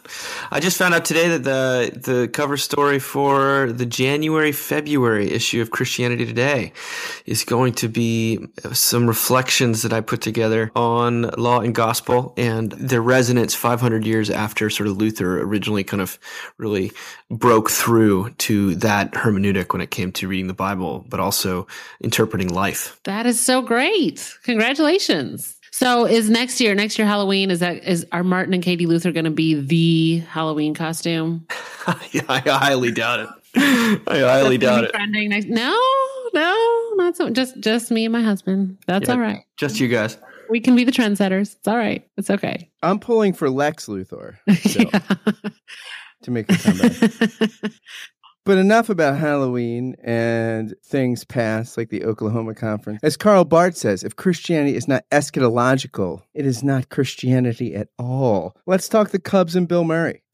I 0.51 0.61
just 0.61 0.77
found 0.77 0.93
out 0.93 1.07
today 1.07 1.29
that 1.29 1.43
the 1.43 1.99
the 1.99 2.29
cover 2.29 2.59
story 2.59 2.99
for 2.99 3.73
the 3.73 3.87
January 3.87 4.53
February 4.53 5.31
issue 5.31 5.63
of 5.63 5.71
Christianity 5.71 6.27
Today 6.27 6.73
is 7.25 7.45
going 7.45 7.73
to 7.75 7.89
be 7.89 8.47
some 8.73 9.07
reflections 9.07 9.83
that 9.83 9.95
I 9.95 10.03
put 10.03 10.21
together 10.21 10.71
on 10.77 11.23
law 11.39 11.61
and 11.61 11.75
gospel 11.75 12.35
and 12.37 12.73
their 12.73 13.01
resonance 13.01 13.55
500 13.55 14.05
years 14.05 14.29
after 14.29 14.69
sort 14.69 14.89
of 14.89 14.99
Luther 14.99 15.41
originally 15.41 15.85
kind 15.85 16.03
of 16.03 16.19
really 16.59 16.93
broke 17.31 17.71
through 17.71 18.31
to 18.31 18.75
that 18.77 19.13
hermeneutic 19.13 19.73
when 19.73 19.81
it 19.81 19.91
came 19.91 20.13
to 20.13 20.29
reading 20.29 20.49
the 20.49 20.55
Bible, 20.55 21.07
but 21.09 21.21
also 21.21 21.67
interpreting 22.01 22.49
life. 22.49 23.01
That 23.05 23.25
is 23.25 23.41
so 23.41 23.63
great. 23.63 24.37
Congratulations. 24.43 25.60
So 25.73 26.05
is 26.07 26.29
next 26.29 26.61
year, 26.61 26.75
next 26.75 26.99
year 26.99 27.07
Halloween, 27.07 27.51
is 27.51 27.61
that 27.61 27.85
is 27.85 28.07
are 28.13 28.25
Martin 28.25 28.55
and 28.55 28.63
Katie 28.63 28.87
Luther 28.87 29.13
gonna 29.13 29.31
be 29.31 29.55
the 29.55 30.19
Halloween 30.29 30.75
costume? 30.75 31.47
I 31.87 32.43
highly 32.45 32.91
doubt 32.93 33.21
it. 33.21 33.29
I 34.07 34.19
highly 34.21 34.59
doubt 34.59 34.85
it. 34.85 34.91
Trending 34.93 35.31
next 35.31 35.47
no, 35.47 35.77
no, 36.35 36.91
not 36.97 37.17
so 37.17 37.31
just 37.31 37.59
just 37.61 37.91
me 37.91 38.05
and 38.05 38.13
my 38.13 38.23
husband. 38.23 38.79
That's 38.87 39.09
Yeah. 39.09 39.15
all 39.15 39.21
right. 39.21 39.41
Just 39.57 39.81
you 39.81 39.89
guys. 39.89 40.19
We 40.51 40.59
can 40.61 40.75
be 40.75 40.83
the 40.85 40.93
trendsetters. 40.93 41.55
It's 41.55 41.69
all 41.69 41.77
right. 41.77 42.05
It's 42.17 42.29
okay. 42.31 42.69
I'm 42.83 42.99
pulling 42.99 43.33
for 43.33 43.49
Lex 43.49 43.87
Luthor 43.87 44.35
still, 44.59 44.91
to 46.23 46.31
make 46.33 46.51
a 46.51 46.57
comeback. 46.59 47.71
But 48.51 48.59
enough 48.59 48.91
about 48.91 49.17
Halloween 49.17 49.95
and 50.03 50.75
things 50.85 51.25
past, 51.25 51.77
like 51.77 51.89
the 51.91 52.05
Oklahoma 52.05 52.57
conference. 52.57 52.99
As 53.01 53.17
Karl 53.17 53.45
Barth 53.45 53.77
says, 53.77 54.03
if 54.03 54.17
Christianity 54.17 54.75
is 54.75 54.89
not 54.89 55.09
eschatological, 55.13 56.23
it 56.35 56.45
is 56.45 56.65
not 56.65 56.89
Christianity 56.89 57.77
at 57.77 57.91
all. 57.97 58.57
Let's 58.67 58.89
talk 58.89 59.11
the 59.11 59.21
Cubs 59.21 59.55
and 59.55 59.69
Bill 59.69 59.85
Murray. 59.85 60.25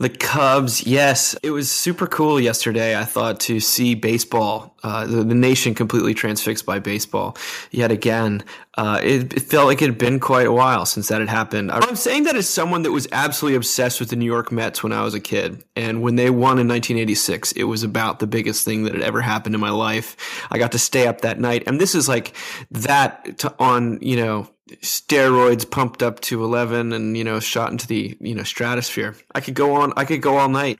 The 0.00 0.08
Cubs, 0.08 0.86
yes. 0.86 1.34
It 1.42 1.50
was 1.50 1.68
super 1.68 2.06
cool 2.06 2.38
yesterday, 2.38 2.96
I 2.96 3.02
thought, 3.02 3.40
to 3.40 3.58
see 3.58 3.96
baseball, 3.96 4.76
uh, 4.84 5.06
the, 5.06 5.24
the 5.24 5.34
nation 5.34 5.74
completely 5.74 6.14
transfixed 6.14 6.64
by 6.64 6.78
baseball 6.78 7.36
yet 7.72 7.90
again. 7.90 8.44
Uh, 8.76 9.00
it, 9.02 9.34
it 9.34 9.40
felt 9.40 9.66
like 9.66 9.82
it 9.82 9.86
had 9.86 9.98
been 9.98 10.20
quite 10.20 10.46
a 10.46 10.52
while 10.52 10.86
since 10.86 11.08
that 11.08 11.18
had 11.18 11.28
happened. 11.28 11.72
I'm 11.72 11.96
saying 11.96 12.22
that 12.24 12.36
as 12.36 12.48
someone 12.48 12.82
that 12.82 12.92
was 12.92 13.08
absolutely 13.10 13.56
obsessed 13.56 13.98
with 13.98 14.10
the 14.10 14.16
New 14.16 14.24
York 14.24 14.52
Mets 14.52 14.84
when 14.84 14.92
I 14.92 15.02
was 15.02 15.14
a 15.14 15.20
kid. 15.20 15.64
And 15.74 16.00
when 16.00 16.14
they 16.14 16.30
won 16.30 16.60
in 16.60 16.68
1986, 16.68 17.50
it 17.52 17.64
was 17.64 17.82
about 17.82 18.20
the 18.20 18.28
biggest 18.28 18.64
thing 18.64 18.84
that 18.84 18.94
had 18.94 19.02
ever 19.02 19.20
happened 19.20 19.56
in 19.56 19.60
my 19.60 19.70
life. 19.70 20.46
I 20.52 20.58
got 20.58 20.70
to 20.72 20.78
stay 20.78 21.08
up 21.08 21.22
that 21.22 21.40
night. 21.40 21.64
And 21.66 21.80
this 21.80 21.96
is 21.96 22.08
like 22.08 22.36
that 22.70 23.44
on, 23.58 23.98
you 24.00 24.14
know, 24.14 24.48
steroids 24.82 25.68
pumped 25.68 26.02
up 26.02 26.20
to 26.20 26.44
11 26.44 26.92
and 26.92 27.16
you 27.16 27.24
know 27.24 27.40
shot 27.40 27.70
into 27.70 27.86
the 27.86 28.16
you 28.20 28.34
know 28.34 28.42
stratosphere. 28.42 29.16
I 29.34 29.40
could 29.40 29.54
go 29.54 29.74
on 29.74 29.92
i 29.96 30.04
could 30.04 30.22
go 30.22 30.38
all 30.38 30.48
night. 30.48 30.78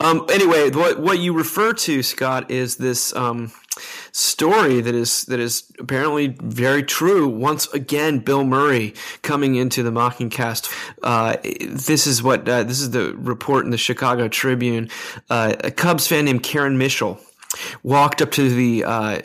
Um 0.00 0.26
anyway 0.30 0.70
what 0.70 1.00
what 1.00 1.18
you 1.18 1.32
refer 1.32 1.72
to 1.72 2.02
scott 2.02 2.50
is 2.50 2.76
this 2.76 3.14
um 3.14 3.52
story 4.12 4.80
that 4.80 4.94
is 4.94 5.24
that 5.24 5.40
is 5.40 5.72
apparently 5.78 6.28
very 6.40 6.82
true. 6.82 7.28
Once 7.28 7.66
again 7.72 8.18
bill 8.18 8.44
murray 8.44 8.94
coming 9.22 9.54
into 9.54 9.82
the 9.82 9.90
mockingcast 9.90 10.72
uh 11.02 11.36
this 11.70 12.06
is 12.06 12.22
what 12.22 12.48
uh, 12.48 12.62
this 12.62 12.80
is 12.80 12.90
the 12.90 13.14
report 13.16 13.64
in 13.64 13.70
the 13.70 13.78
chicago 13.78 14.28
tribune. 14.28 14.88
Uh, 15.28 15.54
a 15.60 15.70
cubs 15.70 16.06
fan 16.06 16.24
named 16.24 16.42
karen 16.42 16.76
mitchell 16.76 17.20
walked 17.82 18.22
up 18.22 18.30
to 18.32 18.48
the 18.48 18.84
uh, 18.84 19.20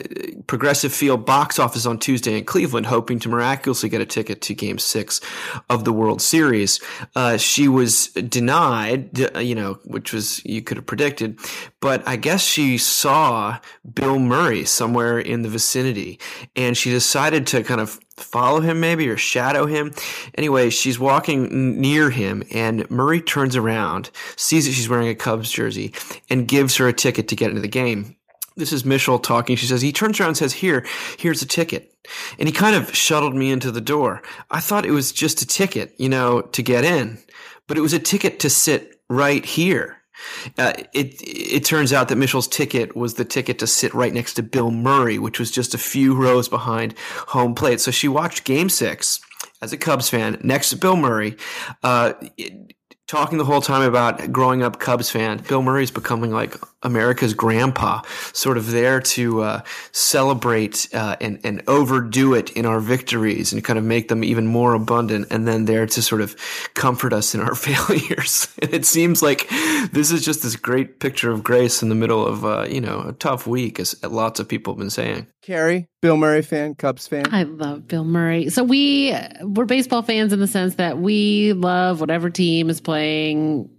Progressive 0.46 0.92
Field 0.92 1.26
box 1.26 1.58
office 1.58 1.86
on 1.86 1.98
Tuesday 1.98 2.38
in 2.38 2.44
Cleveland, 2.44 2.86
hoping 2.86 3.18
to 3.20 3.28
miraculously 3.28 3.88
get 3.88 4.00
a 4.00 4.06
ticket 4.06 4.40
to 4.42 4.54
Game 4.54 4.78
Six 4.78 5.20
of 5.70 5.84
the 5.84 5.92
World 5.92 6.22
Series. 6.22 6.80
Uh, 7.14 7.36
she 7.36 7.68
was 7.68 8.08
denied, 8.08 9.18
you 9.38 9.54
know, 9.54 9.74
which 9.84 10.12
was 10.12 10.44
you 10.44 10.62
could 10.62 10.76
have 10.76 10.86
predicted, 10.86 11.38
but 11.80 12.06
I 12.06 12.16
guess 12.16 12.42
she 12.42 12.78
saw 12.78 13.58
Bill 13.94 14.18
Murray 14.18 14.64
somewhere 14.64 15.18
in 15.18 15.42
the 15.42 15.48
vicinity, 15.48 16.18
and 16.54 16.76
she 16.76 16.90
decided 16.90 17.46
to 17.48 17.62
kind 17.62 17.80
of 17.80 18.00
follow 18.16 18.60
him 18.60 18.80
maybe 18.80 19.08
or 19.08 19.16
shadow 19.16 19.66
him. 19.66 19.92
Anyway, 20.36 20.70
she's 20.70 20.98
walking 20.98 21.80
near 21.80 22.10
him 22.10 22.42
and 22.50 22.90
Murray 22.90 23.20
turns 23.20 23.56
around, 23.56 24.10
sees 24.36 24.66
that 24.66 24.72
she's 24.72 24.88
wearing 24.88 25.08
a 25.08 25.14
Cubs 25.14 25.50
jersey 25.50 25.92
and 26.30 26.48
gives 26.48 26.76
her 26.76 26.88
a 26.88 26.92
ticket 26.92 27.28
to 27.28 27.36
get 27.36 27.50
into 27.50 27.60
the 27.60 27.68
game. 27.68 28.16
This 28.56 28.72
is 28.72 28.84
Mitchell 28.84 29.18
talking. 29.18 29.56
She 29.56 29.66
says, 29.66 29.82
he 29.82 29.92
turns 29.92 30.18
around 30.18 30.28
and 30.28 30.36
says, 30.36 30.54
here, 30.54 30.86
here's 31.18 31.42
a 31.42 31.46
ticket. 31.46 31.92
And 32.38 32.48
he 32.48 32.52
kind 32.52 32.74
of 32.74 32.94
shuttled 32.94 33.34
me 33.34 33.50
into 33.50 33.70
the 33.70 33.80
door. 33.80 34.22
I 34.50 34.60
thought 34.60 34.86
it 34.86 34.92
was 34.92 35.12
just 35.12 35.42
a 35.42 35.46
ticket, 35.46 35.94
you 35.98 36.08
know, 36.08 36.40
to 36.40 36.62
get 36.62 36.84
in, 36.84 37.18
but 37.66 37.76
it 37.76 37.82
was 37.82 37.92
a 37.92 37.98
ticket 37.98 38.40
to 38.40 38.50
sit 38.50 39.00
right 39.10 39.44
here. 39.44 39.98
Uh, 40.56 40.72
it 40.94 41.20
it 41.20 41.64
turns 41.66 41.92
out 41.92 42.08
that 42.08 42.16
Mitchell's 42.16 42.48
ticket 42.48 42.96
was 42.96 43.14
the 43.14 43.24
ticket 43.24 43.58
to 43.58 43.66
sit 43.66 43.92
right 43.92 44.14
next 44.14 44.34
to 44.34 44.42
Bill 44.42 44.70
Murray, 44.70 45.18
which 45.18 45.38
was 45.38 45.50
just 45.50 45.74
a 45.74 45.78
few 45.78 46.14
rows 46.14 46.48
behind 46.48 46.94
home 47.28 47.54
plate. 47.54 47.80
So 47.82 47.90
she 47.90 48.08
watched 48.08 48.44
Game 48.44 48.70
Six 48.70 49.20
as 49.60 49.74
a 49.74 49.76
Cubs 49.76 50.08
fan 50.08 50.38
next 50.42 50.70
to 50.70 50.76
Bill 50.76 50.96
Murray, 50.96 51.36
uh, 51.82 52.14
it- 52.38 52.74
talking 53.06 53.38
the 53.38 53.44
whole 53.44 53.60
time 53.60 53.82
about 53.82 54.32
growing 54.32 54.62
up 54.62 54.80
Cubs 54.80 55.10
fan. 55.10 55.38
Bill 55.48 55.62
Murray's 55.62 55.90
becoming 55.90 56.32
like 56.32 56.56
America's 56.82 57.34
grandpa, 57.34 58.02
sort 58.32 58.56
of 58.56 58.70
there 58.70 59.00
to 59.00 59.42
uh, 59.42 59.62
celebrate 59.92 60.88
uh, 60.94 61.16
and 61.20 61.40
and 61.44 61.62
overdo 61.68 62.34
it 62.34 62.50
in 62.50 62.66
our 62.66 62.80
victories 62.80 63.52
and 63.52 63.62
kind 63.62 63.78
of 63.78 63.84
make 63.84 64.08
them 64.08 64.24
even 64.24 64.46
more 64.46 64.74
abundant, 64.74 65.26
and 65.30 65.46
then 65.46 65.64
there 65.66 65.86
to 65.86 66.02
sort 66.02 66.20
of 66.20 66.36
comfort 66.74 67.12
us 67.12 67.34
in 67.34 67.40
our 67.40 67.54
failures. 67.66 68.48
and 68.62 68.72
it 68.72 68.84
seems 68.84 69.22
like 69.22 69.48
this 69.92 70.10
is 70.10 70.24
just 70.24 70.42
this 70.42 70.56
great 70.56 71.00
picture 71.00 71.30
of 71.30 71.44
grace 71.44 71.82
in 71.82 71.88
the 71.88 71.94
middle 71.94 72.26
of 72.26 72.44
uh, 72.44 72.66
you 72.68 72.80
know 72.80 73.00
a 73.02 73.12
tough 73.12 73.46
week, 73.46 73.78
as 73.78 74.00
lots 74.04 74.40
of 74.40 74.48
people 74.48 74.72
have 74.72 74.78
been 74.78 74.90
saying. 74.90 75.26
Carrie, 75.42 75.86
Bill 76.02 76.16
Murray 76.16 76.42
fan, 76.42 76.74
Cubs 76.74 77.06
fan. 77.06 77.32
I 77.32 77.44
love 77.44 77.86
Bill 77.86 78.04
Murray. 78.04 78.48
So 78.50 78.64
we 78.64 79.16
we're 79.42 79.64
baseball 79.64 80.02
fans 80.02 80.32
in 80.32 80.40
the 80.40 80.46
sense 80.48 80.74
that 80.74 80.98
we 80.98 81.52
love 81.52 82.00
whatever 82.00 82.30
team 82.30 82.68
is 82.68 82.80
playing, 82.80 82.95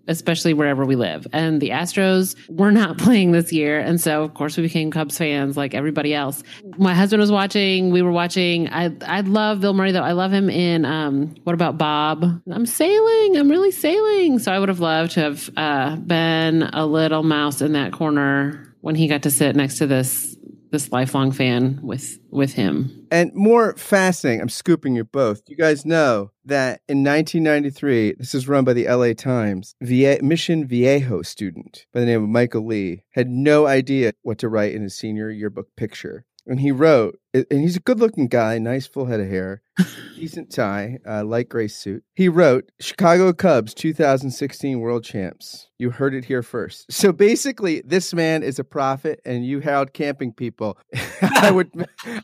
especially 0.07 0.53
wherever 0.53 0.85
we 0.85 0.95
live. 0.95 1.27
And 1.33 1.61
the 1.61 1.69
Astros 1.69 2.35
were 2.49 2.71
not 2.71 2.97
playing 2.97 3.31
this 3.31 3.51
year, 3.51 3.79
and 3.79 3.99
so 3.99 4.23
of 4.23 4.33
course 4.33 4.57
we 4.57 4.63
became 4.63 4.91
Cubs 4.91 5.17
fans 5.17 5.57
like 5.57 5.73
everybody 5.73 6.13
else. 6.13 6.43
My 6.77 6.93
husband 6.93 7.21
was 7.21 7.31
watching. 7.31 7.91
We 7.91 8.01
were 8.01 8.11
watching. 8.11 8.69
I 8.69 8.95
I 9.05 9.21
love 9.21 9.61
Bill 9.61 9.73
Murray 9.73 9.91
though. 9.91 10.01
I 10.01 10.13
love 10.13 10.31
him 10.31 10.49
in 10.49 10.85
um. 10.85 11.35
What 11.43 11.53
about 11.53 11.77
Bob? 11.77 12.41
I'm 12.51 12.65
sailing. 12.65 13.37
I'm 13.37 13.49
really 13.49 13.71
sailing. 13.71 14.39
So 14.39 14.51
I 14.51 14.59
would 14.59 14.69
have 14.69 14.79
loved 14.79 15.13
to 15.13 15.21
have 15.21 15.49
uh, 15.57 15.95
been 15.95 16.63
a 16.63 16.85
little 16.85 17.23
mouse 17.23 17.61
in 17.61 17.73
that 17.73 17.91
corner 17.91 18.73
when 18.81 18.95
he 18.95 19.07
got 19.07 19.23
to 19.23 19.31
sit 19.31 19.55
next 19.55 19.79
to 19.79 19.87
this 19.87 20.36
this 20.71 20.91
lifelong 20.91 21.31
fan 21.31 21.79
with 21.81 22.19
with 22.29 22.53
him. 22.53 23.05
And 23.11 23.33
more 23.33 23.73
fascinating, 23.75 24.41
I'm 24.41 24.49
scooping 24.49 24.95
you 24.95 25.03
both. 25.03 25.41
You 25.47 25.55
guys 25.55 25.85
know 25.85 26.31
that 26.45 26.81
in 26.87 27.03
1993, 27.03 28.15
this 28.17 28.35
is 28.35 28.47
run 28.47 28.63
by 28.63 28.73
the 28.73 28.87
LA 28.87 29.13
Times, 29.13 29.75
Vie- 29.81 30.19
Mission 30.21 30.67
Viejo 30.67 31.21
student 31.21 31.85
by 31.93 32.01
the 32.01 32.05
name 32.05 32.23
of 32.23 32.29
Michael 32.29 32.65
Lee 32.65 33.03
had 33.11 33.29
no 33.29 33.67
idea 33.67 34.13
what 34.21 34.37
to 34.39 34.49
write 34.49 34.73
in 34.73 34.83
his 34.83 34.95
senior 34.95 35.29
yearbook 35.29 35.67
picture. 35.75 36.25
And 36.47 36.59
he 36.59 36.71
wrote, 36.71 37.19
and 37.33 37.45
he's 37.51 37.75
a 37.75 37.81
good 37.81 37.99
looking 37.99 38.27
guy, 38.27 38.57
nice 38.57 38.87
full 38.87 39.05
head 39.05 39.19
of 39.19 39.27
hair, 39.27 39.61
decent 40.15 40.51
tie, 40.51 40.97
uh, 41.07 41.23
light 41.23 41.49
gray 41.49 41.67
suit. 41.67 42.03
He 42.15 42.29
wrote, 42.29 42.71
Chicago 42.79 43.33
Cubs 43.33 43.73
2016 43.73 44.79
World 44.79 45.03
Champs. 45.03 45.67
You 45.77 45.91
heard 45.91 46.15
it 46.15 46.25
here 46.25 46.41
first. 46.41 46.85
So 46.97 47.11
basically, 47.11 47.81
this 47.85 48.13
man 48.13 48.41
is 48.41 48.57
a 48.57 48.63
prophet, 48.63 49.21
and 49.23 49.45
you 49.45 49.59
Harold 49.59 49.93
Camping 49.93 50.33
people, 50.33 50.77
I 51.21 51.51
would, 51.51 51.71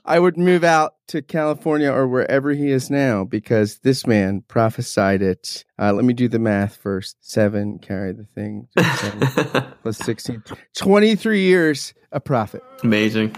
I 0.04 0.20
would 0.20 0.38
move 0.38 0.64
out 0.64 0.96
to 1.10 1.22
California 1.22 1.92
or 1.92 2.08
wherever 2.08 2.54
he 2.54 2.72
is 2.72 2.90
now 2.90 3.24
because 3.24 3.80
this 3.80 4.08
man 4.08 4.44
prophesied 4.48 5.22
it. 5.22 5.64
Uh, 5.78 5.94
let 5.94 6.06
me 6.06 6.14
do 6.14 6.28
the 6.28 6.40
math 6.40 6.76
first. 6.78 7.18
Seven, 7.22 7.78
carry 7.78 8.14
the 8.14 8.26
thing. 8.26 8.68
Seven 8.78 9.68
plus 9.84 9.98
16. 10.00 10.44
23 10.76 11.42
years 11.42 11.94
a 12.12 12.20
prophet. 12.20 12.64
Amazing. 12.84 13.36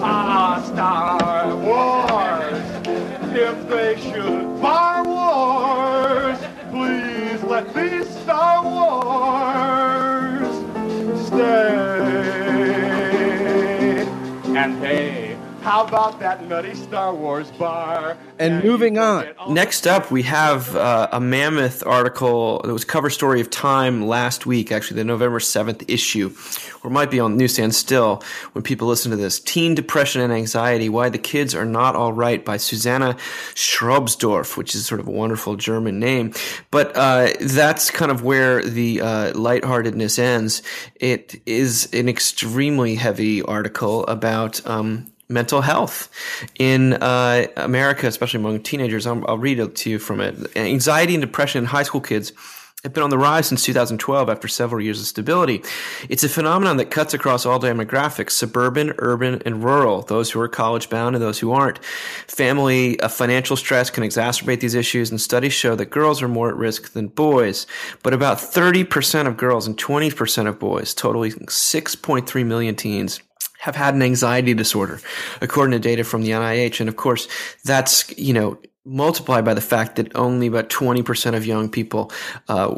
Ah, 0.00 0.60
Star 0.66 1.54
Wars. 1.54 2.58
If 3.36 3.68
they 3.68 3.94
bar 4.60 5.04
wars, 5.04 6.38
please 6.72 7.40
let 7.44 7.72
these 7.72 8.08
Star 8.22 8.64
Wars 8.64 10.48
stay. 11.28 11.68
And 14.56 14.72
hey, 14.84 15.17
how 15.68 15.84
about 15.84 16.18
that 16.18 16.42
nutty 16.48 16.74
Star 16.74 17.14
Wars 17.14 17.50
bar? 17.50 18.16
And 18.38 18.64
moving 18.64 18.96
on. 18.96 19.28
Next 19.50 19.86
up, 19.86 20.10
we 20.10 20.22
have 20.22 20.74
uh, 20.74 21.08
a 21.12 21.20
mammoth 21.20 21.86
article 21.86 22.62
that 22.64 22.72
was 22.72 22.86
cover 22.86 23.10
story 23.10 23.42
of 23.42 23.50
Time 23.50 24.06
last 24.06 24.46
week, 24.46 24.72
actually, 24.72 24.96
the 24.96 25.04
November 25.04 25.40
7th 25.40 25.84
issue, 25.86 26.34
or 26.82 26.88
might 26.88 27.10
be 27.10 27.20
on 27.20 27.36
newsstand 27.36 27.74
still 27.74 28.22
when 28.52 28.62
people 28.62 28.88
listen 28.88 29.10
to 29.10 29.16
this. 29.18 29.40
Teen 29.40 29.74
Depression 29.74 30.22
and 30.22 30.32
Anxiety 30.32 30.88
Why 30.88 31.10
the 31.10 31.18
Kids 31.18 31.54
Are 31.54 31.66
Not 31.66 31.94
All 31.94 32.14
Right 32.14 32.42
by 32.42 32.56
Susanna 32.56 33.14
Schrobsdorff, 33.54 34.56
which 34.56 34.74
is 34.74 34.86
sort 34.86 35.00
of 35.00 35.06
a 35.06 35.10
wonderful 35.10 35.56
German 35.56 36.00
name. 36.00 36.32
But 36.70 36.96
uh, 36.96 37.28
that's 37.42 37.90
kind 37.90 38.10
of 38.10 38.24
where 38.24 38.62
the 38.62 39.02
uh, 39.02 39.38
lightheartedness 39.38 40.18
ends. 40.18 40.62
It 40.94 41.42
is 41.44 41.92
an 41.92 42.08
extremely 42.08 42.94
heavy 42.94 43.42
article 43.42 44.06
about. 44.06 44.66
Um, 44.66 45.12
mental 45.28 45.60
health 45.60 46.08
in 46.58 46.94
uh, 46.94 47.46
America, 47.56 48.06
especially 48.06 48.40
among 48.40 48.60
teenagers. 48.60 49.06
I'll, 49.06 49.24
I'll 49.28 49.38
read 49.38 49.58
it 49.58 49.76
to 49.76 49.90
you 49.90 49.98
from 49.98 50.20
it. 50.20 50.56
Anxiety 50.56 51.14
and 51.14 51.20
depression 51.20 51.60
in 51.60 51.64
high 51.66 51.82
school 51.82 52.00
kids 52.00 52.32
have 52.84 52.92
been 52.92 53.02
on 53.02 53.10
the 53.10 53.18
rise 53.18 53.48
since 53.48 53.64
2012 53.64 54.28
after 54.28 54.46
several 54.46 54.80
years 54.80 55.00
of 55.00 55.06
stability. 55.06 55.62
It's 56.08 56.22
a 56.22 56.28
phenomenon 56.28 56.76
that 56.76 56.92
cuts 56.92 57.12
across 57.12 57.44
all 57.44 57.58
demographics 57.58 58.30
suburban, 58.30 58.94
urban, 58.98 59.42
and 59.44 59.64
rural, 59.64 60.02
those 60.02 60.30
who 60.30 60.40
are 60.40 60.48
college 60.48 60.88
bound 60.88 61.16
and 61.16 61.22
those 61.22 61.40
who 61.40 61.50
aren't. 61.50 61.84
Family 62.28 62.98
uh, 63.00 63.08
financial 63.08 63.56
stress 63.56 63.90
can 63.90 64.04
exacerbate 64.04 64.60
these 64.60 64.76
issues, 64.76 65.10
and 65.10 65.20
studies 65.20 65.52
show 65.52 65.74
that 65.74 65.86
girls 65.86 66.22
are 66.22 66.28
more 66.28 66.50
at 66.50 66.56
risk 66.56 66.92
than 66.92 67.08
boys. 67.08 67.66
But 68.04 68.14
about 68.14 68.38
30% 68.38 69.26
of 69.26 69.36
girls 69.36 69.66
and 69.66 69.76
20% 69.76 70.46
of 70.46 70.60
boys, 70.60 70.94
totaling 70.94 71.32
6.3 71.32 72.46
million 72.46 72.76
teens, 72.76 73.20
have 73.58 73.76
had 73.76 73.94
an 73.94 74.02
anxiety 74.02 74.54
disorder, 74.54 75.00
according 75.40 75.72
to 75.72 75.78
data 75.78 76.04
from 76.04 76.22
the 76.22 76.30
NIH. 76.30 76.80
And 76.80 76.88
of 76.88 76.96
course, 76.96 77.28
that's, 77.64 78.16
you 78.16 78.32
know, 78.32 78.58
multiplied 78.84 79.44
by 79.44 79.54
the 79.54 79.60
fact 79.60 79.96
that 79.96 80.14
only 80.16 80.46
about 80.46 80.70
20% 80.70 81.34
of 81.34 81.44
young 81.44 81.68
people 81.68 82.10
uh, 82.48 82.72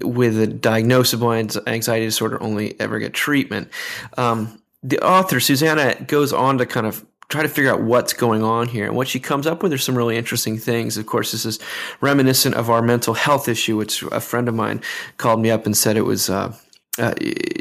with 0.00 0.40
a 0.40 0.46
diagnosable 0.46 1.66
anxiety 1.66 2.06
disorder 2.06 2.42
only 2.42 2.78
ever 2.80 2.98
get 2.98 3.12
treatment. 3.12 3.68
Um, 4.16 4.62
the 4.82 4.98
author, 5.00 5.40
Susanna, 5.40 6.00
goes 6.06 6.32
on 6.32 6.58
to 6.58 6.66
kind 6.66 6.86
of 6.86 7.04
try 7.28 7.42
to 7.42 7.48
figure 7.48 7.72
out 7.72 7.82
what's 7.82 8.12
going 8.12 8.42
on 8.42 8.68
here. 8.68 8.86
And 8.86 8.96
what 8.96 9.08
she 9.08 9.20
comes 9.20 9.46
up 9.46 9.62
with 9.62 9.72
are 9.72 9.78
some 9.78 9.96
really 9.96 10.16
interesting 10.16 10.58
things. 10.58 10.96
Of 10.96 11.06
course, 11.06 11.32
this 11.32 11.44
is 11.44 11.58
reminiscent 12.00 12.54
of 12.54 12.70
our 12.70 12.82
mental 12.82 13.14
health 13.14 13.48
issue, 13.48 13.76
which 13.76 14.02
a 14.04 14.20
friend 14.20 14.48
of 14.48 14.54
mine 14.54 14.80
called 15.16 15.40
me 15.40 15.50
up 15.50 15.66
and 15.66 15.76
said 15.76 15.96
it 15.96 16.02
was. 16.02 16.30
Uh, 16.30 16.54
uh, 16.98 17.14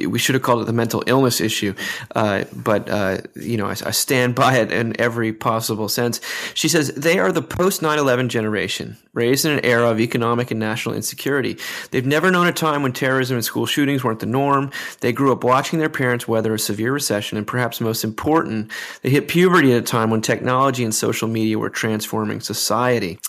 we 0.07 0.17
should 0.17 0.33
have 0.33 0.41
called 0.41 0.63
it 0.63 0.65
the 0.65 0.73
mental 0.73 1.03
illness 1.05 1.39
issue, 1.39 1.75
uh, 2.15 2.45
but 2.51 2.89
uh, 2.89 3.19
you 3.35 3.57
know 3.57 3.67
I, 3.67 3.71
I, 3.85 3.91
stand 3.91 4.33
by 4.43 4.57
it 4.57 4.71
in 4.71 4.99
every 4.99 5.33
possible 5.33 5.87
sense. 5.87 6.19
She 6.55 6.67
says 6.67 6.89
they 6.95 7.19
are 7.19 7.31
the 7.31 7.43
post 7.43 7.81
9/11 7.81 8.29
generation, 8.29 8.97
raised 9.13 9.45
in 9.45 9.51
an 9.51 9.63
era 9.63 9.87
of 9.91 9.99
economic 9.99 10.49
and 10.49 10.59
national 10.59 10.95
insecurity. 10.95 11.57
They've 11.91 12.05
never 12.05 12.31
known 12.31 12.47
a 12.47 12.51
time 12.51 12.81
when 12.81 12.91
terrorism 12.91 13.37
and 13.37 13.45
school 13.45 13.67
shootings 13.67 14.03
weren't 14.03 14.19
the 14.19 14.25
norm. 14.25 14.71
They 15.01 15.13
grew 15.13 15.31
up 15.31 15.43
watching 15.43 15.77
their 15.77 15.89
parents 15.89 16.27
weather 16.27 16.55
a 16.55 16.59
severe 16.59 16.91
recession, 16.91 17.37
and 17.37 17.45
perhaps 17.45 17.79
most 17.79 18.03
important, 18.03 18.71
they 19.03 19.11
hit 19.11 19.27
puberty 19.27 19.73
at 19.73 19.83
a 19.83 19.85
time 19.85 20.09
when 20.09 20.21
technology 20.21 20.83
and 20.83 20.93
social 20.93 21.27
media 21.27 21.59
were 21.59 21.69
transforming 21.69 22.41
society. 22.41 23.19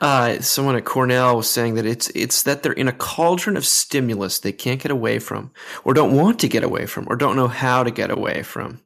Uh, 0.00 0.40
someone 0.40 0.76
at 0.76 0.86
Cornell 0.86 1.36
was 1.36 1.50
saying 1.50 1.74
that 1.74 1.84
it's 1.84 2.08
it's 2.10 2.42
that 2.44 2.62
they're 2.62 2.72
in 2.72 2.88
a 2.88 2.92
cauldron 2.92 3.58
of 3.58 3.66
stimulus 3.66 4.38
they 4.38 4.52
can't 4.52 4.80
get 4.80 4.90
away 4.90 5.18
from 5.18 5.41
or 5.84 5.94
don't 5.94 6.16
want 6.16 6.38
to 6.40 6.48
get 6.48 6.64
away 6.64 6.86
from, 6.86 7.06
or 7.08 7.16
don't 7.16 7.36
know 7.36 7.48
how 7.48 7.82
to 7.82 7.90
get 7.90 8.10
away 8.10 8.42
from. 8.42 8.80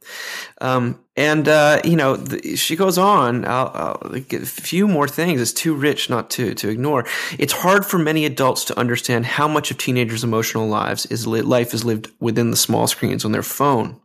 Um, 0.61 0.99
and 1.17 1.49
uh, 1.49 1.81
you 1.85 1.97
know, 1.97 2.17
the, 2.17 2.57
she 2.57 2.77
goes 2.77 2.99
on. 2.99 3.45
I'll, 3.45 4.01
I'll 4.03 4.15
a 4.15 4.47
few 4.47 4.87
more 4.87 5.09
things. 5.09 5.41
It's 5.41 5.53
too 5.53 5.75
rich 5.75 6.11
not 6.11 6.31
to 6.31 6.55
to 6.55 6.69
ignore. 6.69 7.07
It's 7.39 7.53
hard 7.53 7.85
for 7.85 7.99
many 7.99 8.25
adults 8.25 8.65
to 8.67 8.79
understand 8.79 9.27
how 9.27 9.49
much 9.49 9.71
of 9.71 9.79
teenagers' 9.79 10.25
emotional 10.25 10.69
lives 10.69 11.07
is 11.07 11.27
li- 11.27 11.43
life 11.43 11.75
is 11.75 11.85
lived 11.85 12.11
within 12.21 12.51
the 12.51 12.57
small 12.57 12.87
screens 12.87 13.25
on 13.25 13.33
their 13.33 13.43
phone. 13.43 14.01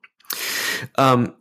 Um, 0.95 1.35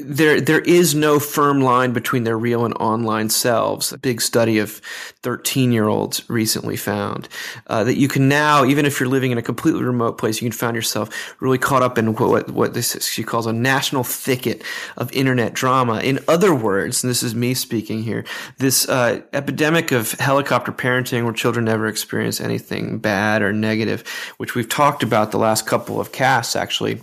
there 0.00 0.40
there 0.40 0.60
is 0.60 0.94
no 0.94 1.18
firm 1.18 1.60
line 1.60 1.92
between 1.92 2.24
their 2.24 2.38
real 2.38 2.64
and 2.64 2.74
online 2.74 3.28
selves. 3.28 3.92
A 3.92 3.98
big 3.98 4.20
study 4.20 4.58
of 4.58 4.80
13 5.22 5.72
year 5.72 5.88
olds 5.88 6.28
recently 6.28 6.76
found 6.76 7.28
uh, 7.66 7.82
that 7.84 7.96
you 7.96 8.06
can 8.06 8.28
now, 8.28 8.64
even 8.64 8.86
if 8.86 9.00
you're 9.00 9.08
living 9.08 9.32
in 9.32 9.38
a 9.38 9.42
completely 9.42 9.82
remote 9.82 10.16
place, 10.18 10.40
you 10.40 10.48
can 10.48 10.56
find 10.56 10.76
yourself 10.76 11.34
really 11.40 11.58
caught 11.58 11.82
up 11.82 11.98
in 11.98 12.14
what 12.14 12.50
what 12.50 12.74
this 12.74 12.94
is, 12.94 13.06
she 13.06 13.24
calls 13.24 13.46
a 13.46 13.52
national 13.52 14.04
thicket 14.04 14.62
of 14.96 15.12
internet 15.12 15.54
drama. 15.54 16.00
In 16.00 16.20
other 16.28 16.54
words, 16.54 17.02
and 17.02 17.10
this 17.10 17.22
is 17.22 17.34
me 17.34 17.54
speaking 17.54 18.02
here, 18.02 18.24
this 18.58 18.88
uh, 18.88 19.22
epidemic 19.32 19.90
of 19.90 20.12
helicopter 20.12 20.72
parenting, 20.72 21.24
where 21.24 21.32
children 21.32 21.64
never 21.64 21.86
experience 21.86 22.40
anything 22.40 22.98
bad 22.98 23.42
or 23.42 23.52
negative, 23.52 24.06
which 24.36 24.54
we've 24.54 24.68
talked 24.68 25.02
about 25.02 25.32
the 25.32 25.38
last 25.38 25.66
couple 25.66 26.00
of 26.00 26.12
casts. 26.12 26.54
Actually, 26.54 27.02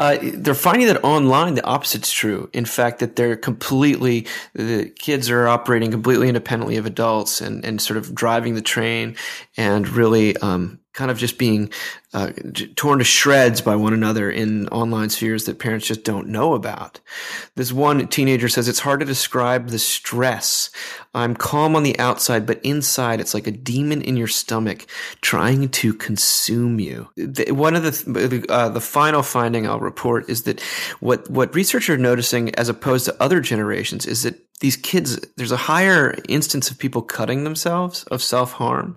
uh, 0.00 0.16
they're 0.22 0.54
finding 0.54 0.86
that 0.86 1.02
online 1.04 1.54
the 1.54 1.66
true. 2.10 2.48
In 2.52 2.64
fact, 2.64 3.00
that 3.00 3.16
they're 3.16 3.36
completely 3.36 4.26
the 4.54 4.90
kids 4.90 5.30
are 5.30 5.48
operating 5.48 5.90
completely 5.90 6.28
independently 6.28 6.76
of 6.76 6.86
adults 6.86 7.40
and 7.40 7.64
and 7.64 7.80
sort 7.80 7.96
of 7.96 8.14
driving 8.14 8.54
the 8.54 8.62
train 8.62 9.16
and 9.56 9.88
really 9.88 10.36
um, 10.38 10.78
kind 10.96 11.10
of 11.10 11.18
just 11.18 11.38
being 11.38 11.70
uh, 12.14 12.32
torn 12.74 12.98
to 12.98 13.04
shreds 13.04 13.60
by 13.60 13.76
one 13.76 13.92
another 13.92 14.30
in 14.30 14.66
online 14.68 15.10
spheres 15.10 15.44
that 15.44 15.58
parents 15.58 15.86
just 15.86 16.02
don't 16.02 16.26
know 16.26 16.54
about. 16.54 16.98
This 17.54 17.70
one 17.70 18.08
teenager 18.08 18.48
says 18.48 18.66
it's 18.66 18.80
hard 18.80 19.00
to 19.00 19.06
describe 19.06 19.68
the 19.68 19.78
stress. 19.78 20.70
I'm 21.14 21.36
calm 21.36 21.76
on 21.76 21.82
the 21.82 21.98
outside, 21.98 22.46
but 22.46 22.64
inside 22.64 23.20
it's 23.20 23.34
like 23.34 23.46
a 23.46 23.50
demon 23.50 24.00
in 24.00 24.16
your 24.16 24.26
stomach 24.26 24.86
trying 25.20 25.68
to 25.68 25.92
consume 25.92 26.80
you. 26.80 27.08
One 27.48 27.76
of 27.76 27.82
the 27.82 28.46
uh, 28.48 28.70
the 28.70 28.80
final 28.80 29.22
finding 29.22 29.66
I'll 29.68 29.78
report 29.78 30.30
is 30.30 30.44
that 30.44 30.62
what 31.00 31.28
what 31.30 31.54
researchers 31.54 31.94
are 31.94 31.98
noticing, 31.98 32.54
as 32.54 32.70
opposed 32.70 33.04
to 33.04 33.22
other 33.22 33.40
generations, 33.40 34.06
is 34.06 34.22
that 34.22 34.45
these 34.60 34.76
kids, 34.76 35.20
there's 35.36 35.52
a 35.52 35.56
higher 35.56 36.14
instance 36.30 36.70
of 36.70 36.78
people 36.78 37.02
cutting 37.02 37.44
themselves, 37.44 38.04
of 38.04 38.22
self 38.22 38.52
harm. 38.52 38.96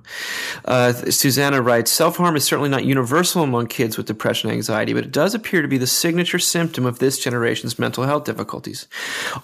Uh, 0.63 0.93
Susanna 0.93 1.61
writes, 1.61 1.91
self 1.91 2.15
harm 2.15 2.37
is 2.37 2.45
certainly 2.45 2.69
not 2.69 2.85
universal 2.85 3.43
among 3.43 3.67
kids 3.67 3.97
with 3.97 4.05
depression 4.05 4.49
and 4.49 4.55
anxiety, 4.55 4.93
but 4.93 5.03
it 5.03 5.11
does 5.11 5.35
appear 5.35 5.61
to 5.61 5.67
be 5.67 5.77
the 5.77 5.85
signature 5.85 6.39
symptom 6.39 6.85
of 6.85 6.99
this 6.99 7.19
generation's 7.19 7.77
mental 7.77 8.05
health 8.05 8.23
difficulties. 8.23 8.87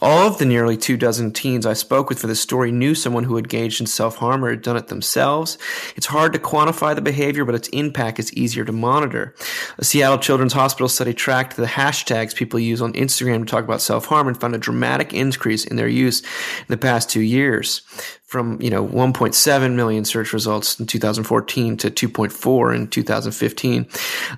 All 0.01 0.25
of 0.25 0.37
the 0.37 0.45
nearly 0.45 0.77
two 0.77 0.95
dozen 0.95 1.33
teens 1.33 1.65
I 1.65 1.73
spoke 1.73 2.07
with 2.07 2.19
for 2.19 2.27
this 2.27 2.39
story 2.39 2.71
knew 2.71 2.95
someone 2.95 3.25
who 3.25 3.37
engaged 3.37 3.81
in 3.81 3.87
self 3.87 4.15
harm 4.15 4.45
or 4.45 4.51
had 4.51 4.61
done 4.61 4.77
it 4.77 4.87
themselves. 4.87 5.57
It's 5.97 6.05
hard 6.05 6.31
to 6.31 6.39
quantify 6.39 6.95
the 6.95 7.01
behavior, 7.01 7.43
but 7.43 7.55
its 7.55 7.67
impact 7.69 8.19
is 8.19 8.33
easier 8.33 8.63
to 8.63 8.71
monitor. 8.71 9.35
A 9.79 9.83
Seattle 9.83 10.19
Children's 10.19 10.53
Hospital 10.53 10.87
study 10.87 11.13
tracked 11.13 11.57
the 11.57 11.65
hashtags 11.65 12.33
people 12.33 12.57
use 12.57 12.81
on 12.81 12.93
Instagram 12.93 13.39
to 13.39 13.45
talk 13.45 13.65
about 13.65 13.81
self 13.81 14.05
harm 14.05 14.29
and 14.29 14.39
found 14.39 14.55
a 14.55 14.59
dramatic 14.59 15.13
increase 15.13 15.65
in 15.65 15.75
their 15.75 15.89
use 15.89 16.04
in 16.07 16.65
the 16.67 16.77
past 16.77 17.09
two 17.09 17.21
years 17.21 17.81
from 18.25 18.61
you 18.61 18.69
know 18.69 18.85
1.7 18.85 19.75
million 19.75 20.05
search 20.05 20.33
results 20.33 20.79
in 20.79 20.85
2014 20.85 21.77
to 21.77 21.91
2.4 21.91 22.75
in 22.75 22.87
2015 22.87 23.87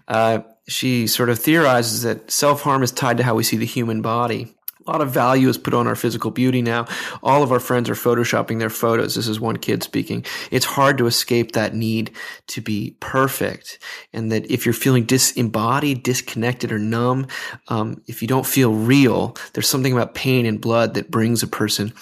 uh, 0.08 0.40
she 0.68 1.08
sort 1.08 1.30
of 1.30 1.40
theorizes 1.40 2.04
that 2.04 2.30
self-harm 2.30 2.84
is 2.84 2.92
tied 2.92 3.18
to 3.18 3.24
how 3.24 3.36
we 3.36 3.44
see 3.44 3.58
the 3.58 3.66
human 3.66 4.02
body 4.02 4.54
A 4.88 4.92
lot 4.92 5.02
of 5.02 5.12
value 5.12 5.50
is 5.50 5.58
put 5.58 5.74
on 5.74 5.86
our 5.86 5.96
physical 5.96 6.32
beauty 6.32 6.62
now. 6.62 6.86
All 7.22 7.44
of 7.44 7.52
our 7.52 7.60
friends 7.60 7.90
are 7.90 7.94
photoshopping 7.94 8.60
their 8.60 8.70
photos. 8.70 9.16
This 9.16 9.28
is 9.28 9.40
one 9.40 9.58
kid 9.58 9.84
speaking. 9.84 10.26
It's 10.50 10.66
hard 10.66 10.98
to 11.00 11.08
escape 11.08 11.52
that 11.52 11.76
need 11.76 12.12
to 12.48 12.62
be 12.62 12.96
perfect. 13.02 13.80
And 14.14 14.32
that 14.32 14.50
if 14.50 14.66
you're 14.66 14.74
feeling 14.74 15.04
disembodied, 15.04 16.04
disconnected, 16.04 16.72
or 16.72 16.80
numb, 16.80 17.28
um, 17.68 18.02
if 18.08 18.22
you 18.22 18.30
don't 18.30 18.46
feel 18.46 18.74
real, 18.74 19.36
there's 19.54 19.70
something 19.70 19.92
about 19.92 20.16
pain 20.16 20.46
and 20.46 20.62
blood 20.62 20.94
that 20.94 21.12
brings 21.12 21.44
a 21.44 21.48
person 21.48 21.94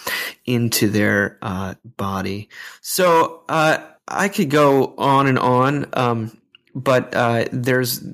into 0.46 0.88
their 0.88 1.40
uh, 1.42 1.74
body. 1.98 2.50
So 2.82 3.44
uh, 3.50 3.80
I 4.08 4.30
could 4.30 4.52
go 4.52 4.94
on 4.98 5.26
and 5.26 5.40
on. 5.40 5.88
Um, 5.94 6.38
but 6.76 7.16
uh, 7.16 7.46
there's 7.52 8.06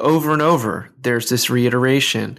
over 0.00 0.32
and 0.32 0.42
over 0.42 0.90
there's 1.00 1.28
this 1.28 1.48
reiteration 1.48 2.36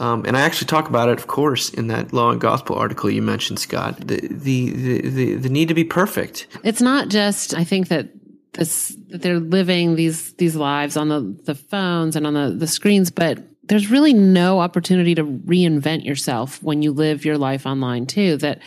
um, 0.00 0.24
and 0.26 0.34
I 0.34 0.40
actually 0.40 0.66
talk 0.66 0.88
about 0.88 1.10
it, 1.10 1.18
of 1.18 1.26
course, 1.26 1.68
in 1.68 1.88
that 1.88 2.14
Law 2.14 2.30
and 2.30 2.40
Gospel 2.40 2.74
article 2.74 3.10
you 3.10 3.20
mentioned, 3.20 3.58
Scott. 3.58 3.98
The, 3.98 4.26
the 4.30 4.70
the 4.70 5.00
the, 5.10 5.34
the 5.34 5.48
need 5.50 5.68
to 5.68 5.74
be 5.74 5.84
perfect. 5.84 6.46
It's 6.64 6.80
not 6.80 7.10
just. 7.10 7.54
I 7.54 7.64
think 7.64 7.88
that 7.88 8.08
this 8.54 8.96
that 9.10 9.20
they're 9.20 9.38
living 9.38 9.96
these 9.96 10.32
these 10.34 10.56
lives 10.56 10.96
on 10.96 11.08
the 11.08 11.20
the 11.44 11.54
phones 11.54 12.16
and 12.16 12.26
on 12.26 12.32
the 12.32 12.50
the 12.50 12.66
screens, 12.66 13.10
but 13.10 13.40
there's 13.64 13.90
really 13.90 14.14
no 14.14 14.60
opportunity 14.60 15.14
to 15.14 15.24
reinvent 15.24 16.06
yourself 16.06 16.62
when 16.62 16.80
you 16.80 16.92
live 16.92 17.26
your 17.26 17.36
life 17.36 17.66
online 17.66 18.06
too. 18.06 18.38
That 18.38 18.60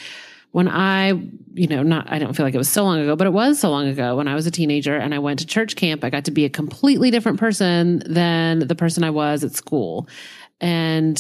when 0.54 0.68
I, 0.68 1.14
you 1.56 1.66
know, 1.68 1.82
not, 1.82 2.12
I 2.12 2.20
don't 2.20 2.36
feel 2.36 2.46
like 2.46 2.54
it 2.54 2.60
was 2.60 2.70
so 2.70 2.84
long 2.84 3.00
ago, 3.00 3.16
but 3.16 3.26
it 3.26 3.34
was 3.34 3.60
so 3.60 3.72
long 3.72 3.88
ago 3.88 4.18
when 4.18 4.28
I 4.28 4.36
was 4.36 4.46
a 4.46 4.52
teenager 4.52 4.96
and 4.96 5.12
I 5.12 5.18
went 5.18 5.40
to 5.40 5.48
church 5.48 5.76
camp, 5.76 6.04
I 6.04 6.12
got 6.12 6.26
to 6.26 6.32
be 6.32 6.46
a 6.46 6.50
completely 6.50 7.10
different 7.10 7.40
person 7.40 8.04
than 8.06 8.60
the 8.60 8.76
person 8.76 9.04
I 9.04 9.10
was 9.10 9.44
at 9.44 9.54
school. 9.54 10.08
And 10.62 11.20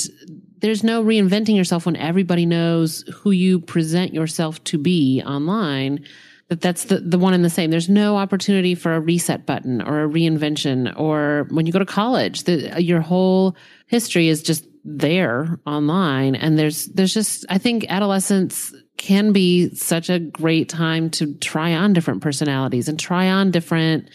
there's 0.59 0.83
no 0.83 1.03
reinventing 1.03 1.55
yourself 1.55 1.87
when 1.87 1.95
everybody 1.95 2.45
knows 2.45 3.03
who 3.11 3.31
you 3.31 3.59
present 3.59 4.13
yourself 4.13 4.63
to 4.65 4.77
be 4.77 5.23
online. 5.25 6.05
That 6.49 6.61
that's 6.61 6.83
the, 6.83 6.99
the 6.99 7.17
one 7.17 7.33
and 7.33 7.43
the 7.43 7.49
same. 7.49 7.71
There's 7.71 7.89
no 7.89 8.17
opportunity 8.17 8.75
for 8.75 8.93
a 8.93 8.99
reset 8.99 9.47
button 9.47 9.81
or 9.81 10.03
a 10.03 10.07
reinvention. 10.07 10.93
Or 10.95 11.47
when 11.49 11.65
you 11.65 11.73
go 11.73 11.79
to 11.79 11.85
college, 11.87 12.43
the, 12.43 12.79
your 12.79 13.01
whole 13.01 13.55
history 13.87 14.27
is 14.27 14.43
just 14.43 14.63
there 14.85 15.59
online. 15.65 16.35
And 16.35 16.59
there's, 16.59 16.85
there's 16.85 17.15
just, 17.15 17.47
I 17.49 17.57
think 17.57 17.87
adolescence 17.89 18.71
can 19.03 19.33
be 19.33 19.75
such 19.75 20.09
a 20.09 20.17
great 20.17 20.69
time 20.69 21.09
to 21.09 21.33
try 21.35 21.73
on 21.73 21.91
different 21.91 22.21
personalities 22.21 22.87
and 22.87 22.97
try 22.97 23.29
on 23.29 23.51
different 23.51 24.09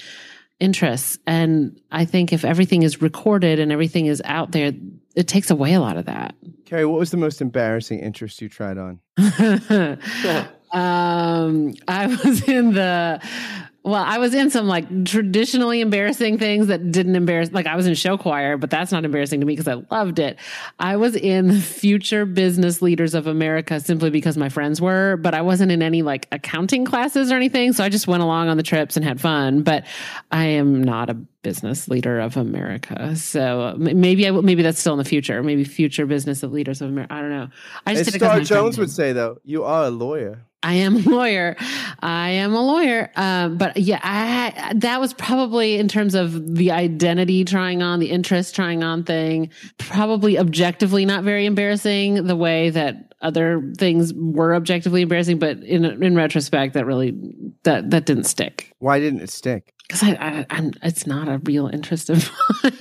interests. 0.61 1.19
And 1.27 1.79
I 1.93 2.07
think 2.07 2.33
if 2.33 2.43
everything 2.43 2.85
is 2.85 3.03
recorded 3.03 3.59
and 3.59 3.71
everything 3.71 4.07
is 4.07 4.23
out 4.25 4.53
there, 4.53 4.73
it 5.15 5.29
takes 5.29 5.51
away 5.51 5.75
a 5.75 5.81
lot 5.81 5.99
of 5.99 6.07
that. 6.07 6.35
Carrie, 6.65 6.87
what 6.87 6.99
was 6.99 7.11
the 7.11 7.19
most 7.19 7.43
embarrassing 7.43 7.99
interest 7.99 8.41
you 8.41 8.49
tried 8.49 8.79
on? 8.79 8.99
um, 10.73 11.75
I 11.87 12.07
was 12.07 12.49
in 12.49 12.73
the 12.73 13.21
well, 13.89 14.05
I 14.07 14.19
was 14.19 14.35
in 14.35 14.51
some 14.51 14.67
like 14.67 15.07
traditionally 15.07 15.81
embarrassing 15.81 16.37
things 16.37 16.67
that 16.67 16.93
didn't 16.93 17.17
embarrass. 17.17 17.51
Like 17.53 17.67
I 17.67 17.75
was 17.75 17.87
in 17.87 17.95
show 17.95 18.19
choir, 18.19 18.59
but 18.59 18.69
that's 18.69 18.93
not 18.93 19.07
embarrassing 19.07 19.41
to 19.41 19.47
me 19.47 19.57
because 19.57 19.67
I 19.67 19.83
loved 19.91 20.19
it. 20.19 20.39
I 20.79 20.97
was 20.97 21.17
in 21.17 21.49
the 21.49 21.61
Future 21.61 22.27
Business 22.27 22.83
Leaders 22.83 23.15
of 23.15 23.27
America 23.27 23.81
simply 23.81 24.11
because 24.11 24.37
my 24.37 24.51
friends 24.51 24.79
were, 24.79 25.17
but 25.17 25.33
I 25.33 25.41
wasn't 25.41 25.73
in 25.73 25.81
any 25.81 26.03
like 26.03 26.29
accounting 26.33 26.85
classes 26.85 27.33
or 27.33 27.37
anything. 27.37 27.73
So 27.73 27.83
I 27.83 27.89
just 27.89 28.07
went 28.07 28.23
along 28.23 28.49
on 28.49 28.59
the 28.59 28.63
trips 28.63 28.97
and 28.97 29.05
had 29.05 29.23
fun. 29.23 29.63
But 29.63 29.87
I 30.31 30.45
am 30.45 30.85
not 30.85 31.09
a 31.09 31.17
business 31.43 31.89
leader 31.89 32.21
of 32.21 32.37
America. 32.37 33.15
So 33.17 33.75
maybe 33.79 34.27
I 34.27 34.31
maybe 34.31 34.63
that's 34.63 34.79
still 34.79 34.95
in 34.95 34.99
the 34.99 35.05
future. 35.05 35.43
Maybe 35.43 35.65
future 35.65 36.07
business 36.07 36.43
of 36.43 36.53
leaders 36.53 36.83
of 36.83 36.89
America. 36.89 37.15
I 37.15 37.21
don't 37.21 37.31
know. 37.31 37.49
I 37.87 37.95
just 37.95 38.09
As 38.09 38.15
Star 38.15 38.41
Jones 38.41 38.79
would 38.79 38.91
say 38.91 39.13
though, 39.13 39.39
you 39.45 39.65
are 39.65 39.85
a 39.85 39.91
lawyer. 39.91 40.45
I 40.63 40.75
am 40.75 40.97
a 40.97 41.11
lawyer. 41.11 41.57
I 42.01 42.31
am 42.31 42.53
a 42.53 42.61
lawyer. 42.61 43.13
Uh, 43.15 43.49
but 43.49 43.77
yeah, 43.77 44.01
I, 44.03 44.73
that 44.75 45.01
was 45.01 45.15
probably 45.15 45.79
in 45.79 45.87
terms 45.87 46.17
of 46.17 46.57
the 46.57 46.73
identity 46.73 47.45
trying 47.45 47.81
on, 47.81 48.01
the 48.01 48.11
interest 48.11 48.57
trying 48.57 48.83
on 48.83 49.05
thing, 49.05 49.51
probably 49.79 50.37
objectively 50.37 51.05
not 51.05 51.23
very 51.23 51.47
embarrassing 51.47 52.27
the 52.27 52.35
way 52.35 52.71
that 52.71 53.15
other 53.21 53.73
things 53.79 54.13
were 54.15 54.55
objectively 54.55 55.03
embarrassing. 55.03 55.39
But 55.39 55.59
in, 55.59 55.85
in 55.85 56.17
retrospect, 56.17 56.75
that 56.75 56.87
really, 56.87 57.17
that, 57.63 57.91
that 57.91 58.07
didn't 58.07 58.25
stick. 58.25 58.73
Why 58.81 58.99
didn't 58.99 59.21
it 59.21 59.31
stick? 59.31 59.75
Because 59.89 60.03
I, 60.03 60.11
I, 60.13 60.47
I'm, 60.51 60.73
it's 60.83 61.07
not 61.07 61.29
a 61.29 61.39
real 61.39 61.69
interest 61.69 62.11
of 62.11 62.31
mine. 62.63 62.73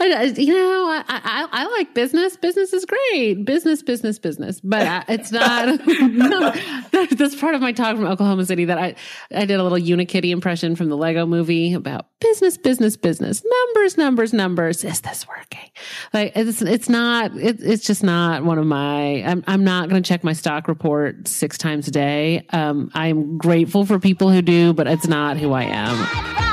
I, 0.00 0.34
you 0.36 0.52
know, 0.52 0.88
I, 0.90 1.04
I, 1.08 1.48
I 1.50 1.66
like 1.66 1.94
business. 1.94 2.36
Business 2.36 2.72
is 2.72 2.84
great. 2.84 3.44
Business, 3.44 3.82
business, 3.82 4.18
business. 4.18 4.60
But 4.60 5.04
it's 5.08 5.32
not. 5.32 5.80
no, 5.86 6.52
that's 6.92 7.34
part 7.36 7.54
of 7.54 7.60
my 7.60 7.72
talk 7.72 7.96
from 7.96 8.06
Oklahoma 8.06 8.44
City. 8.46 8.64
That 8.66 8.78
I 8.78 8.94
I 9.34 9.44
did 9.46 9.58
a 9.58 9.62
little 9.62 9.78
Unikitty 9.78 10.30
impression 10.30 10.76
from 10.76 10.88
the 10.88 10.96
Lego 10.96 11.26
Movie 11.26 11.74
about 11.74 12.06
business, 12.20 12.56
business, 12.56 12.96
business. 12.96 13.42
Numbers, 13.44 13.96
numbers, 13.96 14.32
numbers. 14.32 14.84
Is 14.84 15.00
this 15.00 15.26
working? 15.26 15.70
Like 16.12 16.32
it's 16.36 16.62
it's 16.62 16.88
not. 16.88 17.36
It, 17.36 17.60
it's 17.60 17.84
just 17.84 18.04
not 18.04 18.44
one 18.44 18.58
of 18.58 18.66
my. 18.66 19.22
I'm 19.24 19.42
I'm 19.46 19.64
not 19.64 19.88
going 19.88 20.02
to 20.02 20.08
check 20.08 20.22
my 20.22 20.32
stock 20.32 20.68
report 20.68 21.26
six 21.26 21.58
times 21.58 21.88
a 21.88 21.90
day. 21.90 22.46
Um, 22.50 22.90
I'm 22.94 23.38
grateful 23.38 23.84
for 23.84 23.98
people 23.98 24.30
who 24.30 24.42
do, 24.42 24.72
but 24.72 24.86
it's 24.86 25.08
not 25.08 25.36
who 25.36 25.52
I 25.52 25.64
am. 25.64 26.47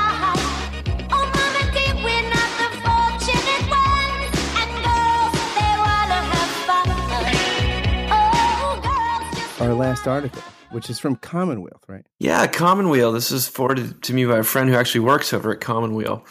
Our 9.60 9.74
last 9.74 10.06
article, 10.06 10.42
which 10.70 10.90
is 10.90 10.98
from 10.98 11.16
Commonwealth, 11.16 11.82
right? 11.88 12.04
Yeah, 12.18 12.46
Commonweal. 12.46 13.12
This 13.12 13.30
is 13.30 13.48
forwarded 13.48 14.02
to 14.02 14.14
me 14.14 14.24
by 14.24 14.38
a 14.38 14.42
friend 14.42 14.68
who 14.68 14.76
actually 14.76 15.00
works 15.00 15.32
over 15.32 15.52
at 15.52 15.60
Commonweal. 15.60 16.24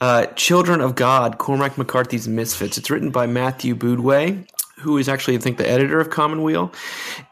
Uh, 0.00 0.26
Children 0.26 0.80
of 0.80 0.94
God, 0.94 1.38
Cormac 1.38 1.76
McCarthy's 1.76 2.28
Misfits. 2.28 2.78
It's 2.78 2.90
written 2.90 3.10
by 3.10 3.26
Matthew 3.26 3.74
Boudway 3.74 4.46
who 4.82 4.98
is 4.98 5.08
actually, 5.08 5.36
I 5.36 5.38
think, 5.38 5.58
the 5.58 5.68
editor 5.68 6.00
of 6.00 6.10
Commonweal. 6.10 6.72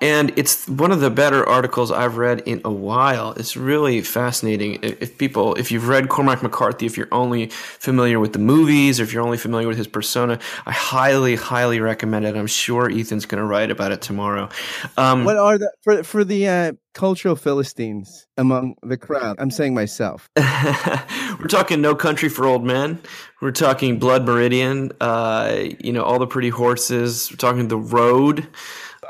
And 0.01 0.32
it's 0.36 0.68
one 0.68 0.92
of 0.92 1.01
the 1.01 1.11
better 1.11 1.46
articles 1.48 1.90
I've 1.90 2.16
read 2.16 2.40
in 2.46 2.61
a 2.64 2.70
while. 2.70 3.32
It's 3.32 3.57
really 3.57 4.03
fascinating. 4.03 4.78
If 4.82 5.18
people, 5.18 5.55
if 5.57 5.70
you've 5.70 5.88
read 5.88 6.09
Cormac 6.09 6.42
McCarthy, 6.42 6.86
if 6.86 6.96
you're 6.96 7.12
only 7.12 7.48
familiar 7.48 8.18
with 8.20 8.32
the 8.32 8.38
movies, 8.38 9.01
or 9.01 9.03
if 9.03 9.12
you're 9.12 9.24
only 9.24 9.38
familiar 9.38 9.68
with 9.68 9.76
his 9.76 9.88
persona, 9.88 10.38
I 10.64 10.72
highly, 10.72 11.36
highly 11.36 11.80
recommend 11.80 12.24
it. 12.24 12.36
I'm 12.36 12.46
sure 12.46 12.88
Ethan's 12.90 13.26
going 13.26 13.40
to 13.42 13.46
write 13.46 13.70
about 13.70 13.92
it 13.92 14.01
tomorrow. 14.01 14.48
Um, 14.96 15.24
what 15.24 15.36
are 15.36 15.59
the, 15.59 15.72
for, 15.82 16.03
for 16.05 16.24
the, 16.24 16.48
uh, 16.48 16.72
cultural 16.95 17.36
Philistines 17.36 18.26
among 18.36 18.74
the 18.82 18.97
crowd. 18.97 19.36
I'm 19.38 19.51
saying 19.51 19.74
myself. 19.74 20.28
We're 20.36 21.47
talking 21.49 21.80
No 21.80 21.95
Country 21.95 22.28
for 22.28 22.47
Old 22.47 22.64
Men. 22.64 23.01
We're 23.41 23.53
talking 23.53 23.99
Blood 23.99 24.26
Meridian. 24.26 24.93
Uh, 25.01 25.68
you 25.78 25.93
know, 25.93 26.03
all 26.03 26.18
the 26.18 26.26
pretty 26.26 26.51
horses. 26.51 27.30
We're 27.30 27.36
talking 27.36 27.68
The 27.68 27.78
Road. 27.78 28.49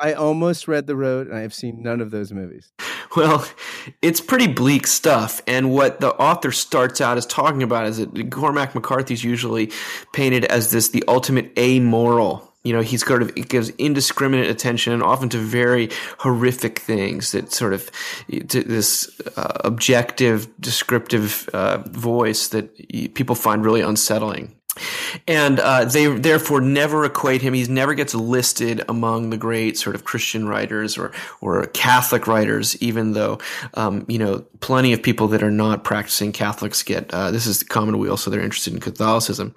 I 0.01 0.14
almost 0.14 0.68
read 0.68 0.87
The 0.87 0.97
Road, 0.97 1.26
and 1.26 1.37
I 1.37 1.41
have 1.41 1.53
seen 1.53 1.83
none 1.83 2.01
of 2.01 2.11
those 2.11 2.33
movies. 2.33 2.72
Well, 3.16 3.45
it's 4.03 4.20
pretty 4.20 4.47
bleak 4.47 4.87
stuff. 4.87 5.43
And 5.49 5.72
what 5.72 5.99
the 5.99 6.14
author 6.14 6.53
starts 6.53 7.01
out 7.01 7.18
as 7.18 7.26
talking 7.26 7.61
about 7.64 7.87
is 7.87 7.97
that 7.97 8.31
Cormac 8.31 8.72
McCarthy's 8.72 9.24
usually 9.24 9.72
painted 10.12 10.45
as 10.45 10.70
this 10.70 10.91
the 10.91 11.03
ultimate 11.09 11.53
amoral 11.59 12.50
you 12.63 12.73
know, 12.73 12.83
he's 12.83 13.05
sort 13.07 13.23
of 13.23 13.31
it 13.37 13.49
gives 13.49 13.71
indiscriminate 13.71 14.51
attention, 14.51 15.03
often 15.03 15.29
to 15.31 15.39
very 15.39 15.89
horrific 16.19 16.79
things 16.79 17.33
that 17.33 17.53
sort 17.53 17.73
of 17.73 17.91
to 18.49 18.63
this 18.63 19.21
uh, 19.37 19.61
objective, 19.65 20.49
descriptive 20.61 21.49
uh, 21.53 21.79
voice 21.89 22.49
that 22.49 22.77
people 23.15 23.35
find 23.35 23.65
really 23.65 23.81
unsettling 23.81 24.55
and 25.26 25.61
uh, 25.61 25.85
they 25.85 26.07
therefore 26.07 26.61
never 26.61 27.05
equate 27.05 27.43
him. 27.43 27.55
He 27.55 27.64
never 27.64 27.95
gets 27.95 28.14
listed 28.14 28.83
among 28.89 29.31
the 29.31 29.37
great 29.37 29.78
sort 29.78 29.95
of 29.95 30.05
Christian 30.05 30.49
writers 30.49 30.99
or 30.99 31.12
or 31.41 31.66
Catholic 31.66 32.26
writers, 32.26 32.81
even 32.83 33.12
though 33.12 33.39
um, 33.74 34.05
you 34.09 34.18
know 34.18 34.45
plenty 34.61 34.93
of 34.93 35.03
people 35.03 35.28
that 35.28 35.43
are 35.43 35.51
not 35.51 35.85
practicing 35.85 36.33
Catholics 36.33 36.83
get 36.83 37.12
uh, 37.12 37.31
this 37.31 37.47
is 37.47 37.61
the 37.61 37.64
commonweal, 37.64 38.16
so 38.16 38.31
they're 38.31 38.41
interested 38.41 38.72
in 38.72 38.81
Catholicism. 38.81 39.55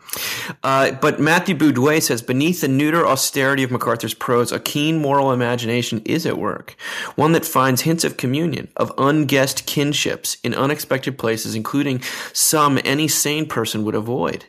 Uh, 0.63 0.91
but 0.91 1.19
Matthew 1.19 1.55
Boudway 1.55 2.01
says 2.01 2.21
beneath 2.21 2.61
the 2.61 2.67
neuter 2.67 3.05
austerity 3.05 3.63
of 3.63 3.71
McCarthy's 3.71 4.13
prose, 4.13 4.51
a 4.51 4.59
keen 4.59 5.01
moral 5.01 5.31
imagination 5.31 6.01
is 6.05 6.25
at 6.25 6.37
work, 6.37 6.75
one 7.15 7.31
that 7.33 7.45
finds 7.45 7.81
hints 7.81 8.03
of 8.03 8.17
communion, 8.17 8.69
of 8.77 8.91
unguessed 8.97 9.65
kinships 9.65 10.37
in 10.43 10.53
unexpected 10.53 11.17
places, 11.17 11.55
including 11.55 12.01
some 12.33 12.79
any 12.83 13.07
sane 13.07 13.45
person 13.45 13.83
would 13.83 13.95
avoid. 13.95 14.45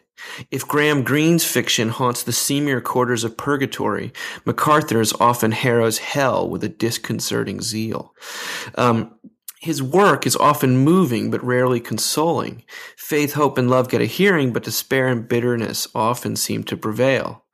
If 0.50 0.66
Graham 0.66 1.02
Greene's 1.02 1.44
fiction 1.44 1.88
haunts 1.88 2.22
the 2.22 2.32
seamier 2.32 2.82
quarters 2.82 3.24
of 3.24 3.36
purgatory, 3.36 4.12
McCarthy's 4.44 5.12
often 5.20 5.52
harrows 5.52 5.98
hell 5.98 6.48
with 6.48 6.64
a 6.64 6.68
disconcerting 6.68 7.60
zeal. 7.60 8.14
Um, 8.76 9.14
his 9.64 9.82
work 9.82 10.26
is 10.26 10.36
often 10.36 10.76
moving 10.76 11.30
but 11.30 11.42
rarely 11.42 11.80
consoling. 11.80 12.62
Faith, 12.96 13.32
hope, 13.32 13.56
and 13.56 13.70
love 13.70 13.88
get 13.88 14.02
a 14.02 14.06
hearing, 14.06 14.52
but 14.52 14.62
despair 14.62 15.08
and 15.08 15.26
bitterness 15.26 15.88
often 15.94 16.36
seem 16.36 16.64
to 16.64 16.76
prevail. 16.76 17.44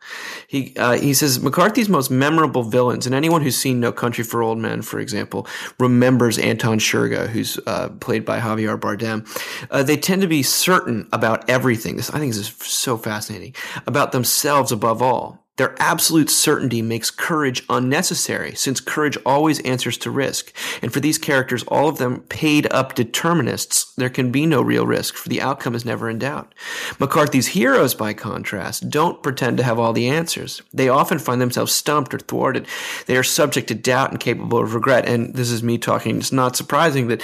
He 0.49 0.75
uh, 0.77 0.99
he 0.99 1.15
says 1.15 1.41
McCarthy's 1.41 1.89
most 1.89 2.11
memorable 2.11 2.65
villains, 2.65 3.07
and 3.07 3.15
anyone 3.15 3.43
who's 3.43 3.57
seen 3.57 3.79
No 3.79 3.93
Country 3.93 4.25
for 4.25 4.43
Old 4.43 4.59
Men, 4.59 4.83
for 4.83 4.99
example, 4.99 5.47
remembers 5.79 6.39
Anton 6.39 6.79
Chigurh, 6.79 7.29
who's 7.29 7.61
uh, 7.67 7.91
played 8.01 8.25
by 8.25 8.41
Javier 8.41 8.79
Bardem. 8.79 9.25
Uh, 9.71 9.83
they 9.85 9.97
tend 9.97 10.23
to 10.23 10.29
be 10.29 10.43
certain 10.43 11.09
about 11.13 11.49
everything. 11.49 11.97
This 11.97 12.11
I 12.11 12.19
think 12.19 12.33
this 12.33 12.49
is 12.49 12.57
so 12.67 12.97
fascinating 12.97 13.55
about 13.87 14.11
themselves 14.11 14.73
above 14.73 15.01
all. 15.01 15.47
Their 15.61 15.77
absolute 15.79 16.31
certainty 16.31 16.81
makes 16.81 17.11
courage 17.11 17.67
unnecessary, 17.69 18.55
since 18.55 18.81
courage 18.81 19.19
always 19.27 19.61
answers 19.61 19.99
to 19.99 20.11
risk. 20.11 20.55
And 20.81 20.91
for 20.91 21.01
these 21.01 21.19
characters, 21.19 21.65
all 21.65 21.87
of 21.87 21.99
them 21.99 22.21
paid 22.31 22.67
up 22.73 22.95
determinists, 22.95 23.93
there 23.97 24.09
can 24.09 24.33
be 24.33 24.47
no 24.47 24.63
real 24.63 24.87
risk, 24.87 25.17
for 25.17 25.29
the 25.29 25.43
outcome 25.43 25.75
is 25.75 25.85
never 25.85 26.09
in 26.09 26.19
doubt. 26.19 26.55
McCarthy's 26.99 27.49
heroes, 27.49 27.95
by 27.95 28.15
contrast, 28.15 28.89
don't 28.89 29.23
pretend 29.23 29.59
to 29.59 29.63
have 29.63 29.79
all 29.79 29.93
the 29.93 30.09
answers. 30.09 30.63
They 30.73 30.89
often 30.89 31.19
find 31.19 31.43
themselves 31.43 31.75
stumped 31.75 32.15
or 32.15 32.21
thwarted. 32.21 32.67
They 33.05 33.19
are 33.19 33.23
subject 33.23 33.69
to 33.69 33.75
doubt 33.75 34.13
and 34.13 34.19
capable 34.19 34.63
of 34.63 34.75
regret. 34.75 35.07
And 35.07 35.35
this 35.35 35.51
is 35.51 35.63
me 35.63 35.77
talking. 35.77 36.17
It's 36.17 36.33
not 36.33 36.57
surprising 36.57 37.09
that 37.09 37.23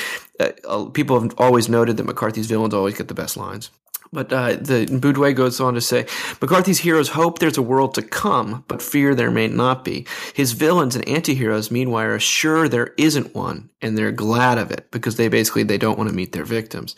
uh, 0.69 0.85
people 0.93 1.19
have 1.19 1.33
always 1.39 1.71
noted 1.71 1.97
that 1.97 2.05
McCarthy's 2.05 2.49
villains 2.49 2.75
always 2.75 2.99
get 2.99 3.09
the 3.09 3.15
best 3.15 3.39
lines. 3.39 3.71
But 4.13 4.33
uh, 4.33 4.57
the 4.57 4.87
Boudway 4.87 5.35
goes 5.35 5.61
on 5.61 5.75
to 5.75 5.81
say 5.81 6.07
McCarthy's 6.41 6.79
heroes 6.79 7.09
hope 7.11 7.39
there's 7.39 7.59
a 7.59 7.63
world 7.63 7.95
to 7.95 8.03
come, 8.03 8.65
but 8.69 8.83
fear 8.83 9.15
there 9.15 9.31
may 9.31 9.49
not 9.49 9.85
be. 9.85 10.07
His 10.35 10.53
villains 10.53 10.97
and 10.97 11.07
anti-heroes, 11.09 11.71
meanwhile, 11.71 12.07
are 12.07 12.19
sure 12.19 12.69
there 12.69 12.95
isn't 12.97 13.35
one, 13.35 13.71
and 13.83 13.97
they're 13.97 14.13
glad 14.13 14.59
of 14.59 14.71
it 14.71 14.91
because 14.91 15.17
they 15.17 15.29
basically 15.29 15.63
they 15.63 15.79
don't 15.79 15.99
want 15.99 16.09
to 16.11 16.17
meet 16.17 16.33
their 16.33 16.45
victims. 16.45 16.95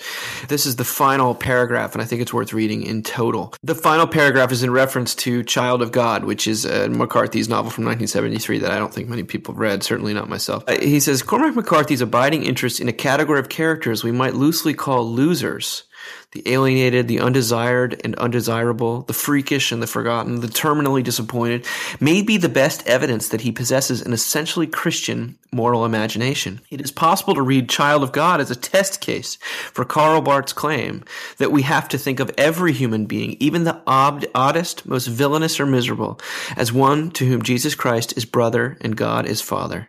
This 0.49 0.67
is 0.67 0.77
the 0.77 0.85
final 0.85 1.35
paragraph, 1.35 1.95
and 1.95 2.03
I 2.03 2.05
think 2.05 2.23
it's 2.23 2.33
worth 2.33 2.53
reading 2.53 2.83
in 2.83 3.03
total. 3.03 3.55
The 3.63 3.75
final 3.75 4.07
paragraph 4.07 4.53
is 4.53 4.63
in 4.63 4.71
reference 4.71 5.15
to 5.17 5.43
Child 5.43 5.83
of 5.83 5.93
God, 5.93 6.25
which 6.25 6.47
is 6.47 6.67
uh, 6.67 6.89
McCarthy's 6.91 7.49
novel 7.49 7.71
from 7.71 7.85
1973 7.85 8.59
that 8.61 8.71
I 8.71 8.79
don't 8.79 8.93
think 8.93 9.09
many 9.09 9.25
people 9.25 9.55
read, 9.55 9.83
certainly 9.83 10.15
not 10.15 10.29
myself. 10.29 10.65
Uh, 10.67 10.79
he 10.81 11.01
says 11.01 11.23
Cormac 11.23 11.55
McCarthy's 11.55 12.01
abiding 12.01 12.45
interest 12.45 12.81
in 12.81 12.89
a 12.89 12.93
category 12.93 13.41
of 13.41 13.49
characters 13.49 14.05
we 14.05 14.13
might 14.13 14.35
loosely 14.35 14.75
call 14.75 15.05
losers 15.05 15.85
the 16.33 16.43
alienated, 16.53 17.09
the 17.09 17.21
undesired 17.21 18.01
and 18.05 18.15
undesirable, 18.17 19.03
the 19.03 19.13
freakish 19.13 19.73
and 19.73 19.83
the 19.83 19.87
forgotten, 19.87 20.41
the 20.41 20.47
terminally 20.47 21.03
disappointed, 21.03 21.65
may 22.01 22.23
be 22.23 22.37
the 22.37 22.49
best 22.49 22.87
evidence 22.87 23.29
that 23.31 23.41
he 23.41 23.53
possesses 23.53 24.03
an 24.03 24.13
essentially 24.13 24.67
Christian 24.67 25.39
moral 25.51 25.85
imagination. 25.85 26.61
It 26.71 26.81
is 26.81 26.93
possible 26.93 27.35
to 27.35 27.43
read 27.43 27.69
Child 27.69 28.03
of 28.03 28.13
God 28.13 28.41
as 28.41 28.51
a 28.51 28.57
test 28.57 29.01
case 29.01 29.37
for 29.73 29.85
Karl 29.85 30.21
Barth's 30.21 30.53
claim 30.53 31.03
that 31.39 31.53
we 31.53 31.63
have 31.63 31.89
to 31.89 31.99
think 31.99 32.21
of 32.21 32.31
every 32.37 32.73
human 32.73 33.07
being, 33.07 33.37
even 33.41 33.65
the 33.65 33.81
odd, 33.87 34.27
oddest, 34.35 34.87
most 34.87 35.07
villainous 35.07 35.59
or 35.59 35.67
miserable, 35.67 36.21
as 36.57 36.73
one 36.73 37.11
to 37.13 37.27
whom 37.27 37.43
Jesus 37.43 37.75
Christ 37.75 38.17
is 38.17 38.25
brother 38.25 38.77
and 38.81 38.97
God 38.97 39.27
is 39.27 39.41
father. 39.41 39.89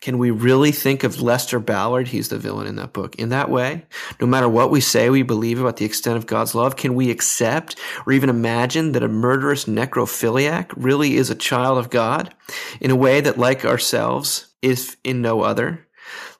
Can 0.00 0.18
we 0.18 0.30
really 0.30 0.72
think 0.72 1.04
of 1.04 1.20
Lester 1.20 1.58
Ballard, 1.58 2.08
he's 2.08 2.28
the 2.28 2.38
villain 2.38 2.66
in 2.66 2.76
that 2.76 2.92
book, 2.92 3.16
in 3.16 3.28
that 3.30 3.50
way? 3.50 3.86
No 4.20 4.26
matter 4.26 4.48
what 4.48 4.70
we 4.70 4.80
say 4.80 5.10
we 5.10 5.22
believe 5.22 5.60
about 5.60 5.76
the 5.76 5.84
extent 5.84 6.16
of 6.16 6.26
God's 6.26 6.54
love, 6.54 6.76
can 6.76 6.94
we 6.94 7.10
accept 7.10 7.76
or 8.06 8.12
even 8.12 8.30
imagine 8.30 8.92
that 8.92 9.02
a 9.02 9.08
murderous 9.08 9.64
necrophiliac 9.66 10.72
really 10.76 11.16
is 11.16 11.30
a 11.30 11.34
child 11.34 11.78
of 11.78 11.90
God 11.90 12.34
in 12.80 12.90
a 12.90 12.96
way 12.96 13.20
that, 13.20 13.38
like 13.38 13.64
ourselves, 13.64 14.54
if 14.62 14.96
in 15.04 15.22
no 15.22 15.42
other? 15.42 15.86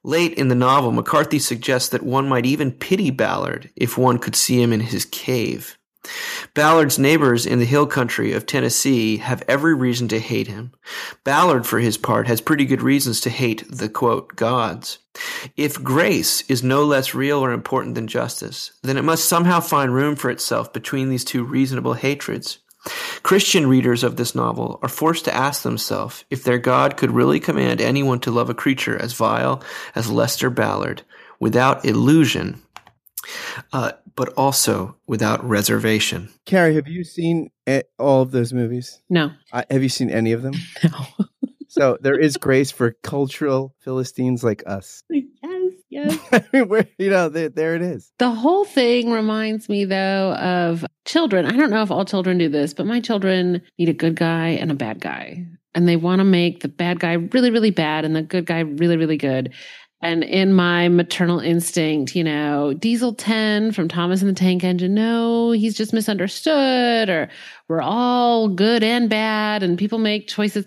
Late 0.05 0.35
in 0.35 0.49
the 0.49 0.55
novel, 0.55 0.93
McCarthy 0.93 1.39
suggests 1.39 1.91
that 1.91 2.03
one 2.03 2.29
might 2.29 2.47
even 2.47 2.73
pity 2.73 3.11
Ballard 3.11 3.71
if 3.77 3.99
one 3.99 4.19
could 4.19 4.37
see 4.37 4.63
him 4.63 4.73
in 4.73 4.81
his 4.81 5.05
cave. 5.05 5.78
Ballard's 6.55 6.99
neighbors 6.99 7.47
in 7.47 7.59
the 7.59 7.65
hill 7.65 7.87
country 7.87 8.33
of 8.33 8.47
Tennessee 8.47 9.19
have 9.19 9.43
every 9.49 9.75
reason 9.75 10.09
to 10.09 10.19
hate 10.19 10.47
him. 10.47 10.73
Ballard, 11.25 11.67
for 11.67 11.79
his 11.79 11.97
part, 11.97 12.27
has 12.27 12.41
pretty 12.41 12.65
good 12.65 12.83
reasons 12.83 13.21
to 13.23 13.31
hate 13.31 13.65
the 13.69 13.89
quote, 13.89 14.37
gods. 14.37 14.99
If 15.57 15.83
grace 15.83 16.43
is 16.43 16.63
no 16.63 16.85
less 16.85 17.15
real 17.15 17.39
or 17.39 17.53
important 17.53 17.95
than 17.95 18.07
justice, 18.07 18.73
then 18.83 18.97
it 18.97 19.05
must 19.05 19.25
somehow 19.25 19.61
find 19.61 19.93
room 19.93 20.17
for 20.17 20.31
itself 20.31 20.73
between 20.73 21.11
these 21.11 21.25
two 21.25 21.45
reasonable 21.45 21.95
hatreds. 21.95 22.59
Christian 23.23 23.67
readers 23.67 24.05
of 24.05 24.17
this 24.17 24.35
novel 24.35 24.79
are 24.83 24.89
forced 24.89 25.25
to 25.25 25.35
ask 25.35 25.63
themselves 25.63 26.25
if 26.31 26.45
their 26.45 26.59
God 26.59 26.97
could 26.97 27.11
really 27.11 27.41
command 27.41 27.81
anyone 27.81 28.21
to 28.21 28.31
love 28.31 28.49
a 28.49 28.55
creature 28.55 28.97
as 28.97 29.13
vile 29.13 29.63
as 29.95 30.11
Lester 30.11 30.49
Ballard 30.49 31.03
without 31.41 31.85
illusion 31.85 32.63
uh, 33.73 33.93
but 34.15 34.33
also 34.37 34.97
without 35.07 35.43
reservation. 35.45 36.29
Carrie, 36.45 36.75
have 36.75 36.89
you 36.89 37.05
seen 37.05 37.51
all 37.99 38.23
of 38.23 38.31
those 38.31 38.53
movies? 38.53 39.01
No. 39.09 39.31
Uh, 39.53 39.63
have 39.71 39.83
you 39.83 39.89
seen 39.89 40.11
any 40.11 40.33
of 40.33 40.43
them? 40.43 40.55
No. 40.85 41.07
so 41.69 41.99
there 42.01 42.19
is 42.19 42.37
grace 42.37 42.71
for 42.71 42.93
cultural 43.03 43.75
Philistines 43.81 44.43
like 44.43 44.63
us. 44.67 45.03
Yes, 45.91 46.19
yes. 46.33 46.45
I 46.53 46.65
mean, 46.65 46.87
you 46.99 47.11
know, 47.11 47.29
there, 47.29 47.49
there 47.49 47.75
it 47.75 47.83
is. 47.83 48.13
The 48.19 48.31
whole 48.31 48.65
thing 48.65 49.11
reminds 49.11 49.69
me, 49.69 49.85
though, 49.85 50.35
of 50.35 50.85
children. 51.05 51.47
I 51.47 51.57
don't 51.57 51.71
know 51.71 51.83
if 51.83 51.91
all 51.91 52.05
children 52.05 52.39
do 52.39 52.49
this, 52.49 52.75
but 52.75 52.87
my 52.87 53.01
children 53.01 53.63
need 53.79 53.89
a 53.89 53.95
good 53.95 54.15
guy 54.17 54.49
and 54.49 54.71
a 54.71 54.75
bad 54.75 55.01
guy. 55.01 55.47
And 55.75 55.89
they 55.89 55.97
want 55.97 56.21
to 56.21 56.25
make 56.25 56.61
the 56.61 56.69
bad 56.69 57.01
guy 57.01 57.13
really, 57.15 57.51
really 57.51 57.71
bad 57.71 58.05
and 58.05 58.17
the 58.17 58.23
good 58.23 58.47
guy 58.47 58.61
really, 58.61 58.97
really 58.97 59.17
good. 59.17 59.53
And 60.01 60.23
in 60.23 60.53
my 60.53 60.89
maternal 60.89 61.41
instinct, 61.41 62.15
you 62.15 62.23
know, 62.23 62.73
Diesel 62.73 63.15
10 63.15 63.73
from 63.73 63.89
Thomas 63.89 64.21
and 64.21 64.31
the 64.31 64.35
Tank 64.35 64.63
Engine, 64.63 64.95
no, 64.95 65.51
he's 65.51 65.77
just 65.77 65.93
misunderstood, 65.93 67.11
or 67.11 67.29
we're 67.67 67.83
all 67.83 68.49
good 68.49 68.85
and 68.85 69.11
bad, 69.11 69.65
and 69.65 69.77
people 69.77 69.99
make 69.99 70.29
choices. 70.29 70.67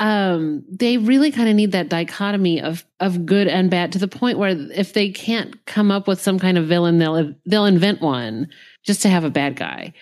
Um, 0.00 0.64
they 0.68 0.96
really 0.96 1.30
kind 1.30 1.48
of 1.48 1.54
need 1.54 1.70
that 1.70 1.88
dichotomy 1.88 2.60
of 2.60 2.84
of 2.98 3.24
good 3.24 3.46
and 3.46 3.70
bad 3.70 3.92
to 3.92 3.98
the 4.00 4.08
point 4.08 4.38
where 4.38 4.50
if 4.72 4.92
they 4.92 5.10
can't 5.10 5.64
come 5.66 5.92
up 5.92 6.08
with 6.08 6.20
some 6.20 6.40
kind 6.40 6.58
of 6.58 6.66
villain, 6.66 6.98
they'll 6.98 7.32
they'll 7.46 7.66
invent 7.66 8.00
one 8.00 8.48
just 8.82 9.02
to 9.02 9.08
have 9.08 9.22
a 9.22 9.30
bad 9.30 9.54
guy. 9.54 9.92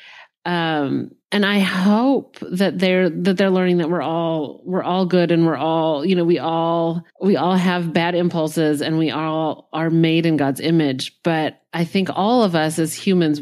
Um, 0.44 1.14
and 1.30 1.46
I 1.46 1.60
hope 1.60 2.38
that 2.40 2.78
they're 2.78 3.08
that 3.08 3.36
they're 3.36 3.50
learning 3.50 3.78
that 3.78 3.88
we're 3.88 4.02
all 4.02 4.60
we're 4.64 4.82
all 4.82 5.06
good 5.06 5.30
and 5.30 5.46
we're 5.46 5.56
all 5.56 6.04
you 6.04 6.14
know 6.14 6.24
we 6.24 6.38
all 6.38 7.04
we 7.20 7.36
all 7.36 7.54
have 7.54 7.92
bad 7.92 8.14
impulses 8.14 8.82
and 8.82 8.98
we 8.98 9.10
all 9.10 9.68
are 9.72 9.88
made 9.88 10.26
in 10.26 10.36
God's 10.36 10.60
image. 10.60 11.16
But 11.22 11.62
I 11.72 11.84
think 11.84 12.08
all 12.12 12.42
of 12.42 12.54
us 12.54 12.78
as 12.78 12.94
humans 12.94 13.40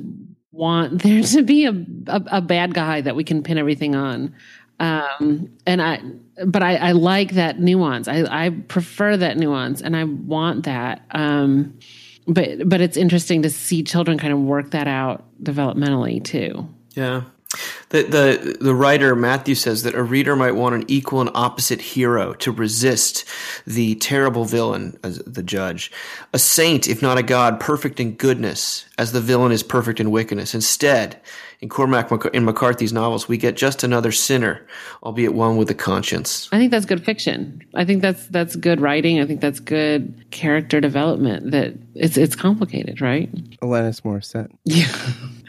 want 0.52 1.02
there 1.02 1.22
to 1.22 1.42
be 1.42 1.66
a 1.66 1.72
a, 2.06 2.22
a 2.32 2.40
bad 2.40 2.74
guy 2.74 3.00
that 3.00 3.16
we 3.16 3.24
can 3.24 3.42
pin 3.42 3.58
everything 3.58 3.94
on. 3.94 4.34
Um, 4.78 5.50
and 5.66 5.82
I, 5.82 6.00
but 6.46 6.62
I, 6.62 6.76
I 6.76 6.92
like 6.92 7.32
that 7.32 7.60
nuance. 7.60 8.08
I, 8.08 8.24
I 8.24 8.48
prefer 8.48 9.14
that 9.14 9.36
nuance, 9.36 9.82
and 9.82 9.94
I 9.94 10.04
want 10.04 10.64
that. 10.64 11.04
Um, 11.10 11.78
but 12.26 12.66
but 12.68 12.80
it's 12.80 12.96
interesting 12.96 13.42
to 13.42 13.50
see 13.50 13.82
children 13.82 14.16
kind 14.16 14.32
of 14.32 14.38
work 14.38 14.70
that 14.70 14.88
out 14.88 15.24
developmentally 15.42 16.24
too. 16.24 16.66
Yeah. 16.94 17.22
The, 17.88 18.04
the 18.04 18.56
the 18.60 18.74
writer 18.76 19.16
Matthew 19.16 19.56
says 19.56 19.82
that 19.82 19.96
a 19.96 20.02
reader 20.04 20.36
might 20.36 20.52
want 20.52 20.76
an 20.76 20.84
equal 20.86 21.20
and 21.20 21.30
opposite 21.34 21.80
hero 21.80 22.32
to 22.34 22.52
resist 22.52 23.24
the 23.66 23.96
terrible 23.96 24.44
villain 24.44 24.96
as 25.02 25.18
the 25.18 25.42
judge, 25.42 25.90
a 26.32 26.38
saint 26.38 26.86
if 26.86 27.02
not 27.02 27.18
a 27.18 27.24
god, 27.24 27.58
perfect 27.58 27.98
in 27.98 28.14
goodness 28.14 28.86
as 28.98 29.10
the 29.10 29.20
villain 29.20 29.50
is 29.50 29.64
perfect 29.64 29.98
in 29.98 30.12
wickedness. 30.12 30.54
Instead, 30.54 31.20
in 31.60 31.68
Cormac 31.68 32.10
in 32.32 32.44
McCarthy's 32.44 32.92
novels, 32.92 33.28
we 33.28 33.36
get 33.36 33.56
just 33.56 33.82
another 33.82 34.12
sinner, 34.12 34.66
albeit 35.02 35.34
one 35.34 35.56
with 35.56 35.68
a 35.70 35.74
conscience. 35.74 36.48
I 36.52 36.58
think 36.58 36.70
that's 36.70 36.86
good 36.86 37.04
fiction. 37.04 37.62
I 37.74 37.84
think 37.84 38.00
that's 38.00 38.26
that's 38.28 38.56
good 38.56 38.80
writing. 38.80 39.20
I 39.20 39.26
think 39.26 39.40
that's 39.40 39.60
good 39.60 40.30
character 40.30 40.80
development. 40.80 41.50
That 41.50 41.74
it's 41.94 42.16
it's 42.16 42.34
complicated, 42.34 43.00
right? 43.00 43.30
Alanis 43.58 44.00
Morissette. 44.02 44.50
Yeah, 44.64 44.90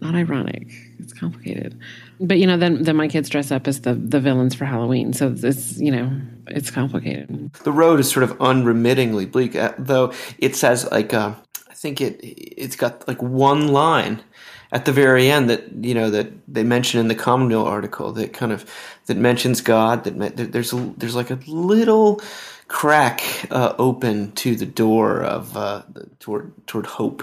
not 0.00 0.14
ironic 0.14 0.72
it's 1.06 1.12
complicated. 1.12 1.78
But 2.18 2.38
you 2.38 2.46
know, 2.46 2.56
then 2.56 2.82
then 2.82 2.96
my 2.96 3.08
kids 3.08 3.28
dress 3.28 3.52
up 3.52 3.68
as 3.68 3.82
the 3.82 3.94
the 3.94 4.20
villains 4.20 4.54
for 4.54 4.64
Halloween, 4.64 5.12
so 5.12 5.34
it's 5.36 5.78
you 5.78 5.92
know 5.92 6.10
it's 6.48 6.70
complicated. 6.70 7.52
The 7.64 7.72
road 7.72 8.00
is 8.00 8.10
sort 8.10 8.24
of 8.24 8.36
unremittingly 8.40 9.26
bleak, 9.26 9.54
uh, 9.54 9.74
though. 9.78 10.12
It 10.38 10.56
says 10.56 10.90
like 10.90 11.14
uh, 11.14 11.34
I 11.70 11.74
think 11.74 12.00
it 12.00 12.18
it's 12.22 12.76
got 12.76 13.06
like 13.06 13.22
one 13.22 13.68
line 13.68 14.22
at 14.72 14.84
the 14.84 14.92
very 14.92 15.30
end 15.30 15.48
that 15.48 15.84
you 15.84 15.94
know 15.94 16.10
that 16.10 16.32
they 16.48 16.64
mention 16.64 16.98
in 16.98 17.08
the 17.08 17.14
Commonweal 17.14 17.64
article 17.64 18.12
that 18.12 18.32
kind 18.32 18.52
of 18.52 18.68
that 19.06 19.16
mentions 19.16 19.60
God. 19.60 20.04
That 20.04 20.52
there's 20.52 20.72
a, 20.72 20.94
there's 20.96 21.14
like 21.14 21.30
a 21.30 21.38
little 21.46 22.20
crack 22.66 23.22
uh, 23.52 23.74
open 23.78 24.32
to 24.32 24.56
the 24.56 24.66
door 24.66 25.22
of 25.22 25.56
uh, 25.56 25.82
toward 26.18 26.52
toward 26.66 26.86
hope. 26.86 27.22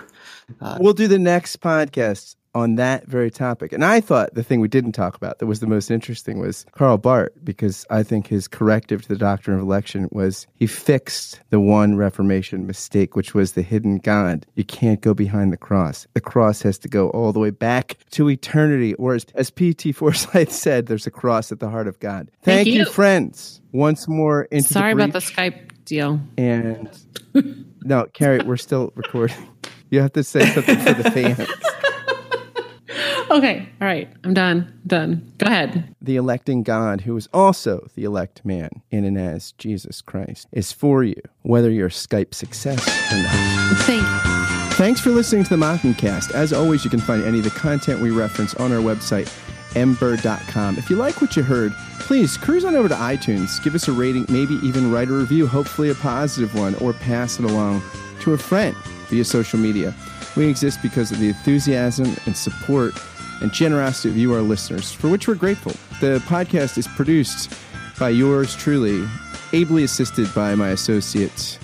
Uh, 0.61 0.77
we'll 0.79 0.93
do 0.93 1.07
the 1.07 1.19
next 1.19 1.59
podcast 1.59 2.35
on 2.55 2.75
that 2.75 3.07
very 3.07 3.31
topic. 3.31 3.73
And 3.73 3.83
I 3.83 3.99
thought 4.01 4.33
the 4.33 4.43
thing 4.43 4.59
we 4.59 4.67
didn't 4.67 4.91
talk 4.91 5.15
about 5.15 5.39
that 5.39 5.45
was 5.45 5.59
the 5.59 5.67
most 5.67 5.89
interesting 5.89 6.39
was 6.39 6.65
Karl 6.73 6.97
Barth, 6.97 7.31
because 7.43 7.85
I 7.89 8.03
think 8.03 8.27
his 8.27 8.47
corrective 8.47 9.01
to 9.03 9.07
the 9.07 9.17
doctrine 9.17 9.55
of 9.57 9.61
election 9.61 10.07
was 10.11 10.47
he 10.55 10.67
fixed 10.67 11.39
the 11.49 11.59
one 11.59 11.95
Reformation 11.95 12.67
mistake, 12.67 13.15
which 13.15 13.33
was 13.33 13.53
the 13.53 13.61
hidden 13.61 13.97
God. 13.97 14.45
You 14.55 14.63
can't 14.63 15.01
go 15.01 15.13
behind 15.13 15.51
the 15.51 15.57
cross. 15.57 16.07
The 16.13 16.21
cross 16.21 16.61
has 16.61 16.77
to 16.79 16.87
go 16.87 17.09
all 17.09 17.33
the 17.33 17.39
way 17.39 17.49
back 17.49 17.97
to 18.11 18.29
eternity. 18.29 18.93
Or 18.95 19.15
as, 19.15 19.25
as 19.35 19.49
P.T. 19.49 19.91
Forsyth 19.93 20.51
said, 20.51 20.87
there's 20.87 21.07
a 21.07 21.11
cross 21.11 21.51
at 21.51 21.59
the 21.59 21.69
heart 21.69 21.87
of 21.87 21.99
God. 21.99 22.29
Thank, 22.43 22.65
Thank 22.65 22.67
you. 22.67 22.79
you. 22.79 22.85
friends. 22.85 23.61
Once 23.71 24.07
more 24.07 24.43
into 24.51 24.71
Sorry 24.71 24.93
the 24.93 25.03
about 25.03 25.13
the. 25.13 25.19
Skype 25.19 25.71
deal. 25.85 26.19
And 26.37 26.89
no, 27.83 28.05
Carrie, 28.13 28.43
we're 28.43 28.57
still 28.57 28.91
recording. 28.95 29.37
You 29.89 30.01
have 30.01 30.13
to 30.13 30.23
say 30.23 30.43
something 30.47 30.79
for 30.79 30.93
the 30.93 31.11
fans. 31.11 31.47
Okay. 33.33 33.67
All 33.81 33.87
right. 33.87 34.07
I'm 34.23 34.35
done. 34.35 34.79
Done. 34.85 35.33
Go 35.39 35.47
ahead. 35.47 35.95
The 35.99 36.17
electing 36.17 36.61
God, 36.61 37.01
who 37.01 37.17
is 37.17 37.27
also 37.33 37.87
the 37.95 38.03
elect 38.03 38.45
man 38.45 38.69
in 38.91 39.05
and 39.05 39.17
as 39.17 39.53
Jesus 39.53 40.01
Christ, 40.01 40.47
is 40.51 40.71
for 40.71 41.03
you, 41.03 41.19
whether 41.41 41.71
you're 41.71 41.89
Skype 41.89 42.35
success 42.35 42.87
or 43.11 43.17
not. 43.17 43.77
Thank 43.79 44.03
you. 44.03 44.75
Thanks 44.75 45.01
for 45.01 45.09
listening 45.09 45.45
to 45.45 45.49
the 45.49 45.55
Mockingcast. 45.55 46.31
As 46.35 46.53
always, 46.53 46.83
you 46.83 46.91
can 46.91 46.99
find 46.99 47.23
any 47.23 47.39
of 47.39 47.43
the 47.43 47.49
content 47.49 48.01
we 48.01 48.11
reference 48.11 48.53
on 48.55 48.71
our 48.71 48.79
website, 48.79 49.25
mbird.com. 49.73 50.77
If 50.77 50.91
you 50.91 50.95
like 50.95 51.19
what 51.19 51.35
you 51.35 51.41
heard, 51.41 51.73
please 52.01 52.37
cruise 52.37 52.65
on 52.65 52.75
over 52.75 52.87
to 52.87 52.95
iTunes, 52.95 53.63
give 53.63 53.73
us 53.73 53.87
a 53.87 53.91
rating, 53.91 54.27
maybe 54.29 54.55
even 54.55 54.91
write 54.91 55.09
a 55.09 55.13
review, 55.13 55.47
hopefully 55.47 55.89
a 55.89 55.95
positive 55.95 56.53
one, 56.53 56.75
or 56.75 56.93
pass 56.93 57.39
it 57.39 57.45
along 57.45 57.81
to 58.21 58.33
a 58.33 58.37
friend 58.37 58.75
via 59.09 59.25
social 59.25 59.57
media. 59.57 59.95
We 60.35 60.47
exist 60.47 60.83
because 60.83 61.11
of 61.11 61.19
the 61.19 61.29
enthusiasm 61.29 62.15
and 62.25 62.37
support 62.37 62.93
and 63.43 63.53
generosity 63.53 64.09
of 64.09 64.17
you, 64.17 64.33
our 64.33 64.41
listeners, 64.41 64.91
for 64.91 65.09
which 65.09 65.27
we're 65.27 65.35
grateful. 65.35 65.73
The 66.01 66.19
podcast 66.25 66.77
is 66.77 66.87
produced 66.87 67.53
by 67.99 68.09
yours 68.09 68.55
truly, 68.55 69.07
ably 69.51 69.83
assisted 69.83 70.33
by 70.33 70.55
my 70.55 70.69
associate, 70.69 71.59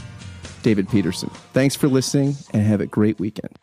David 0.61 0.87
Peterson. 0.89 1.29
Thanks 1.53 1.75
for 1.75 1.87
listening 1.87 2.35
and 2.53 2.61
have 2.63 2.81
a 2.81 2.85
great 2.85 3.19
weekend. 3.19 3.59